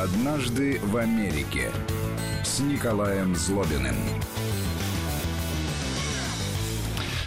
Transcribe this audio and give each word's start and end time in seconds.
Однажды 0.00 0.78
в 0.84 0.96
Америке 0.96 1.72
с 2.44 2.60
Николаем 2.60 3.34
Злобиным. 3.34 3.96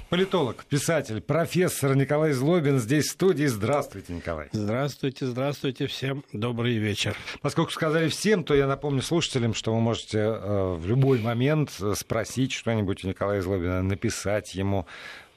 Политолог, 0.08 0.64
писатель, 0.66 1.20
профессор 1.20 1.96
Николай 1.98 2.32
Злобин 2.32 2.80
здесь 2.80 3.08
в 3.08 3.12
студии. 3.12 3.46
Здравствуйте, 3.46 4.14
Николай. 4.14 4.48
Здравствуйте, 4.54 5.26
здравствуйте 5.26 5.88
всем. 5.88 6.24
Добрый 6.32 6.78
вечер. 6.78 7.16
Поскольку 7.42 7.72
сказали 7.72 8.08
всем, 8.08 8.46
то 8.46 8.54
я 8.54 8.68
напомню 8.68 9.02
слушателям, 9.02 9.54
что 9.54 9.74
вы 9.74 9.82
можете 9.82 10.20
э, 10.20 10.76
в 10.76 10.86
любой 10.86 11.20
момент 11.20 11.72
спросить 11.96 12.54
что-нибудь 12.54 13.04
у 13.04 13.08
Николая 13.10 13.42
Злобина, 13.42 13.82
написать 13.84 14.56
ему 14.56 14.86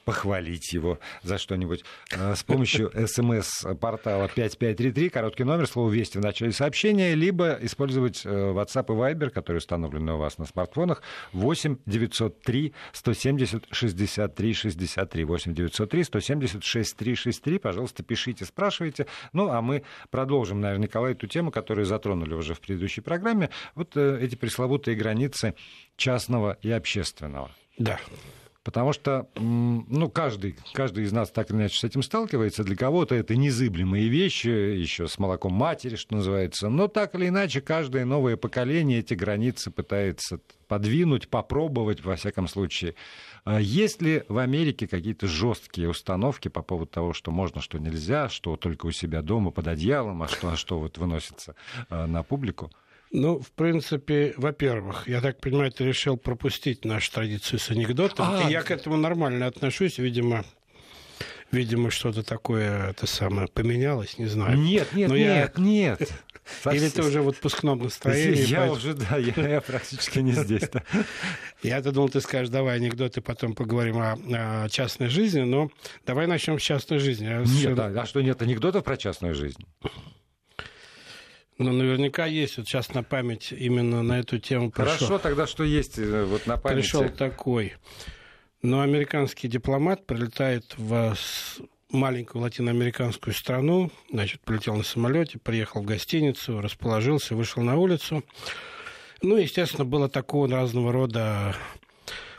похвалить 0.05 0.71
его 0.71 0.99
за 1.23 1.37
что-нибудь 1.37 1.83
э, 2.11 2.35
с 2.35 2.43
помощью 2.43 2.91
смс-портала 3.07 4.29
5533, 4.29 5.09
короткий 5.09 5.43
номер, 5.43 5.67
слово 5.67 5.91
«Вести» 5.91 6.19
в 6.19 6.21
начале 6.21 6.51
сообщения, 6.51 7.15
либо 7.15 7.57
использовать 7.61 8.25
э, 8.25 8.29
WhatsApp 8.29 8.85
и 8.85 9.13
Viber, 9.13 9.29
которые 9.31 9.57
установлены 9.57 10.13
у 10.13 10.17
вас 10.17 10.37
на 10.37 10.45
смартфонах, 10.45 11.01
8 11.33 11.77
903 11.85 12.73
170 12.93 13.67
63 13.71 14.53
63, 14.53 15.23
8 15.25 15.53
903 15.53 16.03
170 16.03 16.63
63 16.63 17.15
63, 17.15 17.59
пожалуйста, 17.59 18.03
пишите, 18.03 18.45
спрашивайте. 18.45 19.07
Ну, 19.33 19.49
а 19.49 19.61
мы 19.61 19.83
продолжим, 20.11 20.61
наверное, 20.61 20.83
Николай, 20.83 21.13
эту 21.13 21.27
тему, 21.27 21.51
которую 21.51 21.85
затронули 21.85 22.35
уже 22.35 22.53
в 22.53 22.61
предыдущей 22.61 23.01
программе, 23.01 23.49
вот 23.73 23.97
э, 23.97 24.19
эти 24.21 24.35
пресловутые 24.35 24.95
границы 24.95 25.55
частного 25.97 26.57
и 26.61 26.69
общественного. 26.69 27.49
Да. 27.77 27.99
Потому 28.65 28.93
что 28.93 29.29
ну, 29.35 30.09
каждый, 30.09 30.55
каждый 30.73 31.03
из 31.03 31.11
нас 31.11 31.29
так 31.29 31.51
или 31.51 31.57
иначе 31.57 31.77
с 31.77 31.83
этим 31.83 32.01
сталкивается. 32.01 32.63
Для 32.63 32.75
кого-то 32.75 33.13
это 33.13 33.35
незыблемые 33.35 34.09
вещи, 34.09 34.47
еще 34.47 35.07
с 35.07 35.19
молоком 35.19 35.53
матери, 35.53 35.95
что 35.95 36.15
называется. 36.15 36.67
Но 36.67 36.87
так 36.87 37.13
или 37.13 37.27
иначе, 37.27 37.61
каждое 37.61 38.05
новое 38.05 38.37
поколение 38.37 38.99
эти 38.99 39.13
границы 39.13 39.69
пытается 39.69 40.39
подвинуть, 40.67 41.29
попробовать, 41.29 42.03
во 42.03 42.15
всяком 42.15 42.47
случае. 42.47 42.95
А 43.43 43.61
есть 43.61 44.01
ли 44.01 44.23
в 44.29 44.39
Америке 44.39 44.87
какие-то 44.87 45.27
жесткие 45.27 45.87
установки 45.87 46.47
по 46.47 46.63
поводу 46.63 46.89
того, 46.89 47.13
что 47.13 47.29
можно, 47.29 47.61
что 47.61 47.77
нельзя, 47.77 48.29
что 48.29 48.55
только 48.55 48.87
у 48.87 48.91
себя 48.91 49.21
дома 49.21 49.51
под 49.51 49.67
одеялом, 49.67 50.23
а 50.23 50.27
что, 50.27 50.49
а 50.49 50.55
что 50.57 50.79
вот 50.79 50.97
выносится 50.97 51.55
а, 51.89 52.07
на 52.07 52.23
публику? 52.23 52.71
Ну, 53.15 53.39
в 53.39 53.51
принципе, 53.51 54.33
во-первых, 54.35 55.07
я 55.07 55.21
так 55.21 55.39
понимаю, 55.39 55.71
ты 55.71 55.85
решил 55.85 56.17
пропустить 56.17 56.83
нашу 56.83 57.13
традицию 57.13 57.59
с 57.59 57.71
анекдотом. 57.71 58.25
А, 58.27 58.43
и 58.43 58.51
я 58.51 58.61
к 58.61 58.71
этому 58.71 58.97
нормально 58.97 59.47
отношусь, 59.47 59.99
видимо. 59.99 60.43
Видимо, 61.49 61.91
что-то 61.91 62.23
такое 62.23 62.89
это 62.89 63.07
самое 63.07 63.47
поменялось, 63.47 64.17
не 64.17 64.25
знаю. 64.25 64.57
Нет, 64.57 64.91
нет, 64.91 65.09
Но 65.09 65.15
нет, 65.15 65.53
я... 65.55 65.63
нет. 65.63 66.11
Или 66.65 66.89
ты 66.89 67.03
уже 67.03 67.21
в 67.21 67.29
отпускном 67.29 67.79
настроении? 67.79 68.45
Я 68.47 68.57
поэтому... 68.57 68.77
уже, 68.77 68.93
да, 68.95 69.17
я, 69.17 69.49
я 69.49 69.61
практически 69.61 70.19
не 70.19 70.33
здесь. 70.33 70.67
Да. 70.73 70.83
Я-то 71.63 71.93
думал, 71.93 72.09
ты 72.09 72.19
скажешь, 72.19 72.49
давай 72.49 72.75
анекдоты, 72.75 73.21
потом 73.21 73.53
поговорим 73.53 73.97
о, 73.97 74.17
о 74.65 74.67
частной 74.67 75.07
жизни, 75.07 75.41
но 75.41 75.69
давай 76.05 76.27
начнем 76.27 76.59
с 76.59 76.63
частной 76.63 76.99
жизни. 76.99 77.27
Нет, 77.61 77.79
а, 77.79 77.85
а 77.85 78.05
что, 78.05 78.21
нет 78.21 78.41
анекдотов 78.41 78.83
про 78.83 78.97
частную 78.97 79.33
жизнь? 79.33 79.65
Ну, 81.57 81.71
наверняка 81.71 82.25
есть. 82.25 82.57
Вот 82.57 82.67
сейчас 82.67 82.93
на 82.93 83.03
память 83.03 83.51
именно 83.51 84.03
на 84.03 84.19
эту 84.19 84.39
тему 84.39 84.71
пришел. 84.71 85.07
Хорошо, 85.07 85.19
тогда 85.19 85.47
что 85.47 85.63
есть 85.63 85.97
э, 85.97 86.25
вот 86.25 86.47
на 86.47 86.57
память? 86.57 86.83
Пришел 86.83 87.07
такой. 87.09 87.73
Но 88.61 88.81
американский 88.81 89.47
дипломат 89.47 90.05
прилетает 90.05 90.73
в 90.77 91.15
маленькую 91.91 92.41
латиноамериканскую 92.41 93.33
страну, 93.33 93.91
значит, 94.11 94.41
полетел 94.41 94.75
на 94.75 94.83
самолете, 94.83 95.39
приехал 95.39 95.81
в 95.81 95.85
гостиницу, 95.85 96.61
расположился, 96.61 97.35
вышел 97.35 97.63
на 97.63 97.77
улицу. 97.77 98.23
Ну, 99.21 99.37
естественно, 99.37 99.85
было 99.85 100.09
такого 100.09 100.49
разного 100.49 100.91
рода 100.91 101.55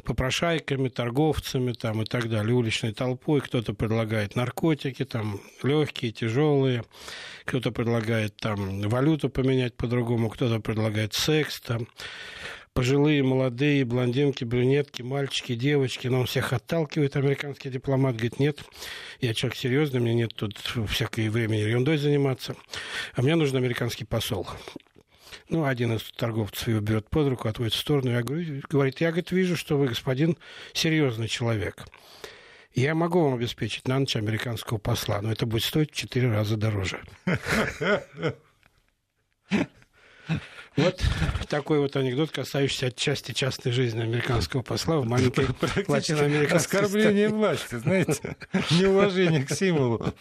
попрошайками, 0.07 0.89
торговцами 0.89 1.73
там, 1.73 2.03
и 2.03 2.05
так 2.07 2.31
далее, 2.31 2.55
уличной 2.55 2.93
толпой. 2.93 3.41
Кто-то 3.41 3.75
предлагает 3.75 4.37
наркотики, 4.37 5.05
там, 5.05 5.41
легкие, 5.63 6.13
тяжелые. 6.13 6.85
Кто-то 7.45 7.73
предлагает 7.73 8.37
там 8.37 8.81
валюту 8.83 9.29
поменять 9.29 9.77
по-другому, 9.77 10.31
кто-то 10.31 10.61
предлагает 10.61 11.13
секс 11.13 11.61
там 11.61 11.87
пожилые, 12.77 13.23
молодые, 13.23 13.87
блондинки, 13.87 14.45
брюнетки, 14.45 15.01
мальчики, 15.01 15.55
девочки, 15.55 16.09
но 16.09 16.21
он 16.21 16.27
всех 16.27 16.53
отталкивает, 16.53 17.17
американский 17.17 17.71
дипломат 17.71 18.17
говорит, 18.17 18.39
нет, 18.39 18.59
я 19.21 19.33
человек 19.33 19.57
серьезный, 19.57 19.99
мне 19.99 20.13
нет 20.13 20.35
тут 20.35 20.59
всякой 20.89 21.31
времени 21.31 21.61
ерундой 21.61 21.97
заниматься, 21.97 22.55
а 23.15 23.23
мне 23.23 23.35
нужен 23.35 23.57
американский 23.57 24.05
посол. 24.05 24.47
Ну, 25.49 25.65
один 25.65 25.95
из 25.95 26.03
торговцев 26.13 26.67
его 26.69 26.81
берет 26.81 27.09
под 27.09 27.29
руку, 27.29 27.49
отводит 27.49 27.75
в 27.75 27.79
сторону. 27.79 28.11
Я 28.11 28.23
говорю, 28.23 28.63
говорит, 28.69 29.01
я 29.01 29.09
говорит, 29.09 29.31
вижу, 29.31 29.57
что 29.57 29.79
вы, 29.79 29.89
господин, 29.89 30.37
серьезный 30.73 31.29
человек. 31.29 31.85
Я 32.75 32.95
могу 32.95 33.23
вам 33.23 33.35
обеспечить 33.35 33.89
на 33.89 33.99
ночь 33.99 34.17
американского 34.17 34.79
посла, 34.79 35.23
но 35.23 35.33
это 35.33 35.47
будет 35.47 35.63
стоить 35.63 35.93
в 35.93 35.97
четыре 35.97 36.31
раза 36.31 36.57
дороже. 36.57 37.01
Вот 40.77 41.03
такой 41.49 41.79
вот 41.79 41.97
анекдот, 41.97 42.33
касающийся 42.33 42.89
отчасти 42.89 43.33
частной 43.33 43.73
жизни 43.73 44.03
американского 44.03 44.61
посла 44.61 44.99
в 44.99 45.07
маленькой 45.07 45.47
латиноамериканской 45.89 46.81
Оскорбление 46.81 47.29
власти, 47.31 47.77
знаете, 47.77 48.37
неуважение 48.73 49.43
к 49.43 49.51
символу. 49.51 50.13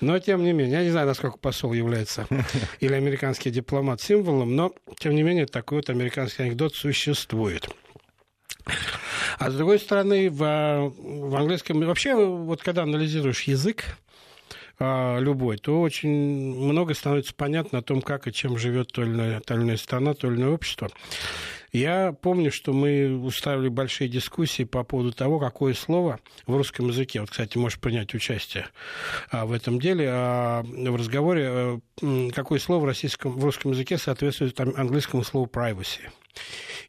Но, 0.00 0.18
тем 0.18 0.44
не 0.44 0.52
менее, 0.52 0.78
я 0.78 0.84
не 0.84 0.90
знаю, 0.90 1.06
насколько 1.06 1.38
посол 1.38 1.72
является 1.72 2.26
или 2.80 2.94
американский 2.94 3.50
дипломат 3.50 4.00
символом, 4.00 4.54
но, 4.56 4.74
тем 4.98 5.14
не 5.14 5.22
менее, 5.22 5.46
такой 5.46 5.78
вот 5.78 5.90
американский 5.90 6.44
анекдот 6.44 6.74
существует. 6.74 7.68
А 9.38 9.50
с 9.50 9.54
другой 9.54 9.78
стороны, 9.78 10.30
в, 10.30 10.38
в 10.38 11.36
английском... 11.36 11.80
Вообще, 11.80 12.14
вот 12.14 12.62
когда 12.62 12.82
анализируешь 12.82 13.42
язык, 13.42 13.84
а, 14.78 15.18
любой, 15.18 15.56
то 15.56 15.80
очень 15.80 16.10
много 16.10 16.94
становится 16.94 17.34
понятно 17.34 17.78
о 17.78 17.82
том, 17.82 18.02
как 18.02 18.28
и 18.28 18.32
чем 18.32 18.58
живет 18.58 18.92
то 18.92 19.02
или 19.02 19.10
иная, 19.10 19.40
то 19.40 19.54
или 19.54 19.62
иная 19.62 19.76
страна, 19.78 20.14
то 20.14 20.28
или 20.28 20.36
иное 20.36 20.50
общество. 20.50 20.90
Я 21.72 22.12
помню, 22.12 22.50
что 22.50 22.72
мы 22.72 23.18
устраивали 23.18 23.68
большие 23.68 24.08
дискуссии 24.08 24.64
по 24.64 24.84
поводу 24.84 25.12
того, 25.12 25.38
какое 25.38 25.74
слово 25.74 26.20
в 26.46 26.56
русском 26.56 26.88
языке, 26.88 27.20
вот, 27.20 27.30
кстати, 27.30 27.58
можешь 27.58 27.78
принять 27.78 28.14
участие 28.14 28.66
а, 29.30 29.46
в 29.46 29.52
этом 29.52 29.80
деле, 29.80 30.08
а, 30.10 30.62
в 30.62 30.96
разговоре, 30.96 31.48
а, 31.48 31.80
какое 32.34 32.58
слово 32.58 32.82
в, 32.82 32.84
российском, 32.86 33.32
в 33.32 33.44
русском 33.44 33.72
языке 33.72 33.98
соответствует 33.98 34.58
английскому 34.60 35.24
слову 35.24 35.46
privacy. 35.46 36.08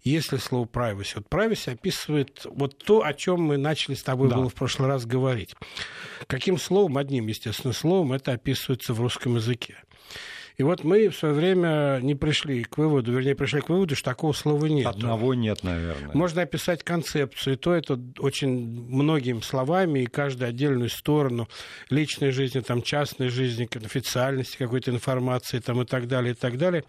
Если 0.04 0.38
слово 0.38 0.66
privacy, 0.66 1.14
вот 1.16 1.28
privacy 1.30 1.74
описывает 1.74 2.46
вот 2.46 2.78
то, 2.78 3.04
о 3.04 3.14
чем 3.14 3.42
мы 3.42 3.58
начали 3.58 3.96
с 3.96 4.04
тобой 4.04 4.30
да. 4.30 4.38
было 4.38 4.50
в 4.50 4.54
прошлый 4.54 4.88
раз 4.88 5.06
говорить. 5.06 5.56
Каким 6.28 6.58
словом, 6.58 6.98
одним, 6.98 7.28
естественно, 7.28 7.74
словом 7.74 8.14
это 8.14 8.34
описывается 8.34 8.94
в 8.94 9.02
русском 9.02 9.36
языке. 9.36 9.78
И 10.58 10.64
вот 10.64 10.84
мы 10.84 11.08
в 11.10 11.16
свое 11.16 11.36
время 11.36 12.00
не 12.02 12.16
пришли 12.16 12.64
к 12.64 12.80
выводу, 12.80 13.12
вернее, 13.12 13.36
пришли 13.36 13.62
к 13.62 13.70
выводу, 13.70 13.96
что 13.96 14.10
такого 14.10 14.34
слова 14.34 14.66
нет. 14.66 14.88
Одного 14.88 15.36
нет, 15.36 15.64
наверное. 15.64 16.16
Можно 16.16 16.42
описать 16.42 16.84
концепцию, 16.84 17.58
то 17.58 17.76
это 17.76 18.00
очень 18.18 18.50
многими 18.90 19.42
словами, 19.42 20.00
и 20.00 20.06
каждую 20.08 20.50
отдельную 20.50 20.90
сторону 20.90 21.48
личной 21.92 22.32
жизни, 22.32 22.62
там, 22.62 22.82
частной 22.82 23.30
жизни, 23.30 23.66
конфиденциальности 23.66 24.58
какой-то 24.58 24.90
информации 24.90 25.60
там, 25.60 25.80
и 25.84 25.86
так 25.86 26.08
далее, 26.08 26.32
и 26.32 26.36
так 26.36 26.58
далее. 26.58 26.84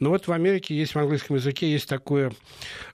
Но 0.00 0.10
вот 0.10 0.26
в 0.26 0.32
Америке 0.32 0.76
есть, 0.76 0.96
в 0.96 0.98
английском 0.98 1.36
языке 1.36 1.70
есть 1.70 1.88
такое 1.88 2.32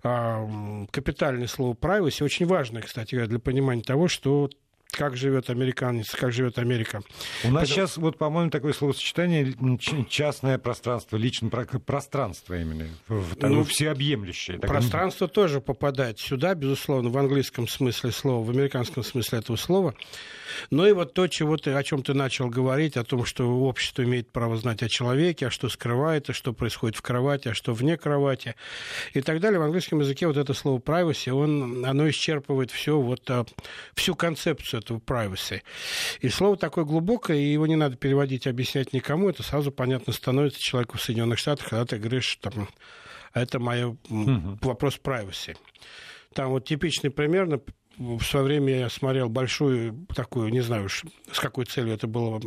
э, 0.03 0.87
капитальное 0.91 1.47
слово 1.47 1.73
privacy, 1.73 2.23
очень 2.23 2.45
важное, 2.45 2.83
кстати 2.83 3.15
говоря, 3.15 3.31
для 3.31 3.39
понимания 3.39 3.83
того, 3.83 4.09
что 4.09 4.51
как 4.93 5.17
живет 5.17 5.49
американец, 5.49 6.11
как 6.11 6.33
живет 6.33 6.59
Америка. 6.59 7.03
У 7.45 7.51
нас 7.51 7.65
Это... 7.65 7.73
сейчас, 7.73 7.97
вот, 7.97 8.19
по-моему, 8.19 8.51
такое 8.51 8.75
словосочетание 8.75 9.55
частное 10.09 10.59
пространство, 10.59 11.17
личное 11.17 11.51
пространство 11.51 12.61
именно, 12.61 12.87
ну, 13.09 13.65
всеобъемлющее. 13.65 14.59
Пространство 14.59 15.27
так... 15.27 15.35
тоже 15.35 15.61
попадает 15.61 16.19
сюда, 16.19 16.55
безусловно, 16.55 17.09
в 17.09 17.17
английском 17.17 17.67
смысле 17.67 18.13
слова, 18.13 18.45
в 18.45 18.51
американском 18.51 19.03
смысле 19.03 19.39
этого 19.39 19.57
слова. 19.57 19.95
Но 20.71 20.87
и 20.87 20.93
вот 20.93 21.15
то, 21.15 21.27
чего 21.27 21.57
ты, 21.57 21.73
о 21.73 21.83
чем 21.83 22.03
ты 22.03 22.13
начал 22.13 22.49
говорить, 22.49 22.99
о 22.99 23.05
том, 23.05 23.25
что 23.25 23.45
общество 23.45 24.03
имеет 24.03 24.31
право 24.31 24.59
знать 24.59 24.83
о 24.83 24.89
человеке, 24.89 25.47
а 25.47 25.51
что 25.51 25.71
скрывает, 25.71 26.29
а 26.29 26.35
что 26.35 26.53
происходит 26.53 26.97
в 26.97 27.03
кровати, 27.03 27.49
а 27.49 27.55
что 27.55 27.73
вне 27.73 27.97
кровати 27.97 28.55
и 29.15 29.23
так 29.23 29.41
далее. 29.41 29.59
В 29.59 29.63
английском 29.63 30.01
языке 30.01 30.27
вот 30.27 30.37
это 30.37 30.53
слово 30.53 30.79
privacy, 30.79 31.31
он, 31.31 31.85
оно 31.87 32.09
исчерпывает 32.11 32.71
все, 32.71 33.01
вот, 33.01 33.23
а, 33.31 33.47
всю 33.95 34.15
концепцию 34.15 34.82
этого 34.83 34.99
privacy. 34.99 35.63
И 36.21 36.29
слово 36.29 36.57
такое 36.57 36.85
глубокое, 36.85 37.37
и 37.39 37.53
его 37.53 37.67
не 37.67 37.77
надо 37.77 37.97
переводить, 37.97 38.47
объяснять 38.47 38.93
никому, 38.93 39.29
это 39.29 39.43
сразу 39.43 39.73
понятно 39.73 40.13
становится 40.13 40.61
человеку 40.61 40.99
в 40.99 41.03
Соединенных 41.03 41.39
Штатах, 41.39 41.69
когда 41.69 41.85
ты 41.85 41.99
говоришь, 41.99 42.37
там, 42.41 42.69
это 43.35 43.59
мой 43.59 43.85
угу. 43.85 44.59
вопрос 44.61 45.01
privacy. 45.03 45.57
Там 46.35 46.51
вот 46.51 46.67
типичный 46.67 47.11
пример, 47.11 47.61
в 48.03 48.23
свое 48.23 48.45
время 48.45 48.81
я 48.81 48.89
смотрел 48.89 49.29
большую 49.29 50.07
такую, 50.15 50.51
не 50.51 50.61
знаю 50.61 50.87
уж, 50.87 51.05
с 51.31 51.39
какой 51.39 51.65
целью 51.65 51.95
это 51.95 52.07
было 52.07 52.41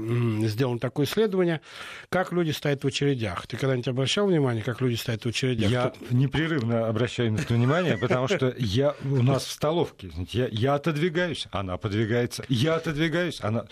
сделано 0.48 0.80
такое 0.80 1.06
исследование, 1.06 1.62
как 2.10 2.32
люди 2.32 2.52
стоят 2.52 2.84
в 2.84 2.88
очередях. 2.88 3.48
Ты 3.48 3.58
когда-нибудь 3.58 3.88
обращал 3.88 4.28
внимание, 4.28 4.64
как 4.64 4.82
люди 4.82 4.96
стоят 4.96 5.24
в 5.24 5.28
очередях? 5.28 5.70
Я 5.70 5.90
Кто... 5.90 6.16
непрерывно 6.16 6.88
обращаю 6.88 7.32
на 7.32 7.40
это 7.40 7.54
внимание, 7.54 7.98
потому 7.98 8.28
что 8.28 8.54
я 8.58 8.96
у 9.04 9.24
нас 9.24 9.46
в 9.46 9.52
столовке, 9.52 10.12
я, 10.32 10.48
я 10.52 10.76
отодвигаюсь, 10.76 11.48
она 11.52 11.78
подвигается, 11.78 12.44
я 12.50 12.76
отодвигаюсь, 12.76 13.40
она... 13.42 13.66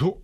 Ну, 0.00 0.22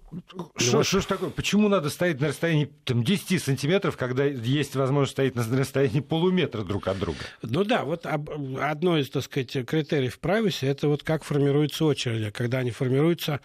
что, 0.56 0.82
что 0.82 1.00
ж 1.00 1.04
такое? 1.04 1.28
Почему 1.28 1.68
надо 1.68 1.90
стоять 1.90 2.20
на 2.20 2.28
расстоянии 2.28 2.72
там, 2.84 3.04
10 3.04 3.42
сантиметров, 3.42 3.98
когда 3.98 4.24
есть 4.24 4.74
возможность 4.74 5.12
стоять 5.12 5.34
на 5.34 5.44
расстоянии 5.58 6.00
полуметра 6.00 6.62
друг 6.62 6.88
от 6.88 6.98
друга? 6.98 7.18
Ну 7.42 7.64
да, 7.64 7.84
вот 7.84 8.06
одно 8.06 8.96
из, 8.96 9.10
так 9.10 9.24
сказать, 9.24 9.52
критериев 9.66 10.18
privacy 10.22 10.66
это 10.66 10.88
вот 10.88 11.02
как 11.02 11.22
формируются 11.22 11.84
очереди, 11.84 12.30
когда 12.30 12.58
они 12.58 12.70
формируются 12.70 13.40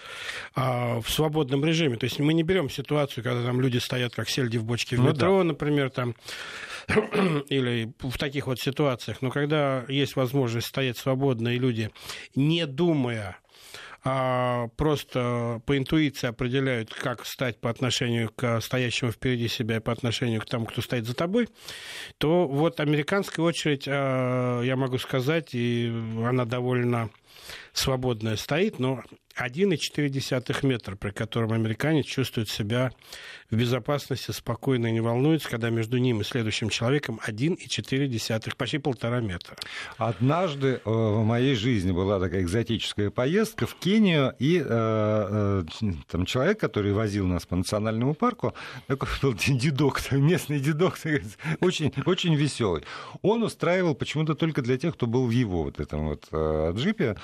а, 0.56 1.02
в 1.02 1.10
свободном 1.10 1.66
режиме. 1.66 1.98
То 1.98 2.06
есть 2.06 2.20
мы 2.20 2.34
не 2.34 2.44
берем 2.44 2.70
ситуацию, 2.70 3.22
когда 3.22 3.44
там 3.44 3.60
люди 3.60 3.80
стоят 3.80 4.16
как 4.16 4.30
сельди 4.30 4.58
в 4.58 4.64
бочке 4.64 4.96
в 4.96 5.00
ну, 5.00 5.10
метро, 5.10 5.40
да. 5.40 5.44
например, 5.44 5.90
там 5.90 6.16
или 7.50 7.94
в 8.00 8.18
таких 8.18 8.48
вот 8.48 8.62
ситуациях. 8.62 9.22
Но 9.22 9.30
когда 9.30 9.84
есть 9.90 10.16
возможность 10.16 10.68
стоять 10.68 10.98
свободно, 10.98 11.50
и 11.50 11.60
люди, 11.60 11.92
не 12.34 12.66
думая 12.66 13.40
а 14.06 14.68
просто 14.76 15.62
по 15.66 15.78
интуиции 15.78 16.28
определяют, 16.28 16.94
как 16.94 17.26
стать 17.26 17.60
по 17.62 17.70
отношению 17.70 18.30
к 18.36 18.60
стоящему 18.60 19.12
впереди 19.12 19.48
себя 19.48 19.78
и 19.78 19.80
по 19.80 19.92
отношению 19.92 20.42
к 20.42 20.46
тому, 20.46 20.66
кто 20.66 20.82
стоит 20.82 21.06
за 21.06 21.16
тобой, 21.16 21.48
то 22.18 22.48
вот 22.48 22.80
американская 22.80 23.46
очередь, 23.46 23.86
а, 23.88 24.62
я 24.62 24.76
могу 24.76 24.98
сказать, 24.98 25.56
и 25.56 25.88
она 26.26 26.44
довольно 26.46 27.10
свободная 27.72 28.36
стоит, 28.36 28.80
но 28.80 29.04
1,4 29.40 30.66
метра, 30.66 30.96
при 30.96 31.12
котором 31.12 31.54
американец 31.54 32.06
чувствует 32.06 32.50
себя 32.50 32.92
в 33.50 33.56
безопасности, 33.56 34.32
спокойно 34.32 34.88
и 34.88 34.92
не 34.92 35.02
волнуется, 35.02 35.50
когда 35.50 35.70
между 35.70 35.98
ним 35.98 36.22
и 36.22 36.24
следующим 36.24 36.70
человеком 36.70 37.20
1,4, 37.26 38.56
почти 38.56 38.78
полтора 38.78 39.22
метра. 39.22 39.56
Однажды 39.98 40.82
э, 40.84 40.90
в 40.90 41.24
моей 41.24 41.56
жизни 41.56 41.92
была 41.92 42.20
такая 42.20 42.42
экзотическая 42.42 43.10
поездка 43.10 43.66
в 43.66 43.76
Кению, 43.76 44.36
и 44.40 44.60
э, 44.60 44.66
э, 44.68 45.64
там 46.10 46.26
человек, 46.26 46.60
который 46.60 46.94
возил 46.94 47.26
нас 47.26 47.46
по 47.46 47.56
национальному 47.56 48.14
парку, 48.14 48.54
такой 48.88 49.10
был 49.22 49.34
дедок, 49.34 50.00
местный 50.12 50.60
дедок, 50.60 50.98
очень, 51.60 51.94
очень 52.06 52.36
веселый. 52.36 52.84
Он 53.22 53.44
устраивал 53.44 53.96
почему-то 53.96 54.36
только 54.36 54.62
для 54.62 54.78
тех, 54.78 54.94
кто 54.94 55.08
был 55.08 55.26
в 55.26 55.32
его 55.32 55.64
вот 55.64 55.80
этом 55.80 56.10
вот 56.10 56.76
джипе, 56.76 57.16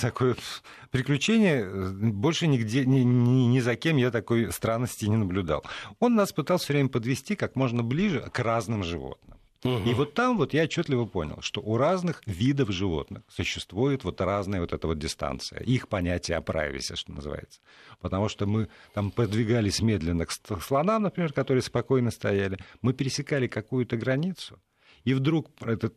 такое 0.00 0.36
приключение. 0.90 1.49
Больше 1.58 2.46
нигде, 2.46 2.84
ни, 2.84 3.00
ни, 3.00 3.46
ни 3.46 3.60
за 3.60 3.76
кем 3.76 3.96
я 3.96 4.10
такой 4.10 4.52
странности 4.52 5.06
не 5.06 5.16
наблюдал. 5.16 5.64
Он 5.98 6.14
нас 6.14 6.32
пытался 6.32 6.64
все 6.64 6.72
время 6.74 6.88
подвести 6.88 7.36
как 7.36 7.56
можно 7.56 7.82
ближе 7.82 8.28
к 8.32 8.38
разным 8.38 8.84
животным. 8.84 9.38
Угу. 9.62 9.90
И 9.90 9.94
вот 9.94 10.14
там 10.14 10.38
вот 10.38 10.54
я 10.54 10.62
отчетливо 10.62 11.04
понял, 11.04 11.38
что 11.42 11.60
у 11.60 11.76
разных 11.76 12.22
видов 12.24 12.70
животных 12.70 13.22
существует 13.28 14.04
вот 14.04 14.20
разная 14.20 14.60
вот 14.60 14.72
эта 14.72 14.86
вот 14.86 14.98
дистанция, 14.98 15.60
их 15.60 15.88
понятие 15.88 16.38
о 16.38 16.40
privacy, 16.40 16.96
что 16.96 17.12
называется. 17.12 17.60
Потому 18.00 18.28
что 18.30 18.46
мы 18.46 18.68
там 18.94 19.10
подвигались 19.10 19.82
медленно 19.82 20.24
к 20.24 20.32
слонам, 20.62 21.02
например, 21.02 21.34
которые 21.34 21.62
спокойно 21.62 22.10
стояли, 22.10 22.58
мы 22.80 22.94
пересекали 22.94 23.48
какую-то 23.48 23.96
границу, 23.96 24.58
и 25.04 25.12
вдруг 25.12 25.50
этот 25.60 25.94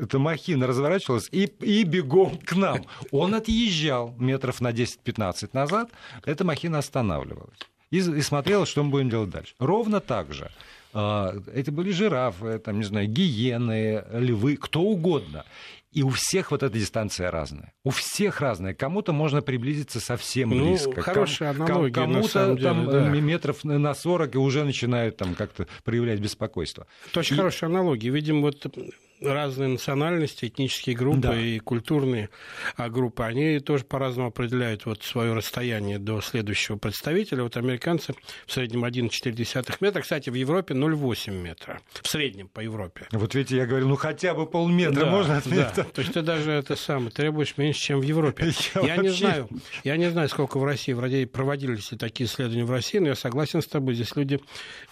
эта 0.00 0.18
махина 0.18 0.66
разворачивалась 0.66 1.28
и, 1.32 1.44
и 1.44 1.84
бегом 1.84 2.38
к 2.38 2.54
нам. 2.54 2.86
Он 3.10 3.34
отъезжал 3.34 4.14
метров 4.18 4.60
на 4.60 4.72
10-15 4.72 5.50
назад, 5.52 5.90
эта 6.24 6.44
махина 6.44 6.78
останавливалась 6.78 7.58
и, 7.90 7.98
и 7.98 8.20
смотрела, 8.20 8.66
что 8.66 8.82
мы 8.82 8.90
будем 8.90 9.10
делать 9.10 9.30
дальше. 9.30 9.54
Ровно 9.58 10.00
так 10.00 10.32
же. 10.32 10.50
А, 10.92 11.34
это 11.54 11.72
были 11.72 11.90
жирафы, 11.90 12.58
там, 12.58 12.78
не 12.78 12.84
знаю, 12.84 13.08
гиены, 13.08 14.04
львы, 14.12 14.56
кто 14.56 14.82
угодно. 14.82 15.44
И 15.92 16.02
у 16.02 16.10
всех 16.10 16.50
вот 16.50 16.62
эта 16.62 16.78
дистанция 16.78 17.30
разная. 17.30 17.72
У 17.82 17.90
всех 17.90 18.42
разная. 18.42 18.74
Кому-то 18.74 19.14
можно 19.14 19.40
приблизиться 19.40 19.98
совсем 19.98 20.50
ну, 20.50 20.68
близко. 20.68 21.00
Хорошая 21.00 21.50
аналогия, 21.50 21.94
Кому-то 21.94 22.56
там 22.56 22.86
да. 22.86 23.08
метров 23.08 23.64
на 23.64 23.94
40 23.94 24.34
и 24.34 24.38
уже 24.38 24.64
начинают 24.64 25.16
там 25.16 25.34
как-то 25.34 25.66
проявлять 25.84 26.20
беспокойство. 26.20 26.86
Это 27.08 27.20
очень 27.20 27.36
и... 27.36 27.38
хорошая 27.38 27.70
аналогия. 27.70 28.10
Видим, 28.10 28.42
вот 28.42 28.66
разные 29.20 29.68
национальности, 29.68 30.46
этнические 30.46 30.96
группы 30.96 31.20
да. 31.20 31.40
и 31.40 31.58
культурные 31.58 32.28
а, 32.76 32.88
группы, 32.88 33.22
они 33.22 33.58
тоже 33.60 33.84
по-разному 33.84 34.28
определяют 34.28 34.86
вот 34.86 35.02
свое 35.02 35.32
расстояние 35.32 35.98
до 35.98 36.20
следующего 36.20 36.76
представителя. 36.76 37.42
Вот 37.42 37.56
американцы 37.56 38.14
в 38.46 38.52
среднем 38.52 38.84
1,4 38.84 39.76
метра. 39.80 40.02
Кстати, 40.02 40.30
в 40.30 40.34
Европе 40.34 40.74
0,8 40.74 41.32
метра. 41.32 41.80
В 42.02 42.08
среднем 42.08 42.48
по 42.48 42.60
Европе. 42.60 43.06
Вот 43.12 43.34
видите, 43.34 43.56
я 43.56 43.66
говорю, 43.66 43.88
ну 43.88 43.96
хотя 43.96 44.34
бы 44.34 44.46
полметра 44.46 45.00
да, 45.00 45.10
можно 45.10 45.38
от 45.38 45.48
Да. 45.48 45.84
То 45.84 46.00
есть 46.00 46.12
ты 46.12 46.22
даже 46.22 46.50
это 46.50 46.76
самое 46.76 47.10
требуешь 47.10 47.56
меньше, 47.56 47.80
чем 47.80 48.00
в 48.00 48.02
Европе. 48.02 48.52
Я, 48.74 48.94
я 48.94 48.96
не 48.96 49.08
знаю, 49.08 49.48
я 49.84 49.96
не 49.96 50.10
знаю, 50.10 50.28
сколько 50.28 50.58
в 50.58 50.64
России 50.64 50.92
вроде 50.92 51.26
проводились 51.26 51.90
ли 51.92 51.98
такие 51.98 52.28
исследования 52.28 52.64
в 52.64 52.70
России, 52.70 52.98
но 52.98 53.08
я 53.08 53.14
согласен 53.14 53.62
с 53.62 53.66
тобой. 53.66 53.94
Здесь 53.94 54.14
люди 54.16 54.40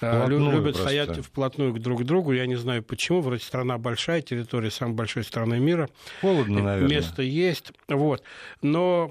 а, 0.00 0.24
вплотную 0.24 0.52
любят 0.52 0.74
просто. 0.74 0.82
стоять 0.82 1.18
вплотную 1.18 1.72
друг 1.74 2.02
к 2.02 2.04
другу. 2.04 2.32
Я 2.32 2.46
не 2.46 2.56
знаю 2.56 2.82
почему. 2.82 3.20
Вроде 3.20 3.42
страна 3.42 3.78
большая 3.78 4.13
большая 4.14 4.22
территория, 4.22 4.70
самой 4.70 4.94
большой 4.94 5.24
страны 5.24 5.58
мира. 5.58 5.88
Холодно, 6.20 6.62
наверное. 6.62 6.96
Место 6.96 7.22
есть. 7.22 7.72
Вот. 7.88 8.22
Но 8.62 9.10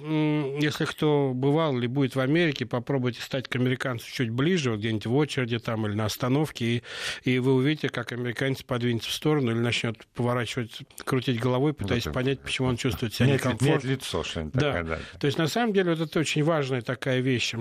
если 0.59 0.85
кто 0.85 1.31
бывал 1.33 1.77
или 1.77 1.87
будет 1.87 2.15
в 2.15 2.19
Америке, 2.19 2.65
попробуйте 2.65 3.21
стать 3.21 3.47
к 3.47 3.55
американцу 3.55 4.09
чуть 4.11 4.29
ближе, 4.29 4.71
вот 4.71 4.79
где-нибудь 4.79 5.05
в 5.05 5.15
очереди 5.15 5.59
там 5.59 5.85
или 5.87 5.93
на 5.93 6.05
остановке, 6.05 6.65
и, 6.65 6.83
и 7.23 7.39
вы 7.39 7.53
увидите, 7.53 7.89
как 7.89 8.11
американец 8.11 8.63
подвинется 8.63 9.09
в 9.09 9.13
сторону 9.13 9.51
или 9.51 9.59
начнет 9.59 9.97
поворачивать, 10.15 10.79
крутить 11.03 11.39
головой, 11.39 11.73
пытаясь 11.73 12.05
вот 12.05 12.13
понять, 12.13 12.39
почему 12.39 12.69
он 12.69 12.77
чувствует 12.77 13.13
себя 13.13 13.27
некомфортно. 13.27 13.65
Нет 13.65 13.83
лицо, 13.83 14.23
что-нибудь 14.23 14.53
да. 14.53 14.73
такое. 14.73 14.83
Да. 14.83 14.99
То 15.19 15.27
есть, 15.27 15.37
на 15.37 15.47
самом 15.47 15.73
деле, 15.73 15.91
вот 15.91 16.01
это 16.01 16.19
очень 16.19 16.43
важная 16.43 16.81
такая 16.81 17.19
вещь 17.19 17.53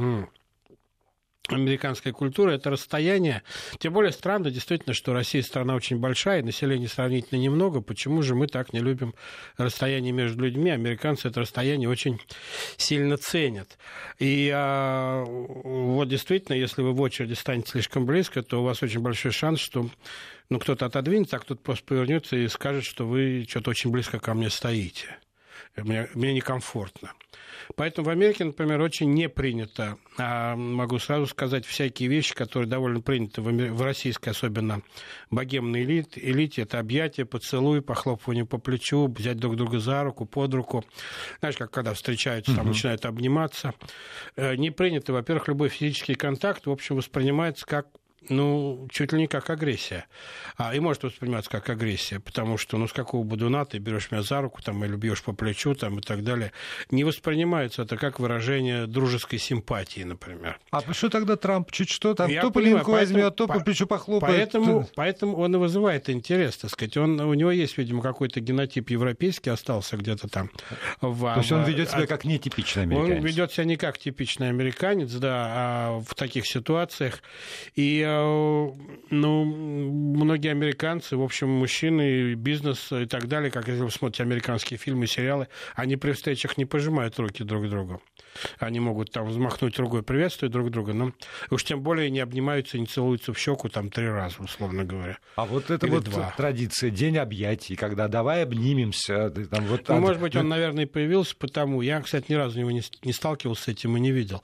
американской 1.57 2.13
культуры, 2.13 2.55
это 2.55 2.71
расстояние. 2.71 3.43
Тем 3.79 3.93
более 3.93 4.13
странно 4.13 4.51
действительно, 4.51 4.95
что 4.95 5.13
Россия 5.13 5.43
страна 5.43 5.75
очень 5.75 5.99
большая, 5.99 6.43
населения 6.43 6.89
сравнительно 6.89 7.39
немного. 7.39 7.81
Почему 7.81 8.23
же 8.23 8.35
мы 8.35 8.47
так 8.47 8.73
не 8.73 8.81
любим 8.81 9.15
расстояние 9.57 10.13
между 10.13 10.45
людьми? 10.45 10.71
Американцы 10.71 11.29
это 11.29 11.41
расстояние 11.41 11.89
очень 11.89 12.21
сильно 12.77 13.17
ценят. 13.17 13.79
И 14.19 14.51
а, 14.55 15.25
вот 15.25 16.09
действительно, 16.09 16.57
если 16.57 16.83
вы 16.83 16.93
в 16.93 17.01
очереди 17.01 17.35
станете 17.35 17.71
слишком 17.71 18.07
близко, 18.07 18.43
то 18.43 18.61
у 18.61 18.65
вас 18.65 18.83
очень 18.83 19.01
большой 19.01 19.33
шанс, 19.33 19.61
что 19.61 19.89
ну, 20.49 20.59
кто-то 20.59 20.87
отодвинется, 20.87 21.37
а 21.37 21.39
кто-то 21.41 21.61
просто 21.63 21.85
повернется 21.87 22.37
и 22.37 22.49
скажет, 22.49 22.85
что 22.85 23.07
вы 23.07 23.47
что-то 23.49 23.71
очень 23.71 23.91
близко 23.91 24.19
ко 24.19 24.35
мне 24.35 24.51
стоите. 24.51 25.19
Мне, 25.77 26.09
мне 26.15 26.35
некомфортно. 26.35 27.13
Поэтому 27.77 28.07
в 28.07 28.11
Америке, 28.11 28.45
например, 28.45 28.81
очень 28.81 29.13
не 29.13 29.29
принято, 29.29 29.97
а 30.19 30.57
могу 30.57 30.99
сразу 30.99 31.27
сказать, 31.27 31.65
всякие 31.65 32.09
вещи, 32.09 32.35
которые 32.35 32.69
довольно 32.69 33.01
приняты 33.01 33.41
в, 33.41 33.51
в 33.51 33.83
российской, 33.83 34.31
особенно 34.31 34.83
богемной 35.31 35.85
элите, 35.85 36.21
элите, 36.23 36.63
это 36.63 36.79
объятия, 36.79 37.25
поцелуй, 37.25 37.81
похлопывание 37.81 38.45
по 38.45 38.59
плечу, 38.59 39.07
взять 39.07 39.39
друг 39.39 39.57
друга 39.57 39.79
за 39.79 40.03
руку, 40.03 40.27
под 40.27 40.55
руку. 40.55 40.85
Знаешь, 41.41 41.57
как 41.57 41.71
когда 41.71 41.95
встречаются, 41.95 42.55
там 42.55 42.67
начинают 42.67 43.07
обниматься. 43.07 43.75
Э, 44.37 44.57
не 44.57 44.71
принято, 44.71 45.13
во-первых, 45.13 45.49
любой 45.49 45.69
физический 45.69 46.15
контакт, 46.15 46.67
в 46.67 46.71
общем, 46.71 46.97
воспринимается 46.97 47.67
как 47.67 47.87
ну, 48.29 48.89
чуть 48.91 49.13
ли 49.13 49.19
не 49.19 49.27
как 49.27 49.51
агрессия. 49.51 50.07
А, 50.57 50.75
и 50.75 50.81
может 50.81 51.03
восприниматься 51.03 51.51
как 51.51 51.69
агрессия, 51.71 52.21
потому 52.21 52.59
что, 52.59 52.77
ну, 52.77 52.87
с 52.87 52.93
какого 52.93 53.25
будуна 53.25 53.65
ты 53.65 53.79
берешь 53.79 54.11
меня 54.11 54.23
за 54.23 54.41
руку 54.41 54.63
там, 54.63 54.85
или 54.85 54.97
бьешь 54.97 55.23
по 55.23 55.33
плечу 55.33 55.75
там, 55.75 55.99
и 55.99 56.03
так 56.03 56.23
далее. 56.23 56.53
Не 56.91 57.05
воспринимается 57.05 57.83
это 57.83 57.97
как 57.97 58.21
выражение 58.21 58.87
дружеской 58.87 59.39
симпатии, 59.39 60.03
например. 60.03 60.59
А 60.71 60.81
что 60.93 61.09
тогда 61.09 61.37
Трамп 61.37 61.71
чуть 61.73 61.91
что 61.91 62.15
там, 62.15 62.31
Я 62.31 62.43
то 62.43 62.51
понимаю, 62.51 62.77
по 62.77 62.79
линку 62.79 62.93
возьмет, 62.93 63.37
то 63.37 63.47
по 63.47 63.61
плечу 63.61 63.87
похлопает? 63.87 64.53
Поэтому, 64.53 64.89
поэтому 64.95 65.37
он 65.37 65.55
и 65.55 65.59
вызывает 65.59 66.09
интерес, 66.11 66.57
так 66.57 66.71
сказать. 66.71 66.97
Он, 66.97 67.21
у 67.21 67.35
него 67.35 67.51
есть, 67.51 67.79
видимо, 67.79 68.03
какой-то 68.03 68.41
генотип 68.41 68.91
европейский 68.91 69.51
остался 69.51 69.97
где-то 69.97 70.29
там. 70.29 70.51
В, 71.01 71.35
то 71.35 71.41
есть 71.41 71.53
он 71.53 71.65
ведет 71.65 71.91
себя 71.91 72.07
как 72.07 72.25
нетипичный 72.25 72.85
американец? 72.85 73.19
Он 73.19 73.25
ведет 73.25 73.53
себя 73.53 73.65
не 73.65 73.77
как 73.77 73.99
типичный 73.99 74.49
американец, 74.49 75.13
да, 75.13 75.47
а 75.55 76.01
в 76.01 76.15
таких 76.15 76.47
ситуациях. 76.47 77.23
И 77.75 78.03
ну, 79.11 79.45
многие 79.45 80.51
американцы, 80.51 81.17
в 81.17 81.23
общем, 81.23 81.49
мужчины, 81.49 82.35
бизнес 82.35 82.93
и 82.93 83.07
так 83.07 83.29
далее, 83.29 83.51
как 83.51 83.69
если 83.69 83.83
вы 83.83 83.91
смотрите 83.91 84.23
американские 84.23 84.79
фильмы, 84.79 85.07
сериалы, 85.07 85.49
они 85.75 85.97
при 85.97 86.13
встречах 86.13 86.57
не 86.57 86.65
пожимают 86.65 87.19
руки 87.19 87.45
друг 87.45 87.69
другу. 87.69 88.03
Они 88.59 88.81
могут 88.81 89.11
там 89.11 89.27
взмахнуть 89.29 89.79
рукой, 89.79 90.03
приветствовать 90.03 90.53
друг 90.53 90.71
друга, 90.71 90.95
но 90.95 91.13
уж 91.51 91.65
тем 91.65 91.83
более 91.83 92.11
не 92.11 92.21
обнимаются, 92.21 92.79
не 92.79 92.87
целуются 92.87 93.33
в 93.33 93.39
щеку 93.39 93.69
там 93.69 93.91
три 93.91 94.09
раза, 94.09 94.37
условно 94.41 94.85
говоря. 94.85 95.19
А 95.37 95.45
вот 95.45 95.71
это 95.71 95.87
Или 95.87 95.95
вот 95.95 96.05
два. 96.05 96.33
традиция, 96.37 96.91
день 96.91 97.19
объятий, 97.19 97.77
когда 97.77 98.09
давай 98.09 98.43
обнимемся. 98.43 99.31
Там, 99.31 99.67
вот, 99.67 99.89
Ну, 99.89 100.01
может 100.01 100.21
быть, 100.21 100.35
он, 100.37 100.49
наверное, 100.49 100.85
и 100.85 100.87
появился 100.87 101.37
потому. 101.37 101.83
Я, 101.83 102.01
кстати, 102.01 102.27
ни 102.31 102.35
разу 102.35 102.59
его 102.59 102.71
не, 102.71 102.83
не 103.03 103.13
сталкивался 103.13 103.65
с 103.65 103.69
этим 103.69 103.97
и 103.97 104.01
не 104.01 104.13
видел. 104.13 104.43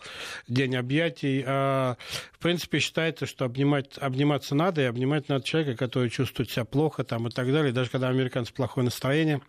День 0.49 0.77
объятий. 0.77 1.43
А, 1.47 1.97
в 2.33 2.39
принципе, 2.39 2.79
считается, 2.79 3.27
что 3.27 3.45
обнимать, 3.59 3.99
обниматься 3.99 4.55
надо, 4.55 4.83
и 4.83 4.85
обнимать 4.85 5.29
надо 5.29 5.45
человека, 5.45 5.77
который 5.77 6.11
чувствует 6.11 6.51
себя 6.51 6.65
плохо 6.65 7.05
там, 7.05 7.27
и 7.27 7.31
так 7.31 7.53
далее. 7.53 7.73
Даже 7.73 7.91
когда 7.91 8.07
у 8.09 8.11
американца 8.11 8.53
плохое 8.53 8.85
настроение, 8.85 9.41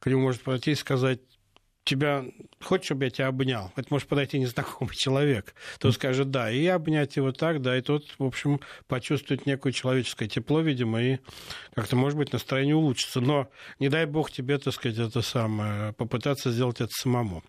к 0.00 0.06
нему 0.06 0.22
может 0.22 0.42
подойти 0.42 0.72
и 0.72 0.74
сказать, 0.74 1.20
тебя 1.86 2.24
хочешь, 2.60 2.86
чтобы 2.86 3.04
я 3.04 3.10
тебя 3.10 3.28
обнял? 3.28 3.72
Это 3.76 3.86
может 3.90 4.08
подойти 4.08 4.38
незнакомый 4.38 4.94
человек. 4.96 5.54
Тот 5.78 5.94
скажет 5.94 6.30
да. 6.30 6.50
И 6.50 6.66
обнять 6.66 7.16
его 7.16 7.32
так, 7.32 7.62
да, 7.62 7.78
и 7.78 7.80
тот, 7.80 8.04
в 8.18 8.24
общем, 8.24 8.60
почувствует 8.88 9.46
некое 9.46 9.72
человеческое 9.72 10.28
тепло, 10.28 10.60
видимо, 10.60 11.02
и 11.02 11.18
как-то, 11.74 11.96
может 11.96 12.18
быть, 12.18 12.32
настроение 12.32 12.74
улучшится. 12.74 13.20
Но 13.20 13.48
не 13.78 13.88
дай 13.88 14.04
бог 14.06 14.30
тебе, 14.30 14.58
так 14.58 14.74
сказать, 14.74 14.98
это 14.98 15.22
самое, 15.22 15.92
попытаться 15.94 16.50
сделать 16.50 16.80
это 16.80 16.92
самому. 16.92 17.42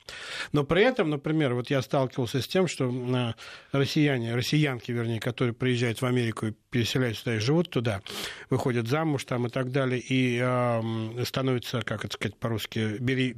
Но 0.51 0.63
при 0.63 0.83
этом, 0.83 1.09
например, 1.09 1.53
вот 1.53 1.69
я 1.69 1.81
сталкивался 1.81 2.41
с 2.41 2.47
тем, 2.47 2.67
что 2.67 2.89
э, 2.89 3.33
россияне, 3.71 4.35
россиянки, 4.35 4.91
вернее, 4.91 5.19
которые 5.19 5.53
приезжают 5.53 6.01
в 6.01 6.05
Америку 6.05 6.47
и 6.47 6.53
переселяются 6.69 7.23
туда 7.23 7.35
и 7.35 7.39
живут 7.39 7.69
туда, 7.69 8.01
выходят 8.49 8.87
замуж 8.87 9.25
там 9.25 9.47
и 9.47 9.49
так 9.49 9.71
далее, 9.71 9.99
и 9.99 10.39
э, 10.41 11.23
становятся, 11.25 11.81
как 11.81 12.05
это 12.05 12.13
сказать 12.13 12.37
по-русски, 12.37 12.97
бери, 12.99 13.33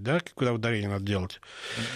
беременеют, 0.00 0.24
да, 0.24 0.32
куда 0.34 0.52
ударение 0.52 0.88
надо 0.88 1.04
делать, 1.04 1.40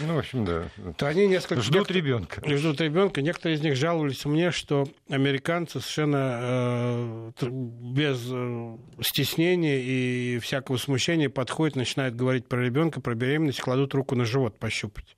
Ну, 0.00 0.14
в 0.14 0.18
общем, 0.18 0.44
да. 0.44 0.68
то 0.96 1.06
они 1.06 1.26
несколько... 1.26 1.62
Ждут 1.62 1.90
ребенка. 1.90 2.40
ждут 2.56 2.80
ребенка. 2.80 3.22
Некоторые 3.22 3.56
из 3.56 3.62
них 3.62 3.76
жаловались 3.76 4.24
мне, 4.24 4.50
что 4.50 4.86
американцы 5.08 5.80
совершенно 5.80 7.32
э, 7.40 7.48
без 7.50 8.26
э, 8.30 8.76
стеснения 9.00 9.80
и 9.80 10.38
всякого 10.38 10.76
смущения 10.76 11.28
подходят, 11.28 11.76
начинают 11.76 12.14
говорить 12.14 12.46
про 12.46 12.62
ребенка, 12.62 13.00
про 13.00 13.14
беременность, 13.14 13.60
кладут 13.60 13.94
руку 13.94 14.14
на 14.14 14.24
живот 14.24 14.58
пощупать 14.58 15.16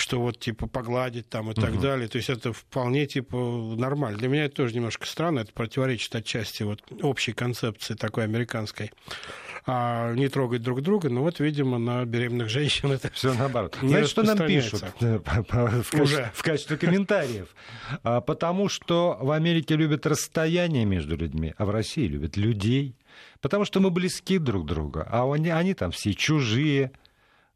что 0.00 0.20
вот 0.20 0.38
типа 0.38 0.66
погладить 0.66 1.28
там 1.28 1.50
и 1.50 1.54
так 1.54 1.80
далее. 1.80 2.08
То 2.08 2.18
есть 2.18 2.30
это 2.30 2.52
вполне 2.52 3.06
типа 3.06 3.36
нормально. 3.76 4.18
Для 4.18 4.28
меня 4.28 4.44
это 4.44 4.56
тоже 4.56 4.74
немножко 4.74 5.06
странно, 5.06 5.40
это 5.40 5.52
противоречит 5.52 6.14
отчасти 6.14 6.62
вот 6.62 6.80
общей 7.02 7.32
концепции 7.32 7.94
такой 7.94 8.24
американской. 8.24 8.92
А, 9.70 10.14
не 10.14 10.28
трогать 10.28 10.62
друг 10.62 10.80
друга, 10.80 11.10
но 11.10 11.22
вот, 11.22 11.40
видимо, 11.40 11.76
на 11.78 12.04
беременных 12.06 12.48
женщин 12.48 12.90
это 12.90 13.10
Все 13.10 13.34
наоборот. 13.34 13.76
Не 13.82 13.90
Знаете, 13.90 14.08
что 14.08 14.22
нам 14.22 14.38
пишут 14.38 14.82
э, 15.00 15.20
Уже. 15.92 16.30
в 16.34 16.42
качестве 16.42 16.78
комментариев? 16.78 17.48
А, 18.02 18.22
Потому 18.22 18.70
что 18.70 19.18
в 19.20 19.30
Америке 19.30 19.76
любят 19.76 20.06
расстояние 20.06 20.86
между 20.86 21.16
людьми, 21.16 21.52
а 21.58 21.66
в 21.66 21.70
России 21.70 22.06
любят 22.06 22.38
людей. 22.38 22.96
Потому 23.40 23.66
что 23.66 23.80
мы 23.80 23.90
близки 23.90 24.38
друг 24.38 24.64
к 24.64 24.66
другу, 24.68 25.02
а 25.06 25.30
они, 25.30 25.50
они 25.50 25.74
там 25.74 25.90
все 25.90 26.14
чужие. 26.14 26.92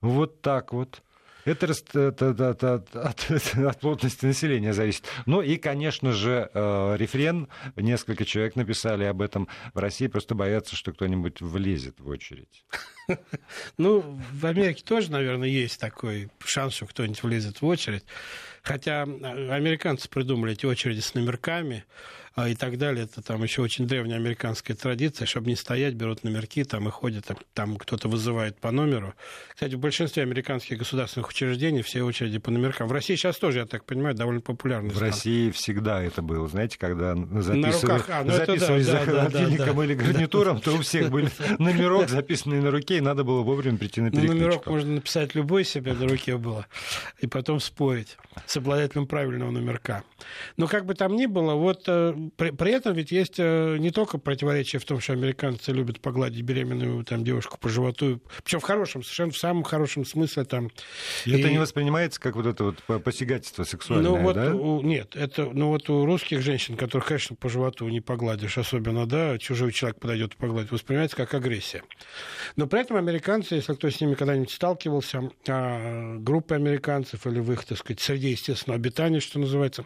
Вот 0.03 0.43
так 0.43 0.73
вот. 0.73 1.03
Это, 1.45 1.67
это- 1.67 2.27
это 2.27 2.49
от, 2.51 2.95
от- 2.95 3.55
от 3.57 3.81
плотности 3.81 4.25
населения 4.27 4.73
зависит. 4.73 5.05
Ну 5.27 5.43
и, 5.43 5.57
конечно 5.57 6.13
же, 6.13 6.49
э, 6.55 6.97
рефрен. 6.97 7.49
Несколько 7.77 8.25
человек 8.25 8.55
написали 8.57 9.05
об 9.05 9.21
этом. 9.23 9.49
В 9.75 9.79
России 9.79 10.07
просто 10.07 10.35
боятся, 10.35 10.77
что 10.77 10.93
кто-нибудь 10.93 11.41
влезет 11.41 12.01
в 12.01 12.09
очередь. 12.09 12.65
Ну, 13.79 14.21
в 14.33 14.47
Америке 14.47 14.85
тоже, 14.85 15.11
наверное, 15.11 15.49
есть 15.49 15.81
такой 15.81 16.31
шанс, 16.45 16.75
что 16.75 16.87
кто-нибудь 16.87 17.23
влезет 17.25 17.61
в 17.61 17.67
очередь. 17.67 18.05
Хотя 18.63 19.03
э, 19.05 19.51
американцы 19.51 20.09
придумали 20.09 20.53
эти 20.53 20.67
очереди 20.67 21.01
с 21.01 21.15
номерками 21.15 21.85
и 22.37 22.55
так 22.55 22.79
далее. 22.79 23.05
Это 23.05 23.23
там 23.23 23.43
еще 23.43 23.63
очень 23.63 23.87
древняя 23.87 24.19
американская 24.19 24.77
традиция. 24.77 25.27
Чтобы 25.27 25.49
не 25.49 25.57
стоять, 25.57 25.95
берут 25.95 26.25
номерки 26.25 26.65
там 26.65 26.89
и 26.89 26.91
ходят. 26.91 27.27
Там, 27.27 27.37
там 27.55 27.77
кто-то 27.77 28.09
вызывает 28.09 28.59
по 28.59 28.71
номеру. 28.71 29.15
Кстати, 29.55 29.75
в 29.75 29.79
большинстве 29.79 30.23
американских 30.23 30.79
государственных 30.79 31.29
учреждений 31.29 31.83
все 31.83 32.03
очереди 32.03 32.39
по 32.39 32.51
номеркам. 32.51 32.89
В 32.89 32.93
России 32.93 33.17
сейчас 33.17 33.37
тоже, 33.37 33.61
я 33.61 33.67
так 33.67 33.85
понимаю, 33.85 34.15
довольно 34.15 34.41
популярно. 34.41 34.91
В 34.91 34.99
России 34.99 35.51
всегда 35.51 36.03
это 36.03 36.23
было. 36.23 36.49
Знаете, 36.49 36.79
когда 36.79 37.15
записывали. 37.15 38.03
А, 38.09 38.25
ну 38.25 38.33
записывались 38.33 38.87
да, 38.87 38.93
за 38.93 39.07
да, 39.07 39.13
холодильником 39.13 39.77
да. 39.77 39.85
или 39.85 39.95
гарнитуром, 39.95 40.61
то 40.61 40.73
у 40.73 40.79
всех 40.79 41.11
были 41.11 41.31
номерок, 41.59 42.09
записанный 42.09 42.61
на 42.61 42.71
руке, 42.71 42.99
и 42.99 43.01
надо 43.01 43.25
было 43.25 43.43
вовремя 43.43 43.79
прийти 43.79 44.01
на 44.01 44.11
Ну, 44.11 44.17
номерок 44.17 44.39
перекличку. 44.39 44.71
можно 44.71 44.93
написать 44.93 45.35
любой 45.35 45.65
себе 45.65 45.93
на 45.93 46.09
руке 46.09 46.37
было, 46.37 46.67
и 47.21 47.27
потом 47.27 47.61
спорить 47.61 48.17
с 48.47 48.57
обладателем 48.57 49.07
правильного 49.07 49.51
номерка. 49.51 50.03
Но 50.57 50.67
как 50.67 50.87
бы 50.87 50.95
там 50.95 51.17
ни 51.17 51.27
было, 51.27 51.55
вот 51.55 51.85
э, 51.87 52.15
при, 52.37 52.51
при 52.51 52.73
этом 52.73 52.95
ведь 52.95 53.11
есть 53.13 53.35
э, 53.39 53.77
не 53.79 53.91
только 53.91 54.19
противоречие 54.19 54.81
в 54.81 54.85
том, 54.85 55.01
что 55.01 55.13
американцы 55.13 55.73
любят 55.73 56.01
погладить 56.01 56.43
беременную 56.43 57.05
там, 57.05 57.25
девушку 57.25 57.59
по 57.59 57.69
животу, 57.69 58.21
причем 58.45 58.61
в 58.61 58.65
хорошем, 58.65 59.03
совершенно 59.03 59.33
в 59.33 59.37
самом 59.39 59.63
хорошем 59.65 60.05
смысле 60.05 60.45
там. 60.45 60.71
И 61.25 61.31
это 61.33 61.49
И- 61.49 61.53
не 61.53 61.59
воспринимается 61.59 62.21
как 62.21 62.37
вот 62.37 62.47
это 62.47 62.65
вот 62.65 62.83
по- 62.85 62.99
посягательство 62.99 63.65
сексуальное, 63.65 64.11
ну 64.11 64.17
вот, 64.19 64.35
да? 64.35 64.55
у- 64.55 64.83
нет, 64.83 65.17
это, 65.17 65.47
ну 65.53 65.69
вот 65.69 65.89
у 65.91 66.05
русских 66.05 66.43
женщин, 66.43 66.77
которых, 66.77 67.07
конечно, 67.07 67.37
по 67.37 67.49
животу 67.49 67.89
не 67.89 68.01
погладишь, 68.01 68.59
особенно, 68.59 69.07
да, 69.07 69.39
чужой 69.39 69.73
человек 69.73 69.99
подойдет 69.99 70.35
и 70.35 70.37
погладит, 70.37 70.71
воспринимается 70.71 71.17
как 71.17 71.35
агрессия. 71.35 71.83
Но 72.57 72.67
при 72.67 72.81
этом 72.81 72.97
американцы, 72.97 73.55
если 73.57 73.75
кто 73.75 73.91
с 73.91 74.01
ними 74.01 74.15
когда-нибудь 74.15 74.51
сталкивался, 74.51 75.31
а, 75.49 76.17
группы 76.19 76.55
американцев 76.55 77.27
или 77.27 77.41
в 77.41 77.53
их, 77.53 77.65
так 77.65 77.79
сказать, 77.79 78.01
среде 78.01 78.31
естественного 78.31 78.77
обитания, 78.79 79.21
что 79.21 79.39
называется, 79.39 79.85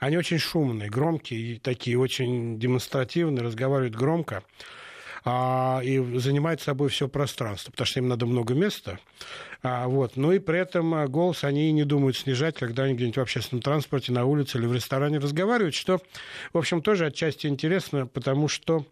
они 0.00 0.16
очень 0.16 0.38
шумные, 0.38 0.88
громкие 0.90 1.40
и 1.40 1.58
такие 1.58 1.71
очень 1.96 2.58
демонстративные, 2.58 3.44
разговаривают 3.44 3.94
громко 3.94 4.42
а, 5.24 5.80
и 5.84 5.98
занимают 6.18 6.60
собой 6.60 6.88
все 6.88 7.08
пространство, 7.08 7.70
потому 7.70 7.86
что 7.86 8.00
им 8.00 8.08
надо 8.08 8.26
много 8.26 8.54
места. 8.54 8.98
А, 9.62 9.86
вот. 9.86 10.16
Ну 10.16 10.32
и 10.32 10.38
при 10.38 10.58
этом 10.58 10.94
а, 10.94 11.06
голос 11.06 11.44
они 11.44 11.70
не 11.72 11.84
думают 11.84 12.16
снижать, 12.16 12.56
когда 12.56 12.84
они 12.84 12.94
где-нибудь 12.94 13.18
в 13.18 13.20
общественном 13.20 13.62
транспорте, 13.62 14.12
на 14.12 14.24
улице 14.24 14.58
или 14.58 14.66
в 14.66 14.72
ресторане 14.72 15.18
разговаривают, 15.18 15.74
что, 15.74 16.00
в 16.52 16.58
общем, 16.58 16.82
тоже 16.82 17.06
отчасти 17.06 17.46
интересно, 17.46 18.06
потому 18.06 18.48
что 18.48 18.84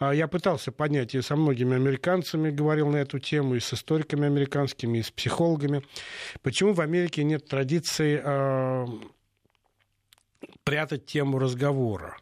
а, 0.00 0.12
я 0.12 0.26
пытался 0.26 0.72
поднять 0.72 1.14
и 1.14 1.20
со 1.20 1.36
многими 1.36 1.76
американцами 1.76 2.50
говорил 2.50 2.88
на 2.88 2.96
эту 2.96 3.18
тему, 3.18 3.54
и 3.54 3.60
с 3.60 3.72
историками 3.72 4.26
американскими, 4.26 4.98
и 4.98 5.02
с 5.02 5.10
психологами. 5.10 5.82
Почему 6.42 6.72
в 6.72 6.80
Америке 6.80 7.22
нет 7.22 7.46
традиции 7.46 8.20
а, 8.24 8.86
прятать 10.64 11.06
тему 11.06 11.38
разговора? 11.38 12.16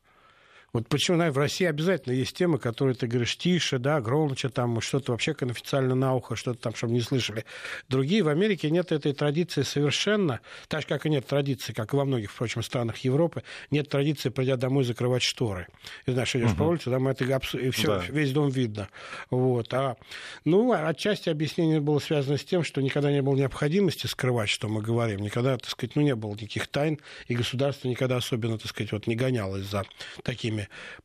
Вот 0.73 0.87
почему, 0.89 1.17
знаешь, 1.17 1.35
в 1.35 1.39
России 1.39 1.65
обязательно 1.67 2.13
есть 2.13 2.37
темы, 2.37 2.59
которые 2.59 2.95
ты 2.95 3.07
говоришь 3.07 3.37
тише, 3.39 3.79
да, 3.79 4.01
громче, 4.01 4.51
там, 4.51 4.81
что-то 4.81 5.13
вообще 5.13 5.33
конфиденциально 5.33 5.95
на 5.95 6.15
ухо, 6.15 6.37
что-то 6.37 6.61
там, 6.61 6.75
чтобы 6.75 6.93
не 6.93 7.01
слышали. 7.01 7.45
Другие 7.89 8.23
в 8.23 8.29
Америке 8.29 8.71
нет 8.71 8.93
этой 8.93 9.15
традиции 9.15 9.63
совершенно, 9.63 10.41
так 10.69 10.83
же, 10.83 10.87
как 10.87 11.07
и 11.07 11.11
нет 11.11 11.27
традиции, 11.27 11.73
как 11.73 11.95
и 11.95 11.97
во 11.97 12.05
многих, 12.05 12.31
впрочем, 12.31 12.63
странах 12.63 12.99
Европы, 12.99 13.45
нет 13.71 13.89
традиции, 13.89 14.29
придя 14.29 14.57
домой, 14.57 14.85
закрывать 14.85 15.23
шторы. 15.23 15.69
И 16.07 16.13
знаешь, 16.13 16.35
идешь 16.37 16.55
по 16.57 16.65
улице, 16.65 16.91
там 16.91 17.09
это 17.09 17.25
и 17.25 17.71
все, 17.71 17.99
Да. 17.99 18.05
весь 18.09 18.33
дом 18.33 18.51
видно. 18.51 18.89
Вот. 19.31 19.73
А, 19.73 19.97
ну, 20.45 20.73
отчасти 20.73 21.31
объяснение 21.31 21.81
было 21.81 21.99
связано 21.99 22.37
с 22.37 22.45
тем, 22.45 22.63
что 22.63 22.83
никогда 22.83 23.11
не 23.11 23.23
было 23.23 23.37
необходимости 23.37 24.07
скрывать, 24.07 24.49
что 24.49 24.69
мы 24.69 24.83
говорим. 24.83 25.21
Никогда, 25.21 25.57
так 25.57 25.71
сказать, 25.71 25.97
ну, 25.97 26.03
не 26.03 26.15
было 26.15 26.33
никаких 26.33 26.67
тайн, 26.67 26.99
и 27.27 27.35
государство 27.35 27.89
никогда 27.89 28.17
особенно, 28.17 28.59
так 28.59 28.69
сказать, 28.69 28.93
вот 28.93 29.07
не 29.07 29.15
гонялось 29.15 29.65
за 29.65 29.85
такими, 30.23 30.58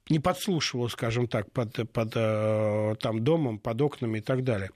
не 0.09 0.19
подслушивало, 0.19 0.87
скажем 0.87 1.27
так, 1.27 1.51
под, 1.51 1.89
под 1.91 2.11
э, 2.15 2.95
там 2.99 3.23
домом, 3.23 3.59
под 3.59 3.81
окнами 3.81 4.19
и 4.19 4.21
так 4.21 4.43
далее. 4.43 4.71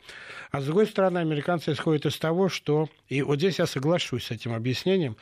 А 0.51 0.61
с 0.61 0.65
другой 0.65 0.87
стороны, 0.87 1.19
американцы 1.19 1.71
исходят 1.71 2.05
из 2.05 2.17
того, 2.17 2.49
что, 2.49 2.89
и 3.07 3.21
вот 3.21 3.37
здесь 3.39 3.59
я 3.59 3.65
соглашусь 3.65 4.25
с 4.25 4.31
этим 4.31 4.53
объяснением, 4.53 5.17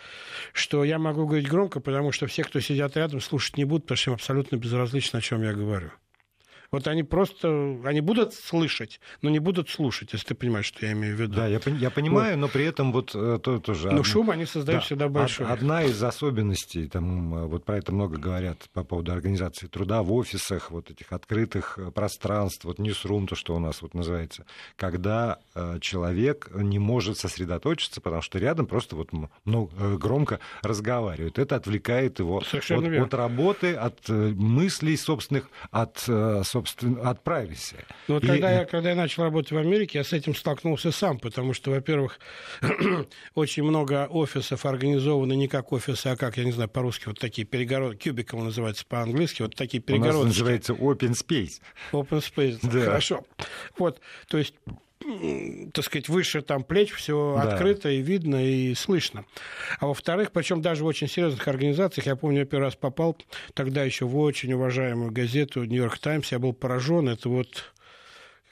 что 0.53 0.83
я 0.83 1.00
могу 1.00 1.25
говорить 1.25 1.47
громко, 1.47 1.79
потому 1.79 2.12
что 2.12 2.27
все, 2.27 2.43
кто 2.43 2.59
сидят 2.59 2.95
рядом, 2.97 3.21
слушать 3.21 3.57
не 3.57 3.65
будут, 3.65 3.83
потому 3.83 3.97
что 3.97 4.12
им 4.12 4.15
абсолютно 4.15 4.55
безразлично, 4.57 5.19
о 5.19 5.21
чем 5.21 5.41
я 5.43 5.53
говорю. 5.53 5.91
Вот 6.75 6.89
они 6.89 7.03
просто, 7.03 7.79
они 7.86 8.01
будут 8.01 8.34
слышать, 8.34 9.00
но 9.22 9.29
не 9.29 9.39
будут 9.39 9.70
слушать, 9.70 10.12
если 10.12 10.27
ты 10.27 10.36
понимаешь, 10.36 10.65
что 10.65 10.86
я 10.86 10.91
имею 10.91 11.15
в 11.15 11.22
виду. 11.22 11.34
Да, 11.34 11.48
я, 11.48 11.62
я 11.79 11.89
понимаю, 11.89 12.36
вот. 12.36 12.41
но 12.41 12.48
при 12.50 12.65
этом 12.65 12.91
вот 12.91 13.13
то, 13.13 13.38
тоже... 13.38 13.91
Но 13.91 14.03
шум 14.03 14.29
они 14.29 14.46
создают 14.46 14.82
да, 14.82 14.86
всегда 14.86 15.08
большой. 15.08 15.48
Одна 15.48 15.84
из 15.84 16.03
особенностей, 16.03 16.89
там, 16.89 17.48
вот 17.48 17.63
про 17.63 17.77
это 17.77 17.94
много 17.94 18.17
говорят 18.17 18.70
по 18.74 18.84
поводу 18.84 19.13
организации 19.13 19.67
труда 19.67 20.03
в 20.03 20.12
офисах, 20.12 20.70
вот 20.70 20.91
этих 20.91 21.13
открытых 21.13 21.79
пространств, 21.94 22.65
вот 22.65 22.77
ньюсрум, 22.77 23.25
то, 23.25 23.36
что 23.36 23.55
у 23.55 23.60
нас 23.60 23.82
вот 23.82 23.94
называется, 23.94 24.46
когда 24.75 25.39
человек 25.79 26.50
не 26.53 26.77
может 26.77 27.17
сосредоточиться, 27.17 28.01
потому 28.01 28.22
что 28.22 28.38
рядом 28.38 28.65
просто 28.65 28.98
вот 28.98 29.12
ну, 29.46 29.70
громко 29.98 30.41
разговаривают. 30.62 31.39
Это 31.39 31.55
отвлекает 31.55 32.20
его 32.20 32.39
от, 32.39 32.53
от 32.53 33.13
работы, 33.13 33.75
от 33.75 34.10
мыслей 34.10 34.98
собственных, 34.98 35.50
от, 35.72 36.03
собственно, 36.65 37.10
от 37.10 37.24
privacy. 37.24 37.77
Ну, 38.07 38.15
вот 38.15 38.24
и... 38.24 38.27
когда, 38.27 38.51
я, 38.51 38.65
когда 38.65 38.89
я 38.89 38.95
начал 38.95 39.24
работать 39.24 39.51
в 39.51 39.57
Америке, 39.57 40.00
я 40.00 40.03
с 40.03 40.13
этим 40.13 40.36
столкнулся 40.36 40.91
сам, 40.91 41.19
потому 41.19 41.53
что, 41.53 41.72
во-первых, 41.72 42.19
очень 43.36 43.63
много 43.63 44.07
офисов 44.10 44.65
организованы 44.65 45.36
не 45.36 45.48
как 45.48 45.72
офисы, 45.72 46.07
а 46.07 46.17
как, 46.17 46.38
я 46.38 46.43
не 46.43 46.51
знаю, 46.51 46.69
по-русски, 46.69 47.07
вот 47.07 47.19
такие 47.19 47.45
перегородки, 47.45 48.10
кубикл 48.10 48.39
называется 48.39 48.86
по-английски, 48.88 49.43
вот 49.43 49.55
такие 49.55 49.81
перегородки. 49.81 50.17
У 50.17 50.25
нас 50.25 50.34
называется 50.34 50.74
open 50.74 51.13
space. 51.13 51.62
Open 51.91 52.22
space, 52.22 52.60
да. 52.63 52.86
хорошо. 52.86 53.24
Вот, 53.77 54.01
то 54.27 54.38
есть 54.38 54.55
так 55.73 55.85
сказать, 55.85 56.09
выше 56.09 56.41
там 56.41 56.63
плеч, 56.63 56.91
все 56.93 57.35
да. 57.35 57.53
открыто 57.53 57.89
и 57.89 58.01
видно, 58.01 58.43
и 58.43 58.73
слышно. 58.73 59.25
А 59.79 59.87
во-вторых, 59.87 60.31
причем 60.31 60.61
даже 60.61 60.83
в 60.83 60.87
очень 60.87 61.07
серьезных 61.07 61.47
организациях, 61.47 62.07
я 62.07 62.15
помню, 62.15 62.39
я 62.39 62.45
первый 62.45 62.65
раз 62.65 62.75
попал 62.75 63.17
тогда 63.53 63.83
еще 63.83 64.05
в 64.05 64.17
очень 64.17 64.53
уважаемую 64.53 65.11
газету 65.11 65.63
«Нью-Йорк 65.63 65.99
Таймс», 65.99 66.31
я 66.31 66.39
был 66.39 66.53
поражен, 66.53 67.09
это 67.09 67.29
вот 67.29 67.73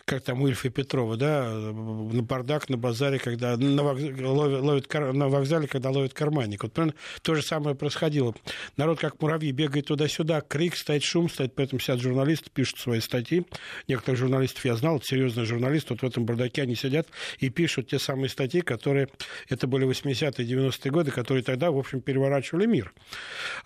как 0.05 0.21
там 0.23 0.41
у 0.41 0.47
Ильфа 0.47 0.67
и 0.67 0.71
Петрова, 0.71 1.15
да, 1.15 1.49
на 1.49 2.21
бардак, 2.23 2.67
на 2.69 2.77
базаре, 2.77 3.19
когда 3.19 3.55
на, 3.55 3.83
вокзале, 3.83 4.25
ловят, 4.25 4.93
на 4.93 5.29
вокзале, 5.29 5.67
когда 5.67 5.91
ловят 5.91 6.13
карманник. 6.13 6.63
Вот 6.63 6.73
примерно 6.73 6.93
то 7.21 7.35
же 7.35 7.41
самое 7.41 7.75
происходило. 7.75 8.35
Народ, 8.75 8.99
как 8.99 9.21
муравьи, 9.21 9.51
бегает 9.51 9.87
туда-сюда, 9.87 10.41
крик, 10.41 10.75
стоит 10.75 11.03
шум, 11.03 11.29
стоит, 11.29 11.55
поэтому 11.55 11.79
сидят 11.79 12.01
журналисты, 12.01 12.49
пишут 12.53 12.79
свои 12.79 12.99
статьи. 12.99 13.45
Некоторых 13.87 14.19
журналистов 14.19 14.65
я 14.65 14.75
знал, 14.75 15.01
серьезные 15.01 15.45
журналисты, 15.45 15.93
вот 15.93 16.01
в 16.01 16.05
этом 16.05 16.25
бардаке 16.25 16.63
они 16.63 16.75
сидят 16.75 17.07
и 17.39 17.49
пишут 17.49 17.87
те 17.87 17.97
самые 17.97 18.27
статьи, 18.27 18.59
которые, 18.59 19.07
это 19.47 19.67
были 19.67 19.87
80-е, 19.87 20.45
90-е 20.45 20.91
годы, 20.91 21.11
которые 21.11 21.43
тогда, 21.43 21.71
в 21.71 21.77
общем, 21.77 22.01
переворачивали 22.01 22.65
мир. 22.65 22.93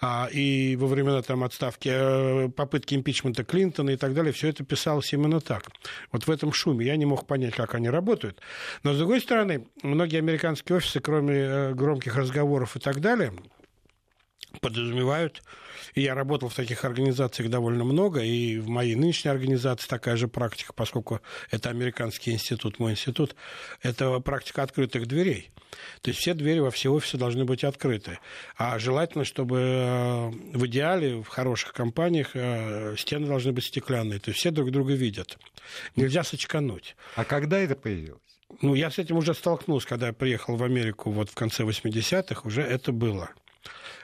А, 0.01 0.29
и 0.31 0.75
во 0.75 0.85
времена 0.85 1.23
там 1.23 1.43
отставки, 1.43 1.89
э, 1.91 2.49
попытки 2.49 2.93
импичмента 2.93 3.43
Клинтона 3.43 3.91
и 3.91 3.97
так 3.97 4.13
далее, 4.13 4.33
все 4.33 4.49
это 4.49 4.63
писалось 4.63 5.11
именно 5.13 5.41
так. 5.41 5.71
Вот 6.11 6.26
в 6.27 6.31
этом 6.31 6.53
шуме. 6.53 6.85
Я 6.85 6.97
не 6.97 7.05
мог 7.05 7.25
понять, 7.25 7.55
как 7.55 7.75
они 7.75 7.89
работают. 7.89 8.41
Но, 8.83 8.93
с 8.93 8.97
другой 8.97 9.21
стороны, 9.21 9.67
многие 9.83 10.17
американские 10.17 10.77
офисы, 10.77 10.99
кроме 10.99 11.35
э, 11.35 11.73
громких 11.73 12.15
разговоров 12.15 12.75
и 12.75 12.79
так 12.79 12.99
далее, 12.99 13.33
подразумевают, 14.59 15.43
и 15.95 16.01
я 16.01 16.15
работал 16.15 16.49
в 16.49 16.55
таких 16.55 16.85
организациях 16.85 17.49
довольно 17.49 17.83
много, 17.83 18.21
и 18.21 18.57
в 18.57 18.67
моей 18.67 18.95
нынешней 18.95 19.31
организации 19.31 19.87
такая 19.87 20.17
же 20.17 20.27
практика, 20.27 20.73
поскольку 20.73 21.21
это 21.51 21.69
американский 21.69 22.31
институт, 22.31 22.79
мой 22.79 22.91
институт, 22.93 23.35
это 23.81 24.19
практика 24.19 24.63
открытых 24.63 25.07
дверей. 25.07 25.51
То 26.01 26.09
есть 26.09 26.19
все 26.19 26.33
двери 26.33 26.59
во 26.59 26.71
все 26.71 26.91
офисы 26.91 27.17
должны 27.17 27.45
быть 27.45 27.63
открыты. 27.63 28.19
А 28.55 28.79
желательно, 28.79 29.25
чтобы 29.25 29.59
э, 29.59 30.29
в 30.53 30.65
идеале 30.67 31.21
в 31.21 31.27
хороших 31.27 31.73
компаниях 31.73 32.31
э, 32.33 32.95
стены 32.97 33.27
должны 33.27 33.51
быть 33.51 33.65
стеклянные. 33.65 34.19
То 34.19 34.29
есть 34.29 34.39
все 34.39 34.51
друг 34.51 34.71
друга 34.71 34.93
видят. 34.93 35.37
Нельзя 35.95 36.23
сочкануть. 36.23 36.95
А 37.15 37.25
когда 37.25 37.57
это 37.59 37.75
появилось? 37.75 38.21
Ну, 38.61 38.75
я 38.75 38.89
с 38.89 38.97
этим 38.97 39.17
уже 39.17 39.33
столкнулся, 39.33 39.87
когда 39.87 40.07
я 40.07 40.13
приехал 40.13 40.55
в 40.55 40.63
Америку 40.63 41.11
вот 41.11 41.29
в 41.29 41.35
конце 41.35 41.63
80-х, 41.63 42.41
уже 42.45 42.61
это 42.61 42.91
было. 42.91 43.29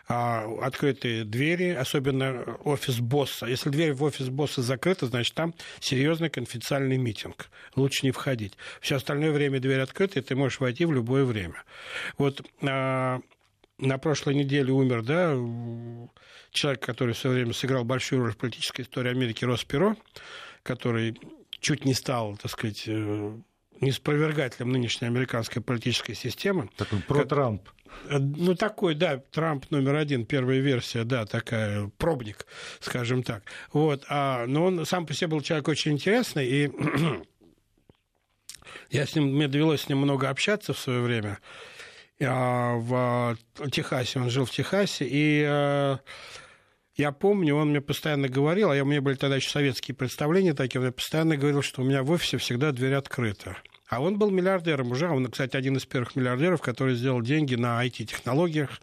А, 0.07 0.45
открытые 0.61 1.23
двери, 1.23 1.69
особенно 1.69 2.57
офис 2.65 2.99
босса. 2.99 3.45
Если 3.45 3.69
дверь 3.69 3.93
в 3.93 4.03
офис 4.03 4.29
босса 4.29 4.61
закрыта, 4.61 5.05
значит, 5.05 5.33
там 5.33 5.53
серьезный 5.79 6.29
конфиденциальный 6.29 6.97
митинг. 6.97 7.49
Лучше 7.75 8.05
не 8.05 8.11
входить. 8.11 8.57
Все 8.81 8.97
остальное 8.97 9.31
время 9.31 9.59
дверь 9.59 9.79
открыта, 9.79 10.19
и 10.19 10.21
ты 10.21 10.35
можешь 10.35 10.59
войти 10.59 10.85
в 10.85 10.91
любое 10.91 11.23
время. 11.23 11.63
Вот 12.17 12.41
а, 12.61 13.21
на 13.77 13.97
прошлой 13.97 14.35
неделе 14.35 14.73
умер, 14.73 15.03
да, 15.03 15.35
человек, 16.51 16.81
который 16.81 17.13
в 17.13 17.17
свое 17.17 17.37
время 17.37 17.53
сыграл 17.53 17.85
большую 17.85 18.21
роль 18.21 18.33
в 18.33 18.37
политической 18.37 18.81
истории 18.81 19.09
Америки, 19.09 19.45
Рос 19.45 19.63
Перо, 19.63 19.95
который 20.63 21.17
чуть 21.59 21.85
не 21.85 21.93
стал, 21.93 22.37
так 22.37 22.51
сказать, 22.51 22.83
э, 22.87 23.37
неспровергателем 23.81 24.71
нынешней 24.71 25.07
американской 25.07 25.61
политической 25.61 26.13
системы. 26.13 26.69
Такой 26.77 26.99
про-Трамп. 26.99 27.69
Э, 28.09 28.19
ну, 28.19 28.55
такой, 28.55 28.95
да, 28.95 29.21
Трамп 29.31 29.69
номер 29.71 29.95
один, 29.95 30.25
первая 30.25 30.59
версия, 30.59 31.03
да, 31.03 31.25
такая, 31.25 31.89
пробник, 31.97 32.45
скажем 32.79 33.23
так. 33.23 33.43
Вот, 33.71 34.05
а, 34.09 34.45
но 34.47 34.65
он 34.65 34.85
сам 34.85 35.05
по 35.05 35.13
себе 35.13 35.27
был 35.27 35.41
человек 35.41 35.67
очень 35.67 35.93
интересный, 35.93 36.47
и 36.47 36.71
я 38.89 39.05
с 39.05 39.15
ним, 39.15 39.35
мне 39.35 39.47
довелось 39.47 39.81
с 39.81 39.89
ним 39.89 39.99
много 39.99 40.29
общаться 40.29 40.73
в 40.73 40.79
свое 40.79 41.01
время. 41.01 41.39
А, 42.21 42.75
в 42.75 43.37
Техасе, 43.71 44.19
он 44.19 44.29
жил 44.29 44.45
в 44.45 44.51
Техасе, 44.51 45.05
и 45.05 45.43
а, 45.47 45.99
я 46.95 47.11
помню, 47.11 47.55
он 47.55 47.69
мне 47.69 47.81
постоянно 47.81 48.29
говорил, 48.29 48.71
а 48.71 48.75
у 48.75 48.85
меня 48.85 49.01
были 49.01 49.15
тогда 49.15 49.37
еще 49.37 49.49
советские 49.49 49.95
представления 49.95 50.53
такие, 50.53 50.79
он 50.79 50.85
мне 50.85 50.93
постоянно 50.93 51.37
говорил, 51.37 51.61
что 51.61 51.81
у 51.81 51.85
меня 51.85 52.03
в 52.03 52.11
офисе 52.11 52.37
всегда 52.37 52.71
дверь 52.71 52.93
открыта. 52.93 53.57
А 53.89 54.01
он 54.01 54.17
был 54.17 54.31
миллиардером 54.31 54.91
уже. 54.91 55.09
Он, 55.09 55.27
кстати, 55.27 55.57
один 55.57 55.75
из 55.77 55.85
первых 55.85 56.15
миллиардеров, 56.15 56.61
который 56.61 56.95
сделал 56.95 57.21
деньги 57.21 57.55
на 57.55 57.85
IT-технологиях 57.85 58.81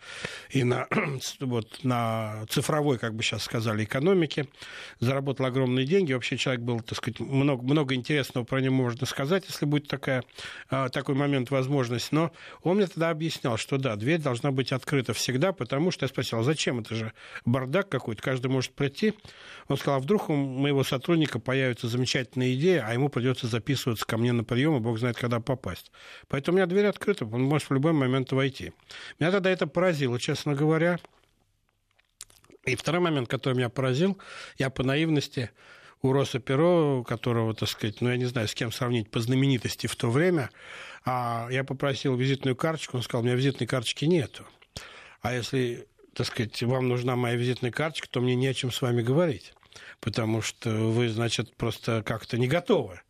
и 0.51 0.63
на, 0.63 0.87
вот, 1.41 1.83
на 1.83 2.45
цифровой, 2.49 2.99
как 2.99 3.15
бы 3.15 3.23
сейчас 3.23 3.43
сказали, 3.43 3.85
экономике. 3.85 4.47
Заработал 5.01 5.47
огромные 5.47 5.87
деньги. 5.87 6.13
Вообще 6.13 6.37
человек 6.37 6.63
был, 6.63 6.81
так 6.81 6.99
сказать, 6.99 7.19
много, 7.19 7.63
много 7.63 7.95
интересного 7.95 8.45
про 8.45 8.61
него 8.61 8.75
можно 8.75 9.07
сказать, 9.07 9.45
если 9.49 9.65
будет 9.65 9.89
такая, 9.89 10.23
а, 10.69 10.89
такой 10.91 11.15
момент, 11.15 11.51
возможность. 11.51 12.13
Но 12.13 12.31
он 12.63 12.77
мне 12.77 12.87
тогда 12.87 13.11
объяснял, 13.11 13.57
что 13.57 13.79
да, 13.79 13.97
дверь 13.97 14.21
должна 14.21 14.51
быть 14.51 14.71
открыта 14.71 15.15
всегда, 15.15 15.53
потому 15.53 15.91
что 15.91 16.05
я 16.05 16.09
спросил, 16.09 16.41
а 16.41 16.43
зачем? 16.43 16.81
Это 16.81 16.95
же 16.95 17.13
бардак 17.45 17.89
какой-то, 17.89 18.23
каждый 18.23 18.49
может 18.49 18.73
прийти. 18.73 19.15
Он 19.69 19.77
сказал, 19.77 19.97
а 19.97 20.03
вдруг 20.03 20.29
у 20.29 20.35
моего 20.35 20.85
сотрудника 20.85 21.39
появится 21.39 21.89
замечательная 21.89 22.55
идея, 22.55 22.85
а 22.87 22.93
ему 22.93 23.09
придется 23.09 23.47
записываться 23.47 24.05
ко 24.05 24.19
мне 24.19 24.33
на 24.33 24.45
прием, 24.45 24.77
и 24.77 24.81
бог 24.91 24.99
знает, 24.99 25.17
когда 25.17 25.41
попасть. 25.41 25.93
Поэтому 26.29 26.57
у 26.57 26.59
меня 26.59 26.67
дверь 26.67 26.87
открыта, 26.87 27.25
он 27.25 27.43
может 27.43 27.71
в 27.71 27.75
любой 27.75 27.93
момент 27.93 28.33
войти. 28.33 28.73
Меня 29.19 29.31
тогда 29.31 29.51
это 29.51 29.67
поразило, 29.67 30.19
честно 30.19 30.55
говоря. 30.55 30.99
И 32.65 32.77
второй 32.77 33.01
момент, 33.01 33.29
который 33.29 33.55
меня 33.55 33.69
поразил, 33.69 34.19
я 34.59 34.69
по 34.69 34.83
наивности 34.83 35.51
у 36.03 36.13
Роса 36.13 36.41
Перо, 36.41 37.05
которого, 37.05 37.55
так 37.55 37.69
сказать, 37.69 38.01
ну, 38.01 38.11
я 38.11 38.17
не 38.17 38.25
знаю, 38.25 38.49
с 38.49 38.55
кем 38.55 38.73
сравнить 38.73 39.11
по 39.11 39.21
знаменитости 39.21 39.87
в 39.87 39.97
то 39.97 40.11
время, 40.11 40.51
а 41.05 41.49
я 41.51 41.63
попросил 41.63 42.17
визитную 42.17 42.57
карточку, 42.57 42.97
он 42.97 43.03
сказал, 43.03 43.23
у 43.23 43.27
меня 43.27 43.37
визитной 43.37 43.67
карточки 43.67 44.07
нету. 44.07 44.45
А 45.21 45.35
если, 45.35 45.87
так 46.15 46.27
сказать, 46.27 46.63
вам 46.63 46.89
нужна 46.89 47.17
моя 47.17 47.37
визитная 47.37 47.71
карточка, 47.71 48.09
то 48.09 48.21
мне 48.21 48.35
не 48.35 48.49
о 48.49 48.55
чем 48.55 48.73
с 48.73 48.83
вами 48.83 49.03
говорить, 49.03 49.53
потому 50.01 50.43
что 50.43 50.71
вы, 50.71 51.09
значит, 51.09 51.55
просто 51.57 52.03
как-то 52.03 52.39
не 52.39 52.49
готовы 52.49 53.01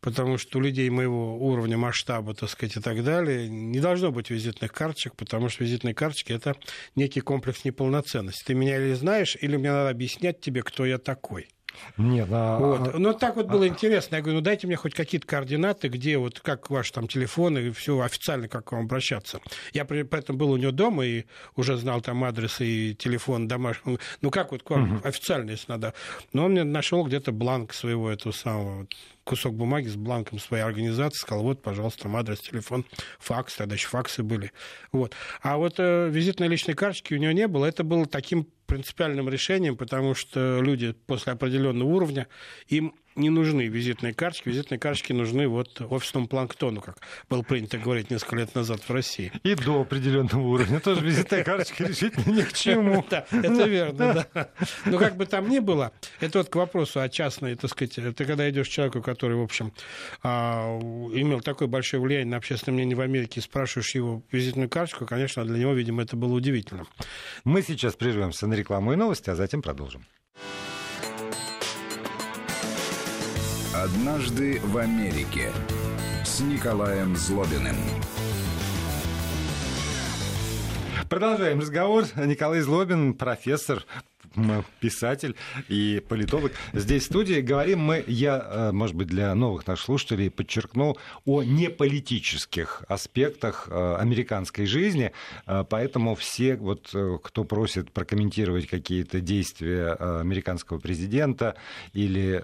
потому 0.00 0.38
что 0.38 0.58
у 0.58 0.62
людей 0.62 0.88
моего 0.90 1.38
уровня, 1.38 1.76
масштаба, 1.76 2.34
так 2.34 2.50
сказать, 2.50 2.76
и 2.76 2.80
так 2.80 3.04
далее, 3.04 3.48
не 3.48 3.80
должно 3.80 4.10
быть 4.10 4.30
визитных 4.30 4.72
карточек, 4.72 5.16
потому 5.16 5.48
что 5.48 5.64
визитные 5.64 5.94
карточки– 5.94 6.32
это 6.34 6.56
некий 6.96 7.20
комплекс 7.20 7.64
неполноценности. 7.64 8.44
Ты 8.44 8.54
меня 8.54 8.76
или 8.76 8.94
знаешь, 8.94 9.36
или 9.40 9.56
мне 9.56 9.70
надо 9.70 9.90
объяснять 9.90 10.40
тебе, 10.40 10.62
кто 10.62 10.84
я 10.84 10.98
такой. 10.98 11.48
Нет, 11.96 12.28
а... 12.30 12.58
вот. 12.58 12.98
Ну, 12.98 13.14
так 13.14 13.36
вот 13.36 13.46
было 13.46 13.64
а... 13.64 13.68
интересно. 13.68 14.16
Я 14.16 14.22
говорю, 14.22 14.38
ну, 14.38 14.44
дайте 14.44 14.66
мне 14.66 14.76
хоть 14.76 14.94
какие-то 14.94 15.26
координаты, 15.26 15.88
где 15.88 16.18
вот, 16.18 16.40
как 16.40 16.70
ваш 16.70 16.90
там 16.90 17.08
телефон, 17.08 17.58
и 17.58 17.70
все 17.70 18.00
официально, 18.00 18.48
как 18.48 18.66
к 18.66 18.72
вам 18.72 18.84
обращаться. 18.84 19.40
Я 19.72 19.84
при, 19.84 20.00
этом 20.00 20.36
был 20.36 20.50
у 20.50 20.56
него 20.56 20.72
дома 20.72 21.04
и 21.04 21.24
уже 21.56 21.76
знал 21.76 22.00
там 22.00 22.24
адрес 22.24 22.60
и 22.60 22.94
телефон 22.94 23.48
домашний. 23.48 23.98
Ну, 24.20 24.30
как 24.30 24.52
вот 24.52 24.62
к 24.62 24.70
вам 24.70 24.96
угу. 24.96 25.08
официально, 25.08 25.50
если 25.50 25.70
надо. 25.72 25.94
Но 26.32 26.46
он 26.46 26.52
мне 26.52 26.64
нашел 26.64 27.04
где-то 27.04 27.32
бланк 27.32 27.72
своего 27.74 28.10
этого 28.10 28.32
самого 28.32 28.86
кусок 29.24 29.54
бумаги 29.54 29.88
с 29.88 29.96
бланком 29.96 30.38
своей 30.38 30.64
организации, 30.64 31.18
сказал, 31.18 31.44
вот, 31.44 31.62
пожалуйста, 31.62 32.04
там 32.04 32.16
адрес, 32.16 32.40
телефон, 32.40 32.84
факс, 33.18 33.56
тогда 33.56 33.74
еще 33.74 33.88
факсы 33.88 34.22
были. 34.22 34.52
Вот. 34.90 35.14
А 35.42 35.56
вот 35.56 35.74
э, 35.78 36.08
визитной 36.10 36.48
личной 36.48 36.74
карточки 36.74 37.14
у 37.14 37.18
него 37.18 37.32
не 37.32 37.46
было. 37.46 37.66
Это 37.66 37.84
было 37.84 38.06
таким 38.06 38.48
принципиальным 38.72 39.28
решением, 39.28 39.76
потому 39.76 40.14
что 40.14 40.60
люди 40.62 40.92
после 41.06 41.34
определенного 41.34 41.88
уровня, 41.88 42.26
им 42.68 42.94
не 43.16 43.30
нужны 43.30 43.62
визитные 43.68 44.14
карточки. 44.14 44.48
Визитные 44.48 44.78
карточки 44.78 45.12
нужны 45.12 45.48
вот 45.48 45.80
офисному 45.80 46.26
планктону, 46.26 46.80
как 46.80 46.98
было 47.28 47.42
принято 47.42 47.78
говорить 47.78 48.10
несколько 48.10 48.36
лет 48.36 48.54
назад 48.54 48.80
в 48.80 48.90
России. 48.90 49.32
И 49.42 49.54
до 49.54 49.80
определенного 49.82 50.46
уровня 50.46 50.80
тоже 50.80 51.00
визитная 51.04 51.44
карточка 51.44 51.84
решительно 51.84 52.32
ни 52.32 52.42
к 52.42 52.52
чему. 52.52 53.04
Да, 53.12 53.26
это 53.30 53.64
верно, 53.64 54.26
да. 54.34 54.48
Но 54.86 54.98
как 54.98 55.16
бы 55.16 55.26
там 55.26 55.48
ни 55.48 55.58
было, 55.58 55.92
это 56.20 56.38
вот 56.38 56.48
к 56.48 56.56
вопросу 56.56 57.00
о 57.00 57.08
частной, 57.08 57.56
так 57.56 57.70
сказать, 57.70 57.94
ты 58.16 58.24
когда 58.24 58.48
идешь 58.48 58.68
к 58.68 58.70
человеку, 58.70 59.02
который, 59.02 59.36
в 59.36 59.42
общем, 59.42 59.72
а, 60.22 60.78
имел 61.12 61.40
такое 61.40 61.68
большое 61.68 62.02
влияние 62.02 62.30
на 62.30 62.36
общественное 62.38 62.76
мнение 62.76 62.96
в 62.96 63.00
Америке, 63.00 63.40
и 63.40 63.42
спрашиваешь 63.42 63.94
его 63.94 64.22
визитную 64.32 64.70
карточку, 64.70 65.04
конечно, 65.04 65.44
для 65.44 65.58
него, 65.58 65.74
видимо, 65.74 66.02
это 66.02 66.16
было 66.16 66.32
удивительно. 66.32 66.86
Мы 67.44 67.60
сейчас 67.62 67.94
прервемся 67.94 68.46
на 68.46 68.54
рекламу 68.54 68.92
и 68.94 68.96
новости, 68.96 69.28
а 69.28 69.34
затем 69.34 69.60
продолжим. 69.60 70.06
«Однажды 73.82 74.60
в 74.62 74.78
Америке» 74.78 75.50
с 76.24 76.38
Николаем 76.38 77.16
Злобиным. 77.16 77.74
Продолжаем 81.08 81.58
разговор. 81.58 82.04
Николай 82.14 82.60
Злобин, 82.60 83.14
профессор, 83.14 83.84
писатель 84.80 85.36
и 85.68 86.02
политолог. 86.08 86.52
Здесь 86.72 87.02
в 87.02 87.06
студии 87.06 87.40
говорим 87.40 87.80
мы, 87.80 88.04
я, 88.06 88.44
э, 88.44 88.72
может 88.72 88.96
быть, 88.96 89.08
для 89.08 89.34
новых 89.34 89.66
наших 89.66 89.86
слушателей 89.86 90.30
подчеркну, 90.30 90.96
о 91.24 91.42
неполитических 91.42 92.84
аспектах 92.88 93.68
э, 93.70 93.96
американской 93.98 94.66
жизни, 94.66 95.12
э, 95.46 95.64
поэтому 95.68 96.14
все, 96.14 96.56
вот, 96.56 96.94
кто 97.22 97.44
просит 97.44 97.90
прокомментировать 97.92 98.66
какие-то 98.66 99.20
действия 99.20 99.92
американского 99.92 100.78
президента 100.78 101.56
или 101.92 102.38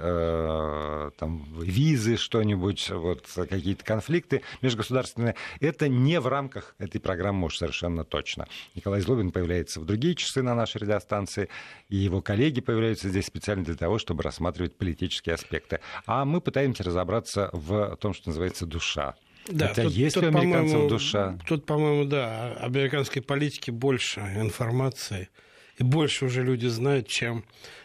там, 1.19 1.47
визы, 1.61 2.17
что-нибудь, 2.17 2.91
вот, 2.91 3.27
какие-то 3.35 3.85
конфликты 3.85 4.43
межгосударственные, 4.63 5.35
это 5.61 5.89
не 5.89 6.21
в 6.21 6.27
рамках 6.27 6.75
этой 6.79 7.01
программы 7.01 7.47
уж 7.47 7.59
совершенно 7.59 8.05
точно. 8.05 8.47
Николай 8.75 9.01
Злобин 9.01 9.31
появляется 9.31 9.81
в 9.81 9.85
другие 9.85 10.15
часы 10.15 10.43
на 10.43 10.55
нашей 10.55 10.79
радиостанции, 10.79 11.49
и 11.89 11.97
его 11.97 12.21
коллеги 12.21 12.61
появляются 12.61 13.09
здесь 13.09 13.27
специально 13.27 13.65
для 13.65 13.75
того, 13.75 13.99
чтобы 13.99 14.23
рассматривать 14.23 14.77
политические 14.77 15.35
аспекты. 15.35 15.81
А 16.07 16.25
мы 16.25 16.41
пытаемся 16.41 16.85
разобраться 16.85 17.51
в 17.53 17.97
том, 17.97 18.15
что 18.15 18.29
называется 18.29 18.67
душа. 18.67 19.15
Да, 19.49 19.69
Хотя 19.69 19.85
тут, 19.85 19.93
есть 19.93 20.15
тут, 20.15 20.25
у 20.25 20.27
американцев 20.27 20.89
душа? 20.89 21.39
Тут, 21.47 21.65
по-моему, 21.65 22.05
да, 22.05 22.53
американской 22.61 23.23
политики 23.23 23.71
больше 23.71 24.21
информации, 24.21 25.31
и 25.79 25.85
больше 25.85 26.27
уже 26.27 26.43
люди 26.43 26.67
знают, 26.67 27.09
чем 27.09 27.45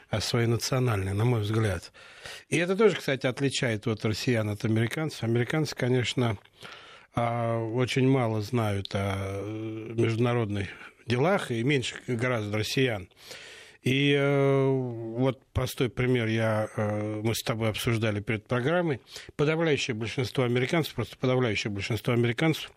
о 0.09 0.19
своей 0.21 0.47
национальной, 0.47 1.13
на 1.13 1.25
мой 1.25 1.41
взгляд. 1.41 1.91
И 2.49 2.57
это 2.57 2.75
тоже, 2.75 2.97
кстати, 2.97 3.25
отличает 3.25 3.85
вот 3.85 4.03
россиян 4.05 4.49
от 4.49 4.65
американцев. 4.65 5.23
Американцы, 5.23 5.75
конечно, 5.75 6.37
а, 7.15 7.59
очень 7.59 8.07
мало 8.07 8.41
знают 8.41 8.89
о 8.93 9.41
международных 9.95 10.67
делах 11.05 11.51
и 11.51 11.63
меньше 11.63 11.95
гораздо 12.07 12.57
россиян. 12.57 13.07
И 13.83 14.15
э, 14.17 14.67
вот 14.67 15.41
простой 15.51 15.89
пример 15.89 16.27
я, 16.27 16.69
э, 16.75 17.21
мы 17.21 17.35
с 17.35 17.43
тобой 17.43 17.69
обсуждали 17.69 18.21
перед 18.21 18.45
программой. 18.47 19.01
Подавляющее 19.35 19.93
большинство 19.93 20.45
американцев, 20.45 20.93
просто 20.93 21.17
подавляющее 21.17 21.71
большинство 21.71 22.13
американцев 22.13 22.71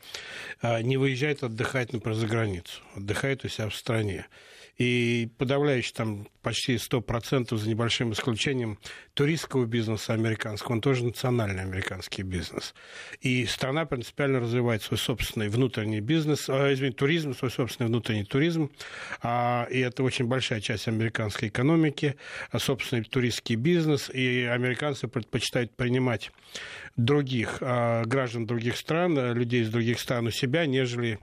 э, 0.62 0.82
не 0.82 0.96
выезжает 0.96 1.44
отдыхать, 1.44 1.92
например, 1.92 2.18
за 2.18 2.26
границу. 2.26 2.80
Отдыхает 2.96 3.44
у 3.44 3.48
себя 3.48 3.68
в 3.68 3.74
стране. 3.74 4.26
И 4.78 5.30
подавляющий 5.38 5.94
там 5.94 6.28
почти 6.42 6.74
100% 6.74 7.56
за 7.56 7.68
небольшим 7.68 8.12
исключением 8.12 8.78
туристского 9.14 9.64
бизнеса 9.64 10.12
американского, 10.12 10.74
он 10.74 10.80
тоже 10.80 11.04
национальный 11.04 11.62
американский 11.62 12.22
бизнес. 12.22 12.74
И 13.20 13.46
страна 13.46 13.86
принципиально 13.86 14.38
развивает 14.38 14.82
свой 14.82 14.98
собственный 14.98 15.48
внутренний 15.48 16.00
бизнес, 16.00 16.48
э, 16.48 16.74
извините, 16.74 16.98
туризм, 16.98 17.34
свой 17.34 17.50
собственный 17.50 17.88
внутренний 17.88 18.24
туризм. 18.24 18.70
А, 19.22 19.66
и 19.70 19.80
это 19.80 20.02
очень 20.02 20.26
большая 20.26 20.60
часть 20.60 20.88
американской 20.88 21.48
экономики, 21.48 22.16
а 22.50 22.58
собственный 22.58 23.02
туристский 23.02 23.56
бизнес. 23.56 24.10
И 24.10 24.42
американцы 24.44 25.08
предпочитают 25.08 25.74
принимать 25.74 26.30
других 26.96 27.58
а, 27.60 28.04
граждан 28.04 28.46
других 28.46 28.76
стран, 28.76 29.32
людей 29.32 29.62
из 29.62 29.70
других 29.70 29.98
стран 29.98 30.26
у 30.26 30.30
себя, 30.30 30.66
нежели 30.66 31.18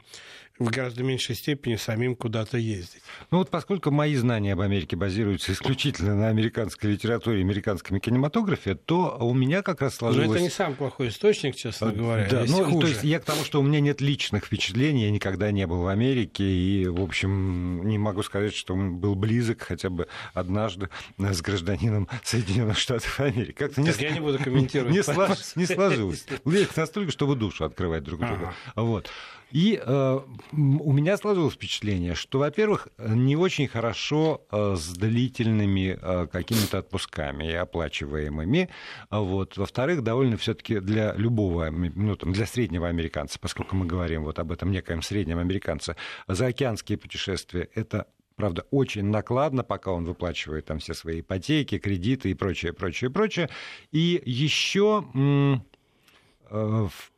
в 0.59 0.69
гораздо 0.69 1.03
меньшей 1.03 1.35
степени 1.35 1.77
самим 1.77 2.15
куда-то 2.15 2.57
ездить. 2.57 3.01
Ну 3.31 3.39
вот 3.39 3.49
поскольку 3.49 3.89
мои 3.89 4.15
знания 4.15 4.53
об 4.53 4.61
Америке 4.61 4.95
базируются 4.95 5.51
исключительно 5.51 6.15
на 6.15 6.27
американской 6.27 6.91
литературе, 6.91 7.41
американском 7.41 7.99
кинематографе, 7.99 8.75
то 8.75 9.17
у 9.19 9.33
меня 9.33 9.63
как 9.63 9.81
раз 9.81 9.95
сложилось... 9.95 10.27
Но 10.27 10.35
это 10.35 10.43
не 10.43 10.49
самый 10.49 10.75
плохой 10.75 11.07
источник, 11.07 11.55
честно 11.55 11.89
а, 11.89 11.91
говоря. 11.91 12.27
Да, 12.29 12.45
ну, 12.47 12.65
хуже. 12.65 12.79
то 12.79 12.87
есть 12.87 13.03
я 13.03 13.19
к 13.19 13.25
тому, 13.25 13.43
что 13.43 13.59
у 13.59 13.63
меня 13.63 13.79
нет 13.79 13.99
личных 13.99 14.45
впечатлений, 14.45 15.05
я 15.05 15.11
никогда 15.11 15.51
не 15.51 15.65
был 15.65 15.81
в 15.81 15.87
Америке, 15.87 16.43
и, 16.43 16.87
в 16.87 17.01
общем, 17.01 17.87
не 17.87 17.97
могу 17.97 18.21
сказать, 18.21 18.53
что 18.53 18.75
он 18.75 18.97
был 18.97 19.15
близок 19.15 19.63
хотя 19.63 19.89
бы 19.89 20.07
однажды 20.35 20.89
с 21.17 21.41
гражданином 21.41 22.07
Соединенных 22.23 22.77
Штатов 22.77 23.19
Америки. 23.19 23.53
Как-то 23.53 23.81
не, 23.81 23.91
я 23.99 24.11
не 24.11 24.19
буду 24.19 24.37
комментировать. 24.37 24.93
Не, 24.93 25.01
слож, 25.01 25.55
не 25.55 25.65
сложилось. 25.65 26.25
Настолько, 26.75 27.11
чтобы 27.11 27.35
душу 27.35 27.65
открывать 27.65 28.03
друг 28.03 28.19
другу. 28.19 28.45
Ага. 28.45 28.53
Вот. 28.75 29.09
И 29.53 29.79
э, 29.83 30.19
у 30.51 30.91
меня 30.91 31.17
сложилось 31.17 31.53
впечатление, 31.53 32.15
что, 32.15 32.39
во-первых, 32.39 32.87
не 32.97 33.35
очень 33.35 33.67
хорошо 33.67 34.45
э, 34.51 34.75
с 34.77 34.93
длительными 34.93 35.97
э, 35.99 36.27
какими-то 36.27 36.79
отпусками 36.79 37.49
и 37.49 37.53
оплачиваемыми. 37.53 38.69
Вот. 39.09 39.57
Во-вторых, 39.57 40.03
довольно 40.03 40.37
все-таки 40.37 40.79
для 40.79 41.13
любого, 41.13 41.69
ну, 41.69 42.15
там, 42.15 42.33
для 42.33 42.45
среднего 42.45 42.87
американца, 42.87 43.39
поскольку 43.39 43.75
мы 43.75 43.85
говорим 43.85 44.23
вот 44.23 44.39
об 44.39 44.51
этом 44.51 44.71
некоем 44.71 45.01
среднем 45.01 45.39
американце, 45.39 45.95
заокеанские 46.27 46.97
путешествия— 46.97 47.69
это 47.75 48.07
Правда, 48.35 48.65
очень 48.71 49.05
накладно, 49.05 49.63
пока 49.63 49.91
он 49.91 50.05
выплачивает 50.05 50.65
там 50.65 50.79
все 50.79 50.95
свои 50.95 51.21
ипотеки, 51.21 51.77
кредиты 51.77 52.31
и 52.31 52.33
прочее, 52.33 52.73
прочее, 52.73 53.11
прочее. 53.11 53.49
И 53.91 54.21
еще 54.25 55.05
э, 55.13 55.57
в 56.49 57.12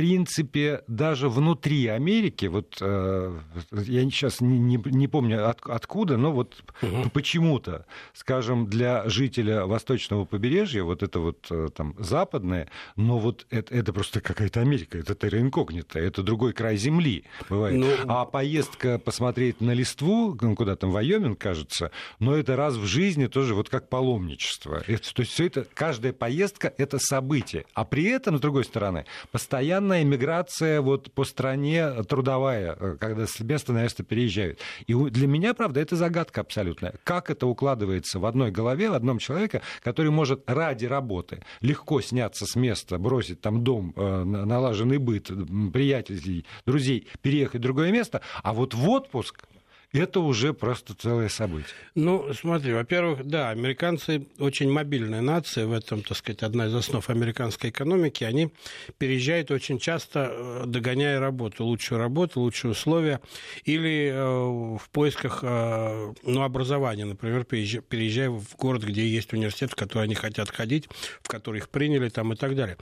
принципе, 0.00 0.82
даже 0.86 1.28
внутри 1.28 1.86
Америки, 1.88 2.46
вот 2.46 2.78
э, 2.80 3.38
я 3.70 4.00
сейчас 4.04 4.40
не, 4.40 4.58
не, 4.58 4.82
не 4.82 5.08
помню 5.08 5.46
от, 5.46 5.60
откуда, 5.66 6.16
но 6.16 6.32
вот 6.32 6.64
угу. 6.80 7.10
почему-то, 7.12 7.84
скажем, 8.14 8.66
для 8.66 9.06
жителя 9.10 9.66
восточного 9.66 10.24
побережья, 10.24 10.84
вот 10.84 11.02
это 11.02 11.20
вот 11.20 11.46
э, 11.50 11.68
там 11.76 11.94
западное, 11.98 12.68
но 12.96 13.18
вот 13.18 13.46
это, 13.50 13.74
это 13.74 13.92
просто 13.92 14.22
какая-то 14.22 14.62
Америка, 14.62 14.96
это 14.96 15.14
терра 15.14 15.38
инкогнита, 15.38 15.98
это 15.98 16.22
другой 16.22 16.54
край 16.54 16.78
земли 16.78 17.24
бывает. 17.50 17.78
Ну... 17.78 17.90
А 18.08 18.24
поездка 18.24 18.98
посмотреть 18.98 19.60
на 19.60 19.72
листву, 19.72 20.34
ну, 20.40 20.56
куда 20.56 20.76
там, 20.76 20.92
Вайоминг, 20.92 21.38
кажется, 21.38 21.90
но 22.20 22.36
это 22.36 22.56
раз 22.56 22.76
в 22.76 22.86
жизни 22.86 23.26
тоже 23.26 23.54
вот 23.54 23.68
как 23.68 23.90
паломничество. 23.90 24.82
Это, 24.86 25.12
то 25.12 25.20
есть 25.20 25.32
все 25.32 25.44
это, 25.44 25.66
каждая 25.74 26.14
поездка— 26.14 26.72
это 26.78 26.98
событие. 26.98 27.66
А 27.74 27.84
при 27.84 28.04
этом, 28.04 28.38
с 28.38 28.40
другой 28.40 28.64
стороны, 28.64 29.04
постоянно 29.30 29.89
постоянная 29.90 30.04
миграция 30.04 30.80
вот 30.80 31.12
по 31.12 31.24
стране 31.24 32.04
трудовая, 32.04 32.76
э, 32.78 32.96
когда 33.00 33.26
с 33.26 33.40
места 33.40 33.72
на 33.72 33.82
место 33.82 34.04
переезжают. 34.04 34.60
И 34.86 34.94
для 34.94 35.26
меня, 35.26 35.52
правда, 35.52 35.80
это 35.80 35.96
загадка 35.96 36.42
абсолютная. 36.42 36.94
Как 37.02 37.30
это 37.30 37.46
укладывается 37.46 38.20
в 38.20 38.26
одной 38.26 38.52
голове, 38.52 38.90
в 38.90 38.94
одном 38.94 39.18
человеке, 39.18 39.62
который 39.82 40.12
может 40.12 40.42
ради 40.46 40.86
работы 40.86 41.42
легко 41.60 42.00
сняться 42.00 42.46
с 42.46 42.54
места, 42.54 42.98
бросить 42.98 43.40
там 43.40 43.64
дом, 43.64 43.92
э, 43.96 44.24
налаженный 44.24 44.98
быт, 44.98 45.30
приятелей, 45.72 46.46
друзей, 46.66 47.08
переехать 47.22 47.60
в 47.60 47.64
другое 47.64 47.90
место, 47.90 48.20
а 48.42 48.52
вот 48.52 48.74
в 48.74 48.88
отпуск 48.88 49.44
это 49.92 50.20
уже 50.20 50.54
просто 50.54 50.94
целое 50.94 51.28
событие. 51.28 51.74
Ну, 51.94 52.32
смотри, 52.32 52.72
во-первых, 52.72 53.26
да, 53.26 53.50
американцы 53.50 54.26
очень 54.38 54.70
мобильная 54.70 55.20
нация, 55.20 55.66
в 55.66 55.72
этом, 55.72 56.02
так 56.02 56.16
сказать, 56.16 56.42
одна 56.42 56.66
из 56.66 56.74
основ 56.74 57.08
американской 57.10 57.70
экономики. 57.70 58.24
Они 58.24 58.52
переезжают 58.98 59.50
очень 59.50 59.78
часто, 59.78 60.30
э, 60.30 60.62
догоняя 60.66 61.18
работу, 61.18 61.64
лучшую 61.64 61.98
работу, 61.98 62.40
лучшие 62.40 62.70
условия, 62.70 63.20
или 63.64 64.10
э, 64.12 64.78
в 64.78 64.88
поисках 64.92 65.40
э, 65.42 66.12
ну, 66.22 66.42
образования, 66.42 67.04
например, 67.04 67.44
переезжая 67.44 68.30
в 68.30 68.56
город, 68.56 68.84
где 68.84 69.06
есть 69.06 69.32
университет, 69.32 69.72
в 69.72 69.76
который 69.76 70.04
они 70.04 70.14
хотят 70.14 70.50
ходить, 70.50 70.88
в 71.22 71.28
который 71.28 71.58
их 71.58 71.68
приняли 71.68 72.08
там 72.08 72.32
и 72.32 72.36
так 72.36 72.54
далее. 72.54 72.76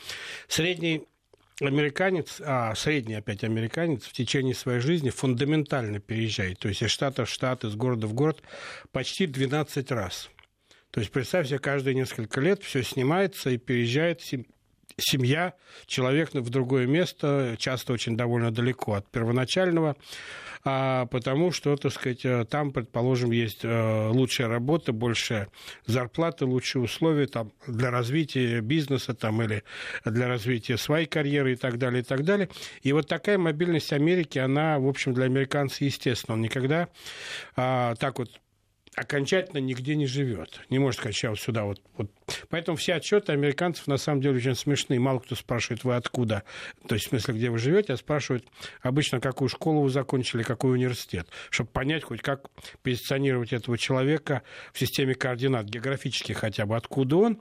Средний 0.47 1.05
американец, 1.61 2.41
а 2.45 2.75
средний 2.75 3.15
опять 3.15 3.45
американец 3.45 4.05
в 4.05 4.13
течение 4.13 4.55
своей 4.55 4.81
жизни 4.81 5.11
фундаментально 5.11 5.99
переезжает. 6.01 6.59
То 6.59 6.69
есть 6.69 6.83
из 6.83 6.91
штата 6.91 7.25
в 7.25 7.31
штат, 7.31 7.65
из 7.65 7.75
города 7.75 8.07
в 8.07 8.15
город 8.15 8.43
почти 8.93 9.27
12 9.27 9.91
раз. 9.93 10.31
То 10.91 11.01
есть 11.01 11.13
представь 11.13 11.49
себе, 11.49 11.59
каждые 11.59 11.95
несколько 11.95 12.41
лет 12.41 12.63
все 12.63 12.83
снимается 12.83 13.51
и 13.51 13.59
переезжает 13.59 14.23
семья, 14.99 15.55
человек 15.87 16.35
в 16.35 16.51
другое 16.51 16.87
место, 16.87 17.57
часто 17.59 17.93
очень 17.93 18.17
довольно 18.17 18.51
далеко 18.51 18.95
от 18.95 19.09
первоначального, 19.11 19.97
а 20.65 21.07
потому 21.07 21.53
что, 21.53 21.77
так 21.77 21.93
сказать, 21.93 22.25
э, 22.25 22.45
там, 22.45 22.73
предположим, 22.73 23.31
есть 23.31 23.65
э, 23.65 24.09
лучшая 24.09 24.49
работа, 24.49 24.93
больше 24.93 25.49
зарплаты, 25.87 26.45
лучшие 26.45 26.83
условия 26.83 27.27
там, 27.27 27.53
для 27.67 27.91
развития 27.91 28.61
бизнеса 28.61 29.15
там, 29.15 29.41
или 29.41 29.63
для 30.05 30.29
развития 30.29 30.77
своей 30.77 31.07
карьеры 31.07 31.53
и 31.53 31.57
так 31.57 31.79
далее, 31.79 32.03
и 32.03 32.05
так 32.05 32.25
далее. 32.25 32.49
И 32.83 32.93
вот 32.93 33.07
такая 33.07 33.39
мобильность 33.39 33.93
Америки, 33.93 34.39
она, 34.39 34.79
в 34.79 34.87
общем, 34.89 35.15
для 35.15 35.27
американцев 35.27 35.81
естественно. 35.81 36.35
Он 36.35 36.43
никогда 36.43 36.89
а, 37.57 37.95
так 37.95 38.19
вот 38.19 38.29
окончательно 38.99 39.61
нигде 39.61 39.95
не 39.95 40.07
живет. 40.07 40.61
Не 40.71 40.79
может 40.79 41.01
сказать, 41.01 41.15
сейчас 41.15 41.31
вот 41.31 41.39
сюда 41.39 41.65
вот, 41.65 41.81
вот. 41.97 42.11
Поэтому 42.49 42.77
все 42.77 42.95
отчеты 42.95 43.33
американцев 43.33 43.87
на 43.87 43.97
самом 43.97 44.21
деле 44.21 44.37
очень 44.37 44.55
смешные. 44.55 44.99
Мало 44.99 45.21
кто 45.21 45.35
спрашивает, 45.37 45.85
вы 45.85 45.95
откуда, 45.95 46.43
то 46.87 46.95
есть 46.95 47.07
в 47.07 47.09
смысле, 47.11 47.35
где 47.35 47.51
вы 47.51 47.59
живете, 47.59 47.93
а 47.93 47.97
спрашивают 47.97 48.45
обычно, 48.83 49.21
какую 49.21 49.49
школу 49.49 49.83
вы 49.83 49.91
закончили, 49.91 50.43
какой 50.43 50.73
университет, 50.73 51.29
чтобы 51.51 51.71
понять 51.71 52.05
хоть 52.05 52.23
как 52.23 52.51
позиционировать 52.83 53.53
этого 53.53 53.79
человека 53.79 54.43
в 54.73 54.79
системе 54.79 55.15
координат, 55.15 55.67
географически 55.67 56.33
хотя 56.33 56.67
бы, 56.67 56.77
откуда 56.77 57.17
он, 57.17 57.41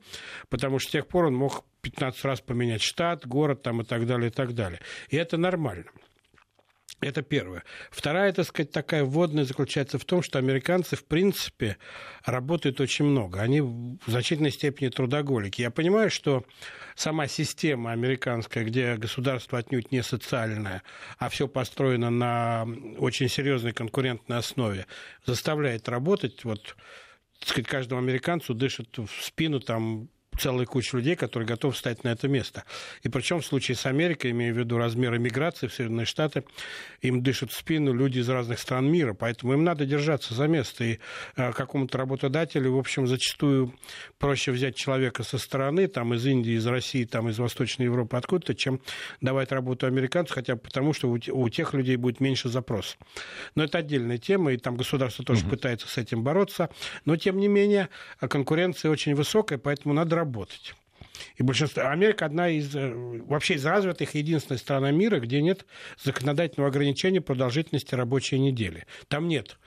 потому 0.50 0.80
что 0.80 0.90
с 0.90 0.92
тех 0.92 1.08
пор 1.08 1.26
он 1.26 1.36
мог 1.36 1.66
15 1.82 2.26
раз 2.26 2.42
поменять 2.42 2.82
штат, 2.82 3.26
город 3.26 3.64
там 3.64 3.82
и 3.82 3.84
так 3.84 4.06
далее, 4.06 4.30
и 4.30 4.34
так 4.34 4.54
далее. 4.54 4.80
И 5.10 5.18
это 5.18 5.38
нормально. 5.38 5.86
Это 7.00 7.22
первое. 7.22 7.64
Вторая, 7.92 8.34
так 8.34 8.48
сказать, 8.48 8.72
такая 8.72 9.04
вводная 9.04 9.46
заключается 9.46 10.00
в 10.00 10.06
том, 10.06 10.24
что 10.24 10.40
американцы, 10.40 10.96
в 10.96 11.06
принципе, 11.06 11.78
работают 12.26 12.82
очень 12.82 13.06
много. 13.06 13.40
Они 13.40 13.62
в 13.62 14.00
значительной 14.08 14.50
степени 14.50 14.90
трудоголики. 14.90 15.62
Я 15.62 15.70
понимаю, 15.70 16.10
что 16.10 16.44
сама 16.96 17.28
система 17.28 17.92
американская, 17.92 18.64
где 18.64 18.96
государство 18.96 19.60
отнюдь 19.60 19.92
не 19.92 20.02
социальное, 20.02 20.82
а 21.20 21.30
все 21.30 21.48
построено 21.48 22.10
на 22.10 22.68
очень 22.98 23.30
серьезной 23.30 23.74
конкурентной 23.74 24.38
основе, 24.38 24.88
заставляет 25.24 25.88
работать. 25.90 26.44
Вот, 26.46 26.76
сказать, 27.42 27.68
каждому 27.68 28.02
американцу 28.02 28.56
дышит 28.56 28.98
в 28.98 29.24
спину 29.24 29.60
там 29.60 30.10
целая 30.38 30.66
куча 30.66 30.98
людей, 30.98 31.16
которые 31.16 31.48
готовы 31.48 31.74
встать 31.74 32.04
на 32.04 32.10
это 32.10 32.28
место. 32.28 32.64
И 33.04 33.10
причем 33.10 33.42
в 33.42 33.46
случае 33.46 33.76
с 33.76 33.86
Америкой, 33.86 34.32
имея 34.32 34.54
в 34.54 34.58
виду 34.58 34.78
размеры 34.78 35.20
миграции 35.20 35.68
в 35.68 35.74
Соединенные 35.74 36.06
Штаты, 36.06 36.44
им 37.02 37.24
дышат 37.24 37.52
в 37.52 37.56
спину 37.56 37.94
люди 37.94 38.20
из 38.20 38.30
разных 38.30 38.60
стран 38.60 38.90
мира, 38.90 39.14
поэтому 39.14 39.54
им 39.54 39.64
надо 39.64 39.86
держаться 39.86 40.34
за 40.34 40.48
место. 40.48 40.84
И 40.84 41.00
э, 41.36 41.52
какому-то 41.52 41.98
работодателю, 41.98 42.74
в 42.74 42.78
общем, 42.78 43.08
зачастую 43.08 43.74
проще 44.18 44.52
взять 44.52 44.76
человека 44.76 45.24
со 45.24 45.38
стороны, 45.38 45.88
там, 45.88 46.14
из 46.14 46.26
Индии, 46.26 46.54
из 46.54 46.66
России, 46.68 47.06
там, 47.06 47.30
из 47.30 47.40
Восточной 47.40 47.86
Европы, 47.86 48.18
откуда-то, 48.18 48.56
чем 48.56 48.82
давать 49.22 49.52
работу 49.52 49.88
американцу, 49.88 50.34
хотя 50.34 50.56
бы 50.56 50.62
потому, 50.62 50.94
что 50.94 51.10
у, 51.10 51.20
у 51.32 51.50
тех 51.50 51.74
людей 51.74 51.96
будет 51.96 52.20
меньше 52.20 52.50
запрос. 52.50 52.98
Но 53.56 53.64
это 53.64 53.80
отдельная 53.80 54.18
тема, 54.18 54.54
и 54.54 54.58
там 54.58 54.78
государство 54.78 55.26
тоже 55.26 55.42
угу. 55.44 55.52
пытается 55.52 55.88
с 55.88 55.98
этим 55.98 56.24
бороться. 56.24 56.70
Но, 57.06 57.16
тем 57.16 57.38
не 57.38 57.48
менее, 57.48 57.90
конкуренция 58.20 58.92
очень 58.92 59.16
высокая, 59.16 59.58
поэтому 59.58 59.94
надо 59.94 60.16
работать 60.16 60.27
работать. 60.28 60.76
И 61.38 61.44
большинство... 61.44 61.90
Америка 61.90 62.26
одна 62.26 62.50
из, 62.50 62.76
э, 62.76 62.92
вообще 62.94 63.56
из 63.56 63.66
развитых, 63.66 64.14
единственная 64.14 64.60
страна 64.60 64.92
мира, 64.92 65.20
где 65.20 65.42
нет 65.42 65.66
законодательного 66.04 66.70
ограничения 66.70 67.22
продолжительности 67.22 67.96
рабочей 67.96 68.40
недели. 68.40 68.86
Там 69.08 69.28
нет 69.28 69.58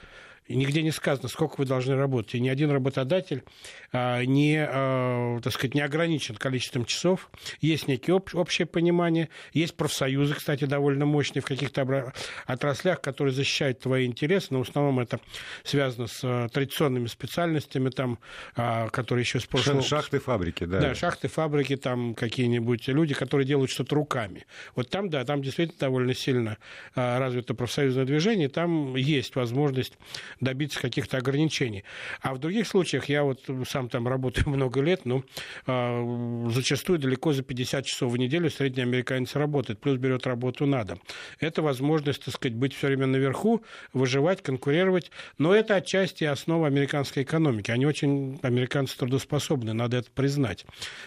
и 0.47 0.57
нигде 0.57 0.83
не 0.83 0.91
сказано, 0.91 1.29
сколько 1.29 1.55
вы 1.59 1.65
должны 1.65 1.95
работать. 1.95 2.35
И 2.35 2.41
ни 2.41 2.49
один 2.49 2.73
работодатель 2.73 3.45
а, 3.93 4.25
не, 4.25 4.59
а, 4.59 5.39
так 5.41 5.53
сказать, 5.53 5.75
не 5.75 5.81
ограничен 5.81 6.35
количеством 6.35 6.85
часов. 6.85 7.31
Есть 7.61 7.87
некие 7.87 8.17
об, 8.17 8.29
общее 8.35 8.67
понимание. 8.67 9.29
Есть 9.53 9.77
профсоюзы, 9.77 10.35
кстати, 10.35 10.65
довольно 10.65 11.07
мощные 11.07 11.41
в 11.41 11.45
каких-то 11.45 12.13
отраслях, 12.47 13.01
которые 13.01 13.33
защищают 13.33 13.79
твои 13.79 14.07
интересы. 14.07 14.49
Но 14.51 14.65
в 14.65 14.69
основном 14.69 14.99
это 14.99 15.21
связано 15.63 16.09
с 16.09 16.21
а, 16.25 16.49
традиционными 16.49 17.07
специальностями, 17.07 17.91
там, 17.91 18.19
а, 18.57 18.89
которые 18.89 19.23
еще 19.23 19.39
с 19.39 19.47
прошлого... 19.47 19.83
Шахты, 19.83 20.19
фабрики, 20.19 20.65
да. 20.65 20.81
Да, 20.81 20.95
шахты, 20.97 21.29
фабрики, 21.29 21.77
там 21.77 22.15
какие-нибудь 22.15 22.89
люди, 22.89 23.15
которые 23.15 23.47
делают 23.47 23.71
что-то 23.71 23.95
руками. 23.95 24.47
Вот 24.75 24.91
там, 24.91 25.11
да, 25.11 25.25
там 25.25 25.43
действительно 25.43 25.79
довольно 25.79 26.15
сильно 26.15 26.59
а, 26.97 27.21
развито 27.21 27.55
профсоюзное 27.55 28.05
движение. 28.05 28.49
Там 28.49 28.97
есть 28.97 29.37
возможность 29.37 29.95
добиться 30.41 30.81
каких-то 30.81 31.19
ограничений. 31.19 31.85
А 32.21 32.35
в 32.35 32.39
других 32.39 32.67
случаях, 32.67 33.09
я 33.09 33.25
вот 33.25 33.45
сам 33.69 33.89
там 33.89 34.09
работаю 34.09 34.49
много 34.49 34.81
лет, 34.81 35.03
ну, 35.05 35.25
э, 35.67 36.51
зачастую 36.51 36.99
далеко 36.99 37.33
за 37.33 37.43
50 37.43 37.87
часов 37.87 38.13
в 38.13 38.17
неделю 38.17 38.51
средний 38.51 38.83
американец 38.83 39.35
работает, 39.37 39.81
плюс 39.81 39.99
берет 39.99 40.27
работу 40.27 40.67
на 40.67 40.85
дом. 40.85 41.01
Это 41.39 41.63
возможность, 41.63 42.25
так 42.25 42.35
сказать, 42.35 42.57
быть 42.57 42.75
все 42.75 42.89
время 42.89 43.07
наверху, 43.07 43.63
выживать, 43.93 44.43
конкурировать, 44.43 45.11
но 45.39 45.55
это 45.55 45.77
отчасти 45.77 46.25
основа 46.25 46.67
американской 46.67 47.23
экономики. 47.23 47.71
Они 47.71 47.87
очень, 47.87 48.39
американцы 48.43 48.97
трудоспособны, 48.97 49.73
надо 49.73 49.99
это 49.99 50.11
признать. 50.11 50.65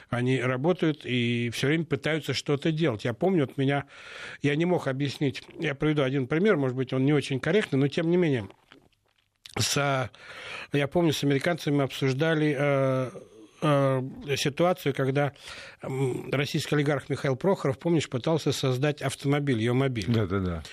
Они 0.09 0.39
работают 0.39 1.05
и 1.05 1.49
все 1.53 1.67
время 1.67 1.85
пытаются 1.85 2.33
что-то 2.33 2.71
делать. 2.71 3.05
Я 3.05 3.13
помню, 3.13 3.45
вот 3.47 3.57
меня, 3.57 3.85
я 4.41 4.55
не 4.55 4.65
мог 4.65 4.87
объяснить, 4.87 5.43
я 5.59 5.75
приведу 5.75 6.03
один 6.03 6.27
пример, 6.27 6.57
может 6.57 6.75
быть, 6.75 6.93
он 6.93 7.05
не 7.05 7.13
очень 7.13 7.39
корректный, 7.39 7.79
но 7.79 7.87
тем 7.87 8.09
не 8.09 8.17
менее, 8.17 8.47
с, 9.57 10.09
я 10.71 10.87
помню, 10.87 11.13
с 11.13 11.23
американцами 11.23 11.83
обсуждали 11.83 12.55
э, 12.57 13.11
э, 13.61 14.01
ситуацию, 14.35 14.93
когда 14.93 15.33
российский 15.81 16.75
олигарх 16.75 17.09
Михаил 17.09 17.35
Прохоров, 17.35 17.79
помнишь, 17.79 18.09
пытался 18.09 18.51
создать 18.51 19.01
автомобиль, 19.01 19.57
ее 19.57 19.73
мобиль. 19.73 20.05
Да, 20.07 20.25
да, 20.25 20.39
да. 20.39 20.63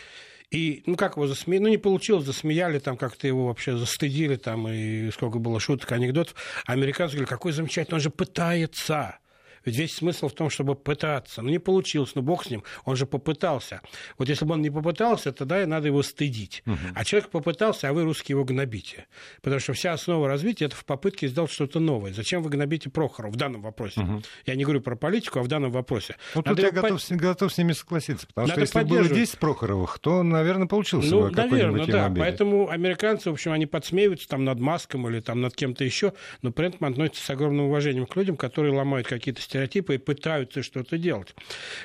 И, 0.50 0.82
ну, 0.86 0.96
как 0.96 1.16
его 1.16 1.28
засмеяли? 1.28 1.62
Ну, 1.62 1.68
не 1.68 1.78
получилось, 1.78 2.24
засмеяли, 2.24 2.80
там 2.80 2.96
как-то 2.96 3.26
его 3.28 3.46
вообще 3.46 3.76
застыдили, 3.76 4.34
там, 4.34 4.66
и 4.68 5.10
сколько 5.12 5.38
было 5.38 5.60
шуток, 5.60 5.92
анекдотов. 5.92 6.34
А 6.66 6.72
американцы 6.72 7.12
говорили, 7.14 7.28
какой 7.30 7.52
замечательный, 7.52 7.94
он 7.94 8.00
же 8.00 8.10
пытается. 8.10 9.18
Ведь 9.64 9.76
весь 9.76 9.94
смысл 9.94 10.28
в 10.28 10.32
том, 10.32 10.50
чтобы 10.50 10.74
пытаться. 10.74 11.42
Ну, 11.42 11.50
не 11.50 11.58
получилось, 11.58 12.12
ну, 12.14 12.22
бог 12.22 12.44
с 12.44 12.50
ним, 12.50 12.64
он 12.84 12.96
же 12.96 13.06
попытался. 13.06 13.80
Вот 14.18 14.28
если 14.28 14.44
бы 14.44 14.54
он 14.54 14.62
не 14.62 14.70
попытался, 14.70 15.32
тогда 15.32 15.66
надо 15.66 15.88
его 15.88 16.02
стыдить. 16.02 16.62
Угу. 16.66 16.76
А 16.94 17.04
человек 17.04 17.30
попытался, 17.30 17.88
а 17.88 17.92
вы, 17.92 18.04
русские, 18.04 18.34
его 18.34 18.44
гнобите. 18.44 19.06
Потому 19.42 19.60
что 19.60 19.72
вся 19.72 19.92
основа 19.92 20.28
развития– 20.28 20.64
это 20.66 20.76
в 20.76 20.84
попытке 20.84 21.28
сделать 21.28 21.50
что-то 21.50 21.80
новое. 21.80 22.12
Зачем 22.12 22.42
вы 22.42 22.50
гнобите 22.50 22.90
Прохорова 22.90 23.32
в 23.32 23.36
данном 23.36 23.62
вопросе? 23.62 24.00
Угу. 24.00 24.22
Я 24.46 24.54
не 24.54 24.64
говорю 24.64 24.80
про 24.80 24.96
политику, 24.96 25.40
а 25.40 25.42
в 25.42 25.48
данном 25.48 25.70
вопросе. 25.70 26.16
Вот 26.34 26.44
тут 26.44 26.58
я 26.58 26.70
готов, 26.70 27.06
по... 27.06 27.14
готов 27.14 27.52
с 27.52 27.58
ними 27.58 27.72
согласиться. 27.72 28.26
Потому 28.26 28.48
надо 28.48 28.66
что 28.66 28.78
если 28.78 28.88
было 28.88 29.08
10 29.08 29.38
Прохоровых, 29.38 29.98
то, 29.98 30.22
наверное, 30.22 30.66
получился 30.66 31.10
ну, 31.10 31.22
бы 31.22 31.30
наверное, 31.30 31.86
да. 31.86 32.12
Поэтому 32.16 32.68
американцы, 32.68 33.30
в 33.30 33.34
общем, 33.34 33.52
они 33.52 33.66
подсмеиваются 33.66 34.28
там 34.28 34.44
над 34.44 34.58
Маском 34.58 35.08
или 35.08 35.20
там 35.20 35.40
над 35.40 35.54
кем-то 35.54 35.84
еще, 35.84 36.12
но 36.42 36.52
при 36.52 36.68
этом 36.68 36.86
относятся 36.88 37.24
с 37.24 37.30
огромным 37.30 37.66
уважением 37.66 38.06
к 38.06 38.16
людям, 38.16 38.36
которые 38.36 38.74
ломают 38.74 39.06
какие-то 39.06 39.42
стереотипы 39.50 39.96
и 39.96 39.98
пытаются 39.98 40.62
что-то 40.62 40.96
делать. 40.96 41.34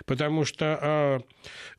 Потому 0.05 0.45
что 0.45 0.77
а, 0.81 1.21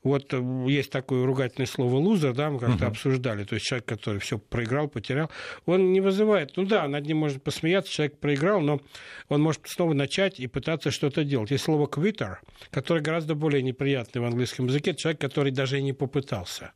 вот 0.03 0.33
есть 0.67 0.91
такое 0.91 1.25
ругательное 1.25 1.65
слово 1.65 1.95
«лузер», 1.95 2.33
да, 2.33 2.49
мы 2.49 2.59
как-то 2.59 2.85
uh-huh. 2.85 2.89
обсуждали, 2.89 3.45
то 3.45 3.55
есть 3.55 3.65
человек, 3.65 3.85
который 3.85 4.19
все 4.19 4.37
проиграл, 4.37 4.89
потерял, 4.89 5.31
он 5.65 5.93
не 5.93 6.01
вызывает, 6.01 6.57
ну 6.57 6.65
да, 6.65 6.87
над 6.87 7.05
ним 7.05 7.17
можно 7.17 7.39
посмеяться, 7.39 7.91
человек 7.91 8.17
проиграл, 8.19 8.59
но 8.59 8.81
он 9.29 9.41
может 9.41 9.61
снова 9.65 9.93
начать 9.93 10.39
и 10.39 10.47
пытаться 10.47 10.91
что-то 10.91 11.23
делать. 11.23 11.51
Есть 11.51 11.63
слово 11.63 11.87
«quitter», 11.87 12.35
которое 12.69 13.01
гораздо 13.01 13.35
более 13.35 13.63
неприятное 13.63 14.21
в 14.21 14.25
английском 14.25 14.67
языке, 14.67 14.93
человек, 14.93 15.21
который 15.21 15.51
даже 15.51 15.79
и 15.79 15.81
не 15.81 15.93
попытался 15.93 16.73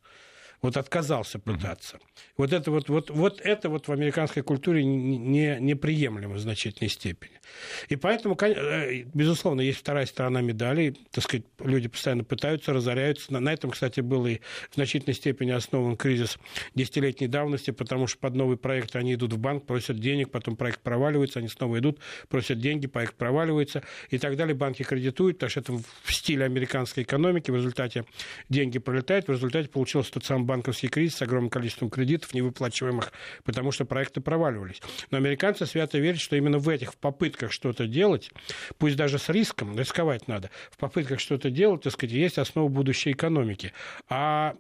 вот 0.61 0.77
отказался 0.77 1.39
пытаться. 1.39 1.97
Mm-hmm. 1.97 2.21
Вот 2.37 2.53
это 2.53 2.71
вот, 2.71 2.89
вот, 2.89 3.09
вот 3.09 3.41
это 3.41 3.69
вот 3.69 3.87
в 3.87 3.91
американской 3.91 4.43
культуре 4.43 4.83
не, 4.83 5.57
неприемлемо 5.59 6.35
в 6.35 6.39
значительной 6.39 6.89
степени. 6.89 7.41
И 7.89 7.95
поэтому, 7.95 8.37
э, 8.39 9.03
безусловно, 9.13 9.61
есть 9.61 9.79
вторая 9.79 10.05
сторона 10.05 10.41
медали. 10.41 10.95
Так 11.11 11.23
сказать, 11.23 11.45
люди 11.59 11.87
постоянно 11.87 12.23
пытаются, 12.23 12.73
разоряются. 12.73 13.33
На 13.33 13.51
этом, 13.51 13.71
кстати, 13.71 14.01
был 14.01 14.27
и 14.27 14.39
в 14.69 14.75
значительной 14.75 15.15
степени 15.15 15.51
основан 15.51 15.97
кризис 15.97 16.37
десятилетней 16.75 17.27
давности, 17.27 17.71
потому 17.71 18.05
что 18.07 18.19
под 18.19 18.35
новый 18.35 18.57
проект 18.57 18.95
они 18.95 19.15
идут 19.15 19.33
в 19.33 19.39
банк, 19.39 19.65
просят 19.65 19.99
денег, 19.99 20.29
потом 20.29 20.55
проект 20.55 20.81
проваливается, 20.81 21.39
они 21.39 21.47
снова 21.47 21.79
идут, 21.79 21.99
просят 22.29 22.59
деньги, 22.59 22.85
проект 22.87 23.15
проваливается 23.15 23.83
и 24.09 24.19
так 24.19 24.37
далее. 24.37 24.55
Банки 24.55 24.83
кредитуют, 24.83 25.37
потому 25.37 25.49
что 25.49 25.59
это 25.61 25.73
в 25.73 26.13
стиле 26.13 26.45
американской 26.45 27.03
экономики. 27.03 27.49
В 27.49 27.55
результате 27.55 28.05
деньги 28.49 28.77
пролетают, 28.77 29.27
в 29.27 29.31
результате 29.31 29.69
получился 29.69 30.11
тот 30.11 30.23
самый 30.23 30.50
банковский 30.51 30.89
кризис 30.89 31.15
с 31.17 31.21
огромным 31.21 31.49
количеством 31.49 31.89
кредитов, 31.89 32.33
невыплачиваемых, 32.33 33.13
потому 33.45 33.71
что 33.71 33.85
проекты 33.85 34.19
проваливались. 34.21 34.81
Но 35.11 35.17
американцы 35.17 35.65
свято 35.65 35.97
верят, 35.97 36.19
что 36.19 36.35
именно 36.35 36.57
в 36.57 36.67
этих 36.67 36.93
попытках 36.95 37.21
попытках 37.21 37.51
что-то 37.51 37.87
делать, 37.87 38.31
пусть 38.77 38.95
даже 38.95 39.19
с 39.19 39.29
риском, 39.29 39.77
рисковать 39.77 40.27
надо, 40.27 40.49
в 40.71 40.77
попытках 40.77 41.19
что-то 41.19 41.49
делать, 41.49 41.83
так 41.83 41.93
сказать, 41.93 42.13
есть 42.13 42.37
основа 42.37 42.67
будущей 42.67 43.11
экономики. 43.11 43.73
А 44.09 44.55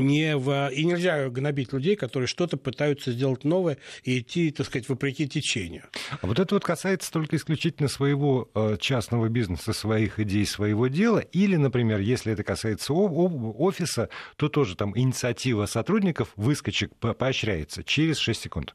не 0.00 0.36
в... 0.36 0.68
и 0.70 0.84
нельзя 0.84 1.28
гнобить 1.28 1.72
людей, 1.72 1.96
которые 1.96 2.26
что-то 2.26 2.56
пытаются 2.56 3.12
сделать 3.12 3.44
новое 3.44 3.78
и 4.04 4.20
идти, 4.20 4.50
так 4.50 4.66
сказать, 4.66 4.88
вопреки 4.88 5.28
течению. 5.28 5.84
А 6.20 6.26
вот 6.26 6.38
это 6.38 6.54
вот 6.54 6.64
касается 6.64 7.12
только 7.12 7.36
исключительно 7.36 7.88
своего 7.88 8.50
э, 8.54 8.76
частного 8.80 9.28
бизнеса, 9.28 9.72
своих 9.72 10.18
идей, 10.20 10.46
своего 10.46 10.88
дела, 10.88 11.18
или, 11.18 11.56
например, 11.56 12.00
если 12.00 12.32
это 12.32 12.44
касается 12.44 12.92
офиса, 12.92 14.08
то 14.36 14.48
тоже 14.48 14.76
там 14.76 14.96
инициатива 14.98 15.66
сотрудников, 15.66 16.32
выскочек 16.36 16.94
поощряется 16.96 17.82
через 17.84 18.18
6 18.18 18.40
секунд. 18.40 18.74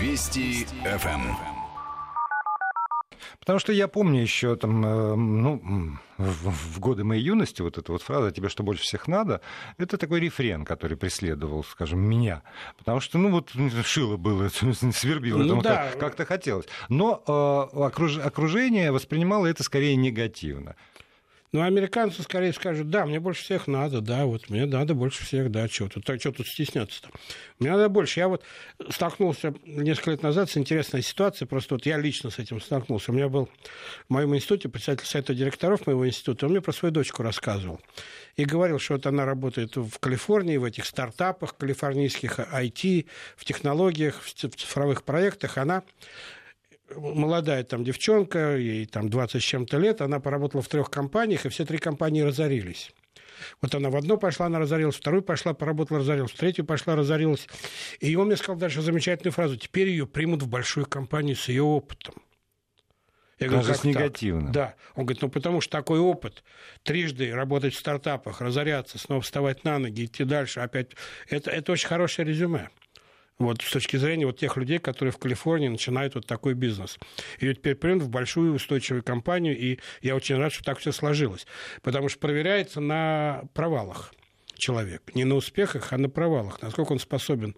Вести 0.00 0.66
ФМ. 0.84 1.55
Потому 3.46 3.60
что 3.60 3.72
я 3.72 3.86
помню 3.86 4.20
еще 4.20 4.56
там, 4.56 4.84
э, 4.84 5.14
ну, 5.14 5.62
в, 6.18 6.80
годы 6.80 7.04
моей 7.04 7.22
юности 7.22 7.62
вот 7.62 7.78
эта 7.78 7.92
вот 7.92 8.02
фраза 8.02 8.32
«тебе 8.32 8.48
что 8.48 8.64
больше 8.64 8.82
всех 8.82 9.06
надо»— 9.06 9.40
это 9.78 9.98
такой 9.98 10.18
рефрен, 10.18 10.64
который 10.64 10.96
преследовал, 10.96 11.62
скажем, 11.62 12.00
меня. 12.00 12.42
Потому 12.76 12.98
что, 12.98 13.18
ну, 13.18 13.30
вот 13.30 13.52
шило 13.84 14.16
было, 14.16 14.48
свербило, 14.92 15.38
ну, 15.38 15.62
да. 15.62 15.90
как- 15.92 16.00
как-то 16.00 16.24
хотелось. 16.24 16.66
Но 16.88 17.22
э, 17.24 17.78
окруж, 17.78 18.18
окружение 18.18 18.90
воспринимало 18.90 19.46
это 19.46 19.62
скорее 19.62 19.94
негативно. 19.94 20.74
Ну, 21.56 21.62
американцы 21.62 22.22
скорее 22.22 22.52
скажут, 22.52 22.90
да, 22.90 23.06
мне 23.06 23.18
больше 23.18 23.42
всех 23.42 23.66
надо, 23.66 24.02
да, 24.02 24.26
вот 24.26 24.50
мне 24.50 24.66
надо 24.66 24.92
больше 24.92 25.24
всех, 25.24 25.50
да, 25.50 25.68
что 25.68 25.88
тут, 25.88 26.04
что 26.20 26.30
тут 26.30 26.46
стесняться-то? 26.46 27.08
Мне 27.58 27.70
надо 27.70 27.88
больше. 27.88 28.20
Я 28.20 28.28
вот 28.28 28.42
столкнулся 28.90 29.54
несколько 29.64 30.10
лет 30.10 30.22
назад 30.22 30.50
с 30.50 30.58
интересной 30.58 31.00
ситуацией, 31.00 31.48
просто 31.48 31.76
вот 31.76 31.86
я 31.86 31.96
лично 31.96 32.28
с 32.28 32.38
этим 32.38 32.60
столкнулся. 32.60 33.10
У 33.10 33.14
меня 33.14 33.30
был 33.30 33.48
в 34.06 34.12
моем 34.12 34.36
институте 34.36 34.68
председатель 34.68 35.06
совета 35.06 35.34
директоров 35.34 35.86
моего 35.86 36.06
института, 36.06 36.44
он 36.44 36.52
мне 36.52 36.60
про 36.60 36.72
свою 36.72 36.92
дочку 36.92 37.22
рассказывал. 37.22 37.80
И 38.36 38.44
говорил, 38.44 38.78
что 38.78 38.92
вот 38.92 39.06
она 39.06 39.24
работает 39.24 39.76
в 39.76 39.98
Калифорнии, 39.98 40.58
в 40.58 40.64
этих 40.64 40.84
стартапах 40.84 41.56
калифорнийских, 41.56 42.38
IT, 42.38 43.06
в 43.34 43.46
технологиях, 43.46 44.20
в 44.22 44.30
цифровых 44.34 45.04
проектах. 45.04 45.56
Она 45.56 45.84
молодая 46.94 47.64
там 47.64 47.84
девчонка, 47.84 48.56
ей 48.56 48.86
там 48.86 49.08
20 49.08 49.42
с 49.42 49.44
чем-то 49.44 49.78
лет, 49.78 50.00
она 50.00 50.20
поработала 50.20 50.62
в 50.62 50.68
трех 50.68 50.90
компаниях, 50.90 51.46
и 51.46 51.48
все 51.48 51.64
три 51.64 51.78
компании 51.78 52.22
разорились. 52.22 52.92
Вот 53.60 53.74
она 53.74 53.90
в 53.90 53.96
одну 53.96 54.16
пошла, 54.18 54.46
она 54.46 54.58
разорилась, 54.58 54.96
вторую 54.96 55.22
пошла, 55.22 55.54
поработала, 55.54 56.00
разорилась, 56.00 56.32
в 56.32 56.36
третью 56.36 56.64
пошла, 56.64 56.96
разорилась. 56.96 57.46
И 58.00 58.14
он 58.16 58.28
мне 58.28 58.36
сказал 58.36 58.56
дальше 58.56 58.82
замечательную 58.82 59.32
фразу. 59.32 59.56
Теперь 59.56 59.88
ее 59.88 60.06
примут 60.06 60.42
в 60.42 60.48
большую 60.48 60.86
компанию 60.86 61.36
с 61.36 61.48
ее 61.48 61.62
опытом. 61.62 62.14
Я 63.38 63.48
говорю, 63.48 63.66
как 63.66 63.84
негативно. 63.84 64.46
Так? 64.46 64.52
Да. 64.52 64.74
Он 64.94 65.04
говорит, 65.04 65.20
ну 65.20 65.28
потому 65.28 65.60
что 65.60 65.70
такой 65.72 65.98
опыт, 65.98 66.42
трижды 66.82 67.34
работать 67.34 67.74
в 67.74 67.78
стартапах, 67.78 68.40
разоряться, 68.40 68.98
снова 68.98 69.20
вставать 69.20 69.62
на 69.64 69.78
ноги, 69.78 70.06
идти 70.06 70.24
дальше, 70.24 70.60
опять, 70.60 70.92
это, 71.28 71.50
это 71.50 71.72
очень 71.72 71.88
хорошее 71.88 72.26
резюме. 72.26 72.70
Вот 73.38 73.60
с 73.60 73.70
точки 73.70 73.96
зрения 73.96 74.24
вот 74.24 74.38
тех 74.38 74.56
людей, 74.56 74.78
которые 74.78 75.12
в 75.12 75.18
Калифорнии 75.18 75.68
начинают 75.68 76.14
вот 76.14 76.26
такой 76.26 76.54
бизнес. 76.54 76.98
И 77.38 77.52
теперь 77.52 77.74
принят 77.74 78.02
в 78.02 78.08
большую 78.08 78.54
устойчивую 78.54 79.02
компанию, 79.02 79.58
и 79.58 79.78
я 80.00 80.16
очень 80.16 80.36
рад, 80.36 80.52
что 80.52 80.64
так 80.64 80.78
все 80.78 80.90
сложилось. 80.92 81.46
Потому 81.82 82.08
что 82.08 82.18
проверяется 82.18 82.80
на 82.80 83.42
провалах 83.52 84.14
человек. 84.54 85.02
Не 85.14 85.24
на 85.24 85.34
успехах, 85.34 85.92
а 85.92 85.98
на 85.98 86.08
провалах. 86.08 86.62
Насколько 86.62 86.92
он 86.92 86.98
способен, 86.98 87.54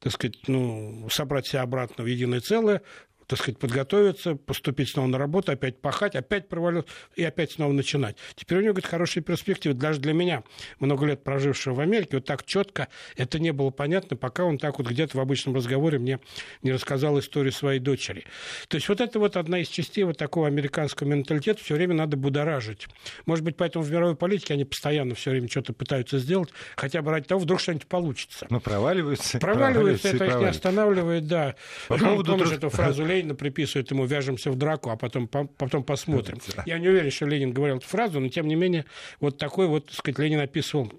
так 0.00 0.12
сказать, 0.12 0.36
ну, 0.48 1.08
собрать 1.10 1.46
себя 1.46 1.62
обратно 1.62 2.02
в 2.02 2.06
единое 2.08 2.40
целое, 2.40 2.82
так 3.30 3.38
сказать, 3.38 3.58
подготовиться, 3.60 4.34
поступить 4.34 4.88
снова 4.88 5.06
на 5.06 5.16
работу, 5.16 5.52
опять 5.52 5.80
пахать, 5.80 6.16
опять 6.16 6.48
провалиться 6.48 6.90
и 7.14 7.22
опять 7.22 7.52
снова 7.52 7.72
начинать. 7.72 8.16
Теперь 8.34 8.58
у 8.58 8.60
него, 8.60 8.72
говорит, 8.72 8.90
хорошие 8.90 9.22
перспективы. 9.22 9.76
Даже 9.76 10.00
для 10.00 10.12
меня, 10.12 10.42
много 10.80 11.06
лет 11.06 11.22
прожившего 11.22 11.74
в 11.74 11.80
Америке, 11.80 12.16
вот 12.16 12.24
так 12.24 12.44
четко 12.44 12.88
это 13.16 13.38
не 13.38 13.52
было 13.52 13.70
понятно, 13.70 14.16
пока 14.16 14.42
он 14.42 14.58
так 14.58 14.78
вот 14.78 14.88
где-то 14.88 15.16
в 15.16 15.20
обычном 15.20 15.54
разговоре 15.54 16.00
мне 16.00 16.18
не 16.62 16.72
рассказал 16.72 17.20
историю 17.20 17.52
своей 17.52 17.78
дочери. 17.78 18.24
То 18.66 18.78
есть 18.78 18.88
вот 18.88 19.00
это 19.00 19.20
вот 19.20 19.36
одна 19.36 19.60
из 19.60 19.68
частей 19.68 20.02
вот 20.02 20.18
такого 20.18 20.48
американского 20.48 21.06
менталитета 21.06 21.62
все 21.62 21.76
время 21.76 21.94
надо 21.94 22.16
будоражить. 22.16 22.88
Может 23.26 23.44
быть, 23.44 23.56
поэтому 23.56 23.84
в 23.84 23.92
мировой 23.92 24.16
политике 24.16 24.54
они 24.54 24.64
постоянно 24.64 25.14
все 25.14 25.30
время 25.30 25.48
что-то 25.48 25.72
пытаются 25.72 26.18
сделать, 26.18 26.48
хотя 26.74 27.00
бы 27.00 27.12
ради 27.12 27.28
того, 27.28 27.40
вдруг 27.40 27.60
что-нибудь 27.60 27.86
получится. 27.86 28.48
Но 28.50 28.58
проваливаются. 28.58 29.38
Проваливаются, 29.38 30.08
это 30.08 30.24
их 30.24 30.34
не 30.34 30.46
останавливает, 30.46 31.28
да. 31.28 31.54
По 31.86 31.96
поводу 31.96 32.32
Помнишь 32.32 32.50
эту 32.50 32.70
фразу 32.70 33.06
Ленина 33.06 33.19
приписывают 33.22 33.90
ему 33.90 34.04
«вяжемся 34.04 34.50
в 34.50 34.56
драку, 34.56 34.90
а 34.90 34.96
потом, 34.96 35.28
потом 35.28 35.84
посмотрим». 35.84 36.38
Я 36.66 36.78
не 36.78 36.88
уверен, 36.88 37.10
что 37.10 37.26
Ленин 37.26 37.52
говорил 37.52 37.76
эту 37.76 37.86
фразу, 37.86 38.20
но 38.20 38.28
тем 38.28 38.48
не 38.48 38.54
менее 38.54 38.84
вот 39.20 39.38
такой 39.38 39.66
вот, 39.66 39.86
так 39.86 39.94
сказать, 39.96 40.18
Ленин 40.18 40.40
описывал 40.40 40.92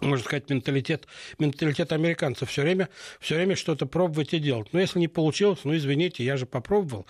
можно 0.00 0.24
сказать, 0.24 0.50
менталитет, 0.50 1.06
менталитет 1.38 1.92
американцев 1.92 2.50
все 2.50 2.62
время, 2.62 2.88
все 3.20 3.36
время 3.36 3.56
что-то 3.56 3.86
пробовать 3.86 4.34
и 4.34 4.38
делать. 4.38 4.68
Но 4.72 4.80
если 4.80 4.98
не 4.98 5.08
получилось, 5.08 5.60
ну, 5.64 5.74
извините, 5.76 6.24
я 6.24 6.36
же 6.36 6.46
попробовал, 6.46 7.06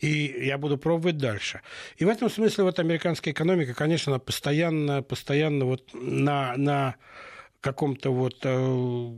и 0.00 0.46
я 0.46 0.58
буду 0.58 0.78
пробовать 0.78 1.18
дальше. 1.18 1.60
И 1.96 2.04
в 2.04 2.08
этом 2.08 2.30
смысле 2.30 2.64
вот 2.64 2.78
американская 2.78 3.32
экономика, 3.32 3.74
конечно, 3.74 4.12
она 4.12 4.18
постоянно, 4.18 5.02
постоянно 5.02 5.64
вот 5.64 5.90
на, 5.92 6.56
на 6.56 6.96
каком-то 7.60 8.10
вот 8.10 8.38
э, 8.44 9.12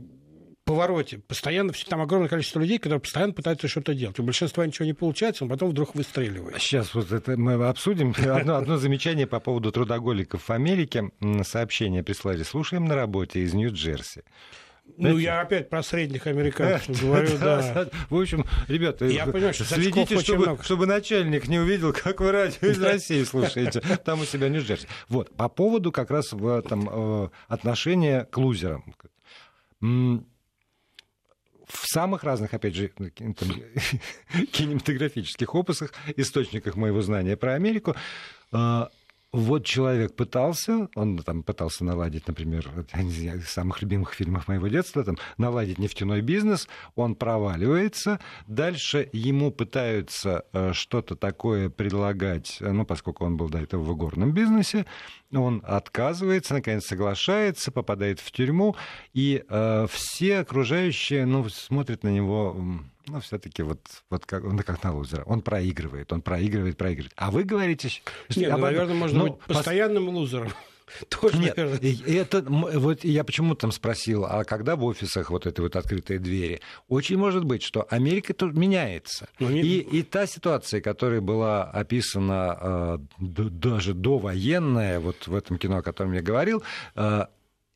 повороте. 0.71 1.19
Постоянно 1.19 1.73
там 1.87 2.01
огромное 2.01 2.29
количество 2.29 2.59
людей, 2.59 2.77
которые 2.77 2.99
постоянно 2.99 3.33
пытаются 3.33 3.67
что-то 3.67 3.93
делать. 3.93 4.19
У 4.19 4.23
большинства 4.23 4.65
ничего 4.65 4.85
не 4.85 4.93
получается, 4.93 5.45
но 5.45 5.51
потом 5.51 5.69
вдруг 5.69 5.95
выстреливает. 5.95 6.61
Сейчас 6.61 6.93
вот 6.93 7.11
это 7.11 7.37
мы 7.37 7.53
обсудим. 7.67 8.15
Одно, 8.31 8.55
одно 8.55 8.77
замечание 8.77 9.27
по 9.27 9.39
поводу 9.39 9.71
трудоголиков 9.71 10.47
в 10.47 10.51
Америке. 10.51 11.11
Сообщение 11.43 12.03
прислали. 12.03 12.43
Слушаем 12.43 12.85
на 12.85 12.95
работе 12.95 13.41
из 13.41 13.53
Нью-Джерси. 13.53 14.23
Ну, 14.97 15.17
я 15.17 15.41
опять 15.41 15.69
про 15.69 15.83
средних 15.83 16.27
американцев 16.27 17.01
говорю, 17.01 17.37
да. 17.37 17.87
В 18.09 18.19
общем, 18.19 18.45
ребята, 18.67 19.05
я 19.05 19.25
понимаю, 19.25 19.53
что 19.53 19.63
следите, 19.65 20.19
чтобы, 20.19 20.57
чтобы 20.63 20.85
начальник 20.85 21.47
не 21.47 21.59
увидел, 21.59 21.93
как 21.93 22.19
вы 22.19 22.31
радио 22.31 22.67
из 22.67 22.81
России 22.83 23.23
слушаете. 23.23 23.81
Там 24.03 24.21
у 24.21 24.25
себя 24.25 24.49
Нью-Джерси. 24.49 24.87
Вот, 25.07 25.33
по 25.35 25.49
поводу 25.49 25.91
как 25.91 26.11
раз 26.11 26.33
в 26.33 26.47
этом 26.47 26.89
э, 26.91 27.29
отношения 27.47 28.25
к 28.25 28.37
лузерам 28.37 28.95
в 31.71 31.87
самых 31.87 32.23
разных, 32.23 32.53
опять 32.53 32.75
же, 32.75 32.89
там, 32.89 33.11
кинематографических 34.51 35.53
опусах, 35.55 35.93
источниках 36.17 36.75
моего 36.75 37.01
знания 37.01 37.37
про 37.37 37.53
Америку, 37.53 37.95
а, 38.51 38.89
вот 39.33 39.65
человек 39.65 40.15
пытался, 40.15 40.89
он 40.95 41.17
там 41.19 41.43
пытался 41.43 41.85
наладить, 41.85 42.27
например, 42.27 42.69
один 42.91 43.39
из 43.39 43.47
самых 43.47 43.81
любимых 43.81 44.13
фильмов 44.13 44.47
моего 44.47 44.67
детства, 44.67 45.03
там, 45.03 45.17
наладить 45.37 45.79
нефтяной 45.79 46.21
бизнес, 46.21 46.67
он 46.95 47.15
проваливается, 47.15 48.19
дальше 48.47 49.09
ему 49.13 49.51
пытаются 49.51 50.43
э, 50.51 50.73
что-то 50.73 51.15
такое 51.15 51.69
предлагать, 51.69 52.57
ну, 52.59 52.85
поскольку 52.85 53.25
он 53.25 53.37
был 53.37 53.49
до 53.49 53.59
этого 53.59 53.83
в 53.83 53.95
горном 53.95 54.33
бизнесе, 54.33 54.85
он 55.33 55.63
отказывается, 55.65 56.55
наконец 56.55 56.85
соглашается, 56.85 57.71
попадает 57.71 58.19
в 58.19 58.31
тюрьму, 58.31 58.75
и 59.13 59.43
э, 59.47 59.87
все 59.89 60.39
окружающие, 60.39 61.25
ну, 61.25 61.47
смотрят 61.47 62.03
на 62.03 62.09
него 62.09 62.57
ну, 63.07 63.19
все-таки 63.19 63.63
вот, 63.63 63.79
вот 64.09 64.25
как, 64.25 64.43
он 64.43 64.57
как 64.59 64.83
на 64.83 64.93
лузера. 64.93 65.23
Он 65.25 65.41
проигрывает, 65.41 66.11
он 66.13 66.21
проигрывает, 66.21 66.77
проигрывает. 66.77 67.13
А 67.15 67.31
вы 67.31 67.43
говорите... 67.43 67.89
Нет, 68.35 68.51
ну, 68.51 68.57
наверное, 68.57 68.95
можно 68.95 69.19
ну, 69.19 69.23
быть 69.25 69.39
постоянным 69.39 70.05
пос... 70.05 70.15
лузером. 70.15 70.51
Тоже, 71.09 71.37
Нет, 71.37 71.57
это, 71.57 72.41
вот 72.41 73.03
я 73.03 73.23
почему 73.23 73.55
там 73.55 73.71
спросил, 73.71 74.25
а 74.25 74.43
когда 74.43 74.75
в 74.75 74.83
офисах 74.83 75.29
вот 75.29 75.47
эти 75.47 75.59
вот 75.61 75.75
открытые 75.75 76.19
двери? 76.19 76.61
Очень 76.87 77.17
может 77.17 77.45
быть, 77.45 77.63
что 77.63 77.87
Америка 77.89 78.33
тут 78.33 78.55
меняется. 78.55 79.27
Ну, 79.39 79.49
не... 79.49 79.61
и, 79.61 79.79
и 79.79 80.03
та 80.03 80.27
ситуация, 80.27 80.81
которая 80.81 81.21
была 81.21 81.63
описана 81.63 82.57
э, 82.61 82.97
даже 83.19 83.93
довоенная, 83.93 84.99
вот 84.99 85.27
в 85.27 85.35
этом 85.35 85.57
кино, 85.57 85.77
о 85.77 85.81
котором 85.81 86.13
я 86.13 86.21
говорил, 86.21 86.63
э, 86.95 87.25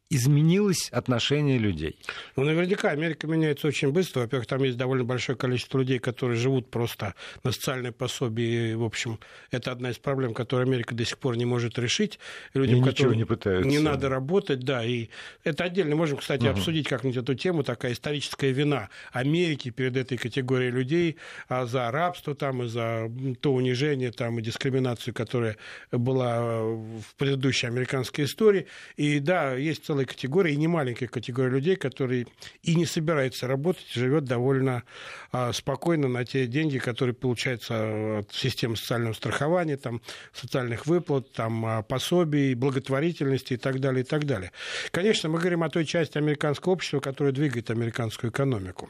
изменилось 0.10 0.90
отношение 0.92 1.58
людей? 1.58 1.98
Ну, 2.36 2.44
наверняка 2.44 2.90
Америка 2.90 3.28
меняется 3.28 3.68
очень 3.68 3.92
быстро. 3.92 4.22
Во-первых, 4.22 4.48
там 4.48 4.64
есть 4.64 4.78
довольно 4.78 5.04
большое 5.04 5.38
количество 5.38 5.80
людей, 5.80 6.00
которые 6.00 6.38
живут 6.38 6.70
просто 6.70 7.16
на 7.44 7.52
социальной 7.52 7.92
пособии. 7.92 8.74
В 8.74 8.84
общем, 8.84 9.20
это 9.52 9.72
одна 9.72 9.92
из 9.92 9.98
проблем, 9.98 10.34
которую 10.34 10.68
Америка 10.68 10.94
до 10.96 11.06
сих 11.06 11.18
пор 11.18 11.38
не 11.38 11.46
может 11.46 11.80
решить. 11.80 12.20
Людям, 12.54 12.78
и 12.78 12.90
ничего 12.90 13.14
не 13.14 13.26
пытаются. 13.26 13.70
Не 13.70 13.80
надо 13.80 14.10
работать, 14.10 14.60
да. 14.60 14.84
И 14.86 15.10
это 15.44 15.66
отдельно. 15.66 15.96
Можем, 15.96 16.18
кстати, 16.18 16.44
угу. 16.44 16.52
обсудить 16.52 16.88
как-нибудь 16.88 17.18
эту 17.18 17.36
тему, 17.36 17.64
такая 17.64 17.94
историческая 17.94 18.52
вина 18.52 18.90
Америки 19.12 19.70
перед 19.70 19.98
этой 19.98 20.18
категорией 20.18 20.72
людей 20.72 21.18
а 21.48 21.66
за 21.66 21.92
рабство 21.92 22.36
там, 22.36 22.64
и 22.64 22.68
за 22.68 23.12
то 23.42 23.54
унижение 23.54 24.12
там, 24.12 24.40
и 24.40 24.42
дискриминацию, 24.42 25.14
которая 25.14 25.58
была 25.92 26.62
в 26.62 27.16
предыдущей 27.18 27.68
американской 27.68 28.26
истории. 28.26 28.68
И 28.96 29.20
да, 29.20 29.54
есть 29.54 29.86
целая 29.96 30.06
категория, 30.06 30.54
и 30.54 30.58
не 30.58 30.68
маленькая 30.68 31.08
категория 31.08 31.52
людей, 31.52 31.78
которые 31.78 32.28
и 32.64 32.76
не 32.76 32.86
собирается 32.86 33.48
работать, 33.48 33.88
живет 33.94 34.26
довольно 34.26 34.84
а, 35.32 35.54
спокойно 35.54 36.10
на 36.10 36.26
те 36.26 36.48
деньги, 36.48 36.80
которые 36.80 37.16
получаются 37.16 38.20
от 38.20 38.34
системы 38.34 38.76
социального 38.76 39.14
страхования, 39.14 39.78
там, 39.78 40.02
социальных 40.34 40.86
выплат, 40.86 41.32
там, 41.32 41.66
а, 41.66 41.82
пособий, 41.82 42.56
благотворительности 42.56 43.54
и 43.54 43.58
так 43.58 43.80
далее, 43.80 44.02
и 44.02 44.06
так 44.06 44.26
далее. 44.26 44.52
Конечно, 44.92 45.30
мы 45.30 45.40
говорим 45.40 45.64
о 45.64 45.70
той 45.70 45.86
части 45.86 46.18
американского 46.18 46.74
общества, 46.74 47.00
которая 47.00 47.32
двигает 47.32 47.72
американскую 47.72 48.32
экономику. 48.32 48.90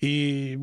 И 0.00 0.58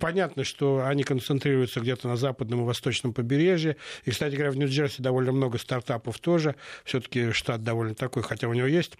понятно, 0.00 0.44
что 0.44 0.86
они 0.86 1.02
концентрируются 1.02 1.80
где-то 1.80 2.08
на 2.08 2.16
западном 2.16 2.62
и 2.62 2.64
восточном 2.64 3.12
побережье. 3.12 3.76
И, 4.06 4.12
кстати 4.12 4.34
говоря, 4.34 4.50
в 4.50 4.56
Нью-Джерси 4.56 5.02
довольно 5.02 5.32
много 5.32 5.58
стартапов 5.58 6.18
тоже. 6.20 6.54
Все-таки 6.86 7.32
штат 7.32 7.62
довольно 7.62 7.94
такой, 7.94 8.22
хотя 8.22 8.48
у 8.48 8.54
него 8.54 8.66
есть 8.66 8.96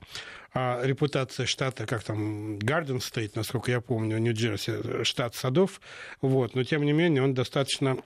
а 0.55 0.81
репутация 0.83 1.47
штата, 1.47 1.87
как 1.87 2.03
там, 2.03 2.59
Гарден 2.59 3.01
стоит, 3.01 3.37
насколько 3.37 3.71
я 3.71 3.81
помню, 3.81 4.19
Нью-Джерси, 4.19 5.05
штат 5.05 5.35
садов, 5.35 5.81
вот, 6.21 6.55
но 6.55 6.65
тем 6.65 6.85
не 6.85 6.93
менее 6.93 7.23
он 7.23 7.35
достаточно 7.35 7.99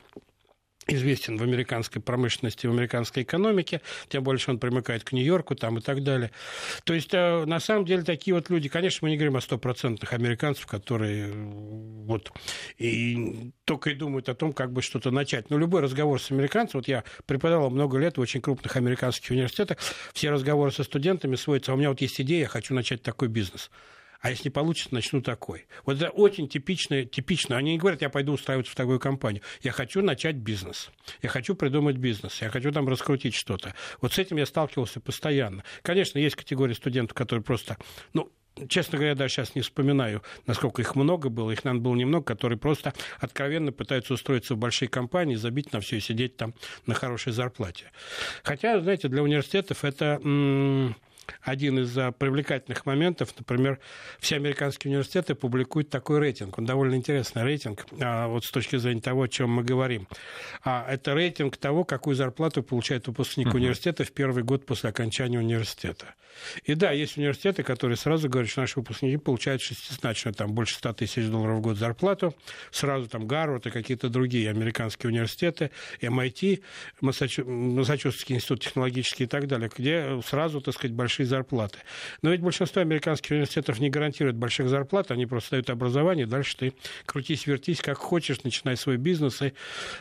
известен 0.95 1.37
в 1.37 1.43
американской 1.43 2.03
промышленности, 2.03 2.67
в 2.67 2.71
американской 2.71 3.23
экономике, 3.23 3.81
тем 4.09 4.23
больше 4.23 4.51
он 4.51 4.59
примыкает 4.59 5.05
к 5.05 5.13
Нью-Йорку 5.13 5.55
там 5.55 5.79
и 5.79 5.81
так 5.81 6.03
далее. 6.03 6.31
То 6.85 6.95
есть, 6.95 7.13
э, 7.13 7.45
на 7.45 7.61
самом 7.61 7.85
деле, 7.85 8.03
такие 8.03 8.35
вот 8.35 8.51
люди, 8.51 8.69
конечно, 8.69 9.07
мы 9.07 9.11
не 9.11 9.17
говорим 9.17 9.37
о 9.37 9.41
стопроцентных 9.41 10.13
американцах, 10.13 10.67
которые 10.67 11.29
э, 11.29 11.33
вот 11.33 12.33
и 12.79 13.53
только 13.65 13.91
и 13.91 13.95
думают 13.95 14.29
о 14.29 14.35
том, 14.35 14.53
как 14.53 14.73
бы 14.73 14.83
что-то 14.83 15.11
начать. 15.11 15.51
Но 15.51 15.59
любой 15.59 15.81
разговор 15.81 16.21
с 16.21 16.31
американцем, 16.31 16.81
вот 16.81 16.89
я 16.89 17.05
преподавал 17.27 17.71
много 17.71 17.99
лет 17.99 18.17
в 18.17 18.21
очень 18.21 18.41
крупных 18.41 18.77
американских 18.77 19.31
университетах, 19.31 19.79
все 20.13 20.31
разговоры 20.31 20.73
со 20.73 20.83
студентами 20.83 21.37
сводятся, 21.37 21.73
«А 21.73 21.75
у 21.75 21.79
меня 21.79 21.91
вот 21.91 22.01
есть 22.01 22.21
идея, 22.21 22.41
я 22.41 22.49
хочу 22.49 22.75
начать 22.75 23.03
такой 23.03 23.29
бизнес 23.29 23.71
а 24.21 24.31
если 24.31 24.51
получится, 24.51 24.95
начну 24.95 25.23
такой. 25.23 25.67
Вот 25.85 25.97
это 25.97 26.11
очень 26.11 26.49
типично, 26.49 27.05
типично. 27.05 27.57
Они 27.57 27.73
не 27.73 27.79
говорят, 27.79 28.03
я 28.03 28.11
пойду 28.11 28.33
устраиваться 28.33 28.73
в 28.73 28.75
такую 28.75 29.01
компанию. 29.01 29.43
Я 29.63 29.73
хочу 29.73 30.03
начать 30.03 30.37
бизнес. 30.37 30.91
Я 31.23 31.29
хочу 31.29 31.55
придумать 31.55 31.97
бизнес. 31.97 32.41
Я 32.43 32.51
хочу 32.51 32.71
там 32.71 32.89
раскрутить 32.89 33.35
что-то. 33.35 33.75
Вот 34.01 34.13
с 34.13 34.19
этим 34.19 34.37
я 34.37 34.47
сталкивался 34.47 35.01
постоянно. 35.01 35.65
Конечно, 35.83 36.19
есть 36.19 36.37
категория 36.37 36.75
студентов, 36.75 37.15
которые 37.15 37.43
просто, 37.43 37.79
ну, 38.13 38.31
честно 38.69 38.99
говоря, 38.99 39.15
даже 39.15 39.35
сейчас 39.35 39.55
не 39.55 39.63
вспоминаю, 39.63 40.23
насколько 40.47 40.83
их 40.83 40.95
много 40.95 41.29
было, 41.31 41.51
их, 41.51 41.65
наверное, 41.65 41.83
было 41.83 41.95
немного, 41.95 42.25
которые 42.25 42.59
просто 42.59 42.93
откровенно 43.19 43.73
пытаются 43.73 44.15
устроиться 44.15 44.55
в 44.55 44.59
большие 44.59 44.89
компании, 44.89 45.37
забить 45.37 45.73
на 45.73 45.81
все 45.81 45.97
и 45.97 46.01
сидеть 46.01 46.37
там 46.37 46.55
на 46.87 46.95
хорошей 46.95 47.33
зарплате. 47.33 47.91
Хотя, 48.43 48.81
знаете, 48.81 49.09
для 49.09 49.23
университетов 49.23 49.85
это 49.85 50.21
один 51.43 51.79
из 51.79 51.97
а, 51.97 52.13
привлекательных 52.13 52.87
моментов, 52.87 53.35
например, 53.39 53.79
все 54.19 54.37
американские 54.37 54.91
университеты 54.91 55.35
публикуют 55.35 55.91
такой 55.91 56.19
рейтинг. 56.19 56.59
Он 56.59 56.65
довольно 56.65 56.95
интересный 56.95 57.43
рейтинг, 57.43 57.87
а, 58.01 58.29
вот 58.29 58.45
с 58.45 58.51
точки 58.51 58.77
зрения 58.77 59.01
того, 59.01 59.23
о 59.23 59.29
чем 59.29 59.51
мы 59.51 59.63
говорим. 59.63 60.07
А 60.65 60.87
Это 60.89 61.15
рейтинг 61.15 61.57
того, 61.57 61.85
какую 61.85 62.17
зарплату 62.17 62.63
получает 62.63 63.07
выпускник 63.07 63.49
uh-huh. 63.49 63.57
университета 63.57 64.05
в 64.05 64.13
первый 64.13 64.43
год 64.43 64.67
после 64.67 64.91
окончания 64.91 65.39
университета. 65.39 66.15
И 66.65 66.75
да, 66.75 66.91
есть 66.93 67.17
университеты, 67.17 67.63
которые 67.63 67.97
сразу 67.97 68.29
говорят, 68.29 68.51
что 68.51 68.61
наши 68.61 68.79
выпускники 68.79 69.17
получают 69.17 69.63
шестизначно, 69.63 70.33
там, 70.33 70.53
больше 70.53 70.75
100 70.77 70.93
тысяч 70.95 71.27
долларов 71.27 71.59
в 71.59 71.61
год 71.61 71.77
зарплату. 71.77 72.35
Сразу 72.71 73.09
там 73.09 73.27
Гарвард 73.27 73.67
и 73.67 73.71
какие-то 73.71 74.09
другие 74.09 74.51
американские 74.51 75.11
университеты, 75.11 75.71
MIT, 76.01 76.63
Массачусетский 77.01 78.37
институт 78.37 78.63
технологический 78.63 79.25
и 79.25 79.27
так 79.27 79.47
далее, 79.47 79.71
где 79.77 80.21
сразу, 80.27 80.61
так 80.61 80.75
сказать, 80.75 80.95
большие 80.95 81.20
большие 81.21 81.27
зарплаты. 81.27 81.79
Но 82.23 82.31
ведь 82.31 82.41
большинство 82.41 82.83
американских 82.83 83.33
университетов 83.33 83.81
не 83.81 83.91
гарантирует 83.91 84.37
больших 84.37 84.69
зарплат, 84.69 85.11
они 85.11 85.27
просто 85.27 85.51
дают 85.53 85.71
образование, 85.71 86.27
дальше 86.27 86.57
ты 86.57 86.73
крутись, 87.07 87.47
вертись, 87.47 87.81
как 87.81 87.99
хочешь, 87.99 88.43
начинай 88.43 88.77
свой 88.77 88.97
бизнес. 88.97 89.43
И 89.43 89.53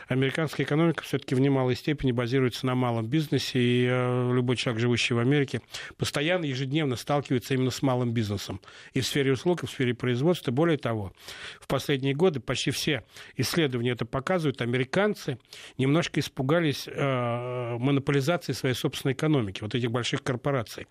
американская 0.08 0.66
экономика 0.66 1.02
все-таки 1.02 1.34
в 1.34 1.40
немалой 1.40 1.76
степени 1.76 2.12
базируется 2.12 2.66
на 2.66 2.74
малом 2.74 3.06
бизнесе, 3.06 3.58
и 3.58 3.86
э, 3.88 4.32
любой 4.34 4.56
человек, 4.56 4.80
живущий 4.80 5.14
в 5.14 5.18
Америке, 5.18 5.60
постоянно, 5.96 6.44
ежедневно 6.44 6.96
сталкивается 6.96 7.54
именно 7.54 7.70
с 7.70 7.82
малым 7.82 8.12
бизнесом. 8.12 8.60
И 8.94 9.00
в 9.00 9.06
сфере 9.06 9.32
услуг, 9.32 9.62
и 9.62 9.66
в 9.66 9.70
сфере 9.70 9.94
производства. 9.94 10.52
Более 10.52 10.78
того, 10.78 11.12
в 11.60 11.66
последние 11.66 12.14
годы 12.14 12.40
почти 12.40 12.70
все 12.70 13.02
исследования 13.36 13.92
это 13.92 14.04
показывают, 14.04 14.62
американцы 14.62 15.38
немножко 15.78 16.20
испугались 16.20 16.86
э, 16.86 17.76
монополизации 17.78 18.52
своей 18.52 18.74
собственной 18.74 19.14
экономики, 19.14 19.62
вот 19.62 19.74
этих 19.74 19.90
больших 19.90 20.22
корпораций. 20.22 20.86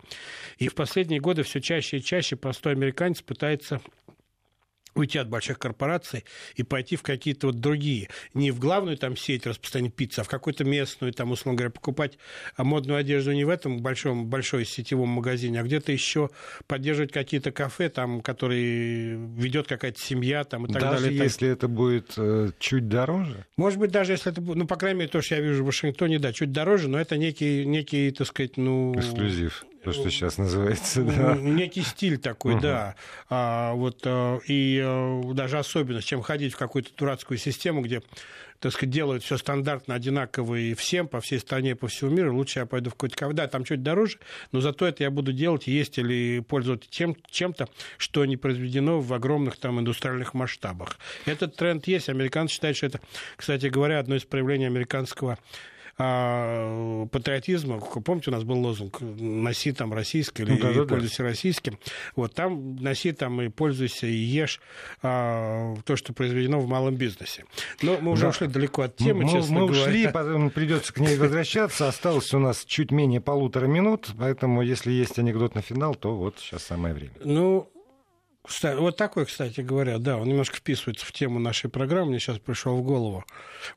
И 0.58 0.68
в 0.68 0.74
последние 0.74 1.20
годы 1.20 1.42
все 1.42 1.60
чаще 1.60 1.98
и 1.98 2.02
чаще 2.02 2.36
простой 2.36 2.72
американец 2.72 3.22
пытается 3.22 3.80
уйти 4.94 5.18
от 5.18 5.28
больших 5.28 5.58
корпораций 5.58 6.24
и 6.56 6.62
пойти 6.62 6.96
в 6.96 7.02
какие-то 7.02 7.48
вот 7.48 7.60
другие. 7.60 8.08
Не 8.34 8.50
в 8.50 8.58
главную 8.58 8.96
там 8.96 9.16
сеть 9.16 9.46
распространения 9.46 9.92
пиццы, 9.92 10.20
а 10.20 10.24
в 10.24 10.28
какую-то 10.28 10.64
местную, 10.64 11.12
там, 11.12 11.30
условно 11.30 11.56
говоря, 11.56 11.70
покупать 11.70 12.18
модную 12.56 12.98
одежду 12.98 13.32
не 13.32 13.44
в 13.44 13.48
этом 13.48 13.80
большом, 13.80 14.26
большой 14.26 14.64
сетевом 14.64 15.08
магазине, 15.08 15.60
а 15.60 15.62
где-то 15.62 15.92
еще 15.92 16.30
поддерживать 16.66 17.12
какие-то 17.12 17.52
кафе, 17.52 17.88
там, 17.88 18.20
которые 18.20 19.16
ведет 19.36 19.66
какая-то 19.66 20.00
семья 20.00 20.44
там, 20.44 20.66
и 20.66 20.72
так 20.72 20.82
даже 20.82 21.02
далее. 21.04 21.18
Даже 21.18 21.24
если 21.24 21.46
так... 21.46 21.56
это 21.56 21.68
будет 21.68 22.12
э, 22.16 22.50
чуть 22.58 22.88
дороже? 22.88 23.46
Может 23.56 23.78
быть, 23.78 23.90
даже 23.90 24.12
если 24.12 24.32
это 24.32 24.40
будет, 24.40 24.56
ну, 24.56 24.66
по 24.66 24.76
крайней 24.76 25.00
мере, 25.00 25.10
то, 25.10 25.22
что 25.22 25.36
я 25.36 25.40
вижу 25.40 25.62
в 25.62 25.66
Вашингтоне, 25.66 26.18
да, 26.18 26.32
чуть 26.32 26.52
дороже, 26.52 26.88
но 26.88 27.00
это 27.00 27.16
некий, 27.16 27.64
некий 27.64 28.10
так 28.10 28.26
сказать, 28.26 28.56
ну... 28.56 28.94
Эксклюзив. 28.96 29.64
То, 29.82 29.92
что 29.92 30.10
сейчас 30.10 30.36
называется, 30.36 31.02
да. 31.02 31.36
Некий 31.36 31.82
стиль 31.82 32.18
такой, 32.18 32.54
угу. 32.54 32.62
да. 32.62 32.96
А, 33.30 33.72
вот, 33.72 34.02
а, 34.04 34.38
и 34.46 34.80
а, 34.84 35.22
даже 35.32 35.58
особенность, 35.58 36.06
чем 36.06 36.20
ходить 36.20 36.52
в 36.52 36.58
какую-то 36.58 36.90
дурацкую 36.96 37.38
систему, 37.38 37.80
где 37.80 38.02
так 38.60 38.72
сказать, 38.72 38.90
делают 38.90 39.24
все 39.24 39.38
стандартно, 39.38 39.94
одинаково 39.94 40.56
и 40.56 40.74
всем, 40.74 41.08
по 41.08 41.20
всей 41.20 41.40
стране, 41.40 41.74
по 41.74 41.88
всему 41.88 42.10
миру, 42.10 42.36
лучше 42.36 42.58
я 42.58 42.66
пойду 42.66 42.90
в 42.90 42.92
какой-то 42.92 43.16
кафе. 43.16 43.32
Да, 43.32 43.48
там 43.48 43.64
чуть 43.64 43.82
дороже, 43.82 44.18
но 44.52 44.60
зато 44.60 44.86
это 44.86 45.02
я 45.02 45.10
буду 45.10 45.32
делать, 45.32 45.66
есть 45.66 45.98
или 45.98 46.40
пользоваться 46.40 46.88
тем, 46.90 47.16
чем-то, 47.30 47.68
что 47.96 48.24
не 48.26 48.36
произведено 48.36 49.00
в 49.00 49.12
огромных 49.14 49.56
там 49.56 49.80
индустриальных 49.80 50.34
масштабах. 50.34 50.98
Этот 51.24 51.56
тренд 51.56 51.86
есть. 51.86 52.10
Американцы 52.10 52.54
считают, 52.54 52.76
что 52.76 52.86
это, 52.86 53.00
кстати 53.36 53.66
говоря, 53.66 53.98
одно 53.98 54.16
из 54.16 54.24
проявлений 54.24 54.66
американского 54.66 55.38
а, 56.02 57.06
патриотизма. 57.08 57.78
Помните, 57.78 58.30
у 58.30 58.32
нас 58.32 58.42
был 58.42 58.58
лозунг 58.58 59.00
«Носи 59.00 59.72
там 59.72 59.92
российское» 59.92 60.44
или 60.44 60.52
ну, 60.52 60.58
да, 60.58 60.84
«Пользуйся 60.86 61.18
да. 61.18 61.28
российским». 61.28 61.78
Вот 62.16 62.32
там 62.32 62.76
носи 62.76 63.12
там 63.12 63.42
и 63.42 63.48
пользуйся, 63.50 64.06
и 64.06 64.14
ешь 64.14 64.62
а, 65.02 65.74
то, 65.84 65.96
что 65.96 66.14
произведено 66.14 66.58
в 66.58 66.66
малом 66.66 66.96
бизнесе. 66.96 67.44
Но 67.82 67.98
мы 68.00 68.12
уже 68.12 68.22
да. 68.22 68.28
ушли 68.30 68.46
далеко 68.46 68.82
от 68.82 68.96
темы, 68.96 69.24
мы, 69.24 69.30
честно 69.30 69.60
мы 69.60 69.66
говоря. 69.66 69.82
ушли, 69.82 70.08
потом 70.12 70.48
придется 70.48 70.94
к 70.94 71.00
ней 71.00 71.18
возвращаться. 71.18 71.86
Осталось 71.86 72.32
у 72.32 72.38
нас 72.38 72.64
чуть 72.64 72.90
менее 72.92 73.20
полутора 73.20 73.66
минут, 73.66 74.08
поэтому 74.18 74.62
если 74.62 74.92
есть 74.92 75.18
анекдот 75.18 75.54
на 75.54 75.60
финал, 75.60 75.94
то 75.94 76.16
вот 76.16 76.38
сейчас 76.38 76.62
самое 76.62 76.94
время. 76.94 77.12
Ну, 77.22 77.70
вот 78.62 78.96
такой, 78.96 79.26
кстати 79.26 79.60
говоря, 79.60 79.98
да, 79.98 80.16
он 80.16 80.28
немножко 80.28 80.56
вписывается 80.56 81.04
в 81.04 81.12
тему 81.12 81.38
нашей 81.38 81.68
программы, 81.68 82.10
мне 82.10 82.20
сейчас 82.20 82.38
пришел 82.38 82.76
в 82.76 82.82
голову. 82.82 83.24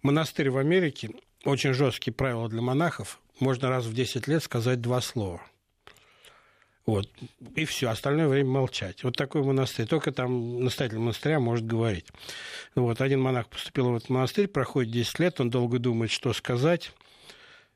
Монастырь 0.02 0.50
в 0.50 0.58
Америке 0.58 1.12
очень 1.44 1.74
жесткие 1.74 2.14
правила 2.14 2.50
для 2.50 2.62
монахов. 2.62 3.20
Можно 3.40 3.70
раз 3.70 3.86
в 3.86 3.94
10 3.94 4.28
лет 4.28 4.44
сказать 4.44 4.82
два 4.82 5.02
слова. 5.02 5.42
Вот. 6.86 7.10
И 7.56 7.66
все, 7.66 7.90
остальное 7.90 8.28
время 8.28 8.50
молчать. 8.50 9.04
Вот 9.04 9.16
такой 9.16 9.44
монастырь. 9.44 9.88
Только 9.88 10.12
там 10.12 10.64
настоятель 10.64 11.00
монастыря 11.00 11.40
может 11.40 11.66
говорить. 11.66 12.08
Вот. 12.76 13.00
Один 13.02 13.22
монах 13.22 13.48
поступил 13.48 13.92
в 13.92 13.96
этот 13.96 14.10
монастырь, 14.10 14.48
проходит 14.48 14.92
10 14.92 15.20
лет, 15.20 15.40
он 15.40 15.50
долго 15.50 15.80
думает, 15.80 16.12
что 16.12 16.34
сказать, 16.34 16.92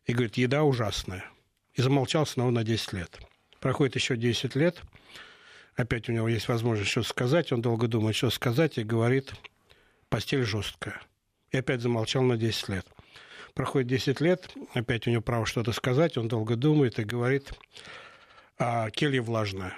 и 0.05 0.13
говорит, 0.13 0.38
еда 0.38 0.63
ужасная. 0.63 1.26
И 1.74 1.82
замолчал 1.82 2.26
снова 2.26 2.51
на 2.51 2.63
10 2.63 2.93
лет. 2.93 3.20
Проходит 3.59 3.95
еще 3.95 4.18
10 4.18 4.55
лет, 4.55 4.82
опять 5.76 6.09
у 6.09 6.11
него 6.11 6.28
есть 6.28 6.47
возможность 6.47 6.91
что 6.91 7.03
сказать, 7.03 7.51
он 7.51 7.61
долго 7.61 7.88
думает, 7.88 8.15
что 8.15 8.30
сказать, 8.30 8.78
и 8.78 8.84
говорит, 8.84 9.34
постель 10.09 10.43
жесткая. 10.43 11.01
И 11.51 11.57
опять 11.57 11.82
замолчал 11.82 12.24
на 12.24 12.38
10 12.38 12.70
лет. 12.70 12.86
Проходит 13.58 13.88
10 13.88 14.22
лет, 14.22 14.53
опять 14.76 15.08
у 15.08 15.10
него 15.10 15.24
право 15.24 15.47
что-то 15.47 15.72
сказать, 15.72 16.16
он 16.16 16.28
долго 16.28 16.55
думает 16.55 16.99
и 16.99 17.03
говорит, 17.03 17.53
а 18.60 18.91
келья 18.91 19.20
влажная. 19.20 19.76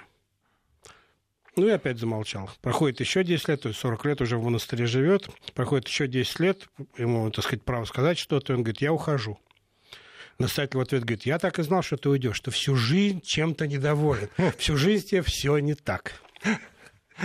Ну 1.56 1.66
и 1.66 1.70
опять 1.70 1.98
замолчал. 1.98 2.50
Проходит 2.60 3.00
еще 3.00 3.24
10 3.24 3.48
лет, 3.48 3.62
то 3.62 3.68
есть 3.68 3.80
40 3.80 4.04
лет 4.04 4.20
уже 4.20 4.36
в 4.36 4.42
монастыре 4.42 4.84
живет. 4.84 5.30
Проходит 5.54 5.88
еще 5.88 6.08
10 6.08 6.40
лет, 6.40 6.68
ему, 6.98 7.30
так 7.30 7.42
сказать, 7.42 7.64
право 7.64 7.86
сказать 7.86 8.18
что-то, 8.18 8.52
и 8.52 8.56
он 8.56 8.64
говорит, 8.64 8.82
я 8.82 8.92
ухожу. 8.92 9.40
Настоятель 10.38 10.76
в 10.76 10.82
ответ 10.82 11.04
говорит, 11.04 11.24
я 11.24 11.38
так 11.38 11.58
и 11.58 11.62
знал, 11.62 11.80
что 11.80 11.96
ты 11.96 12.10
уйдешь, 12.10 12.36
что 12.36 12.50
всю 12.50 12.76
жизнь 12.76 13.22
чем-то 13.22 13.66
недоволен. 13.66 14.28
Всю 14.58 14.76
жизнь 14.76 15.08
тебе 15.08 15.22
все 15.22 15.56
не 15.56 15.72
так. 15.72 16.20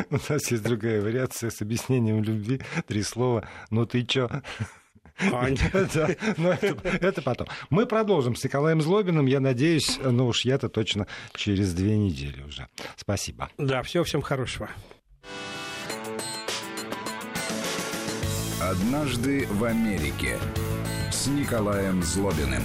У 0.09 0.15
нас 0.29 0.49
есть 0.51 0.63
другая 0.63 1.01
вариация 1.01 1.49
с 1.49 1.61
объяснением 1.61 2.23
любви. 2.23 2.61
Три 2.87 3.03
слова. 3.03 3.45
Ну 3.71 3.85
ты 3.85 4.05
чё? 4.05 4.29
А, 5.31 5.47
но 6.37 6.51
это 6.51 7.21
потом. 7.21 7.47
Мы 7.69 7.85
продолжим 7.85 8.35
с 8.35 8.43
Николаем 8.43 8.81
Злобиным. 8.81 9.25
Я 9.25 9.39
надеюсь, 9.39 9.97
ну 10.03 10.27
уж 10.27 10.43
я-то 10.43 10.67
точно 10.69 11.07
через 11.33 11.73
две 11.73 11.97
недели 11.97 12.41
уже. 12.41 12.67
Спасибо. 12.97 13.49
Да, 13.57 13.81
всего 13.83 14.03
всем 14.03 14.21
хорошего. 14.21 14.69
Однажды 18.61 19.47
в 19.49 19.63
Америке 19.63 20.37
с 21.11 21.27
Николаем 21.27 22.03
Злобиным. 22.03 22.63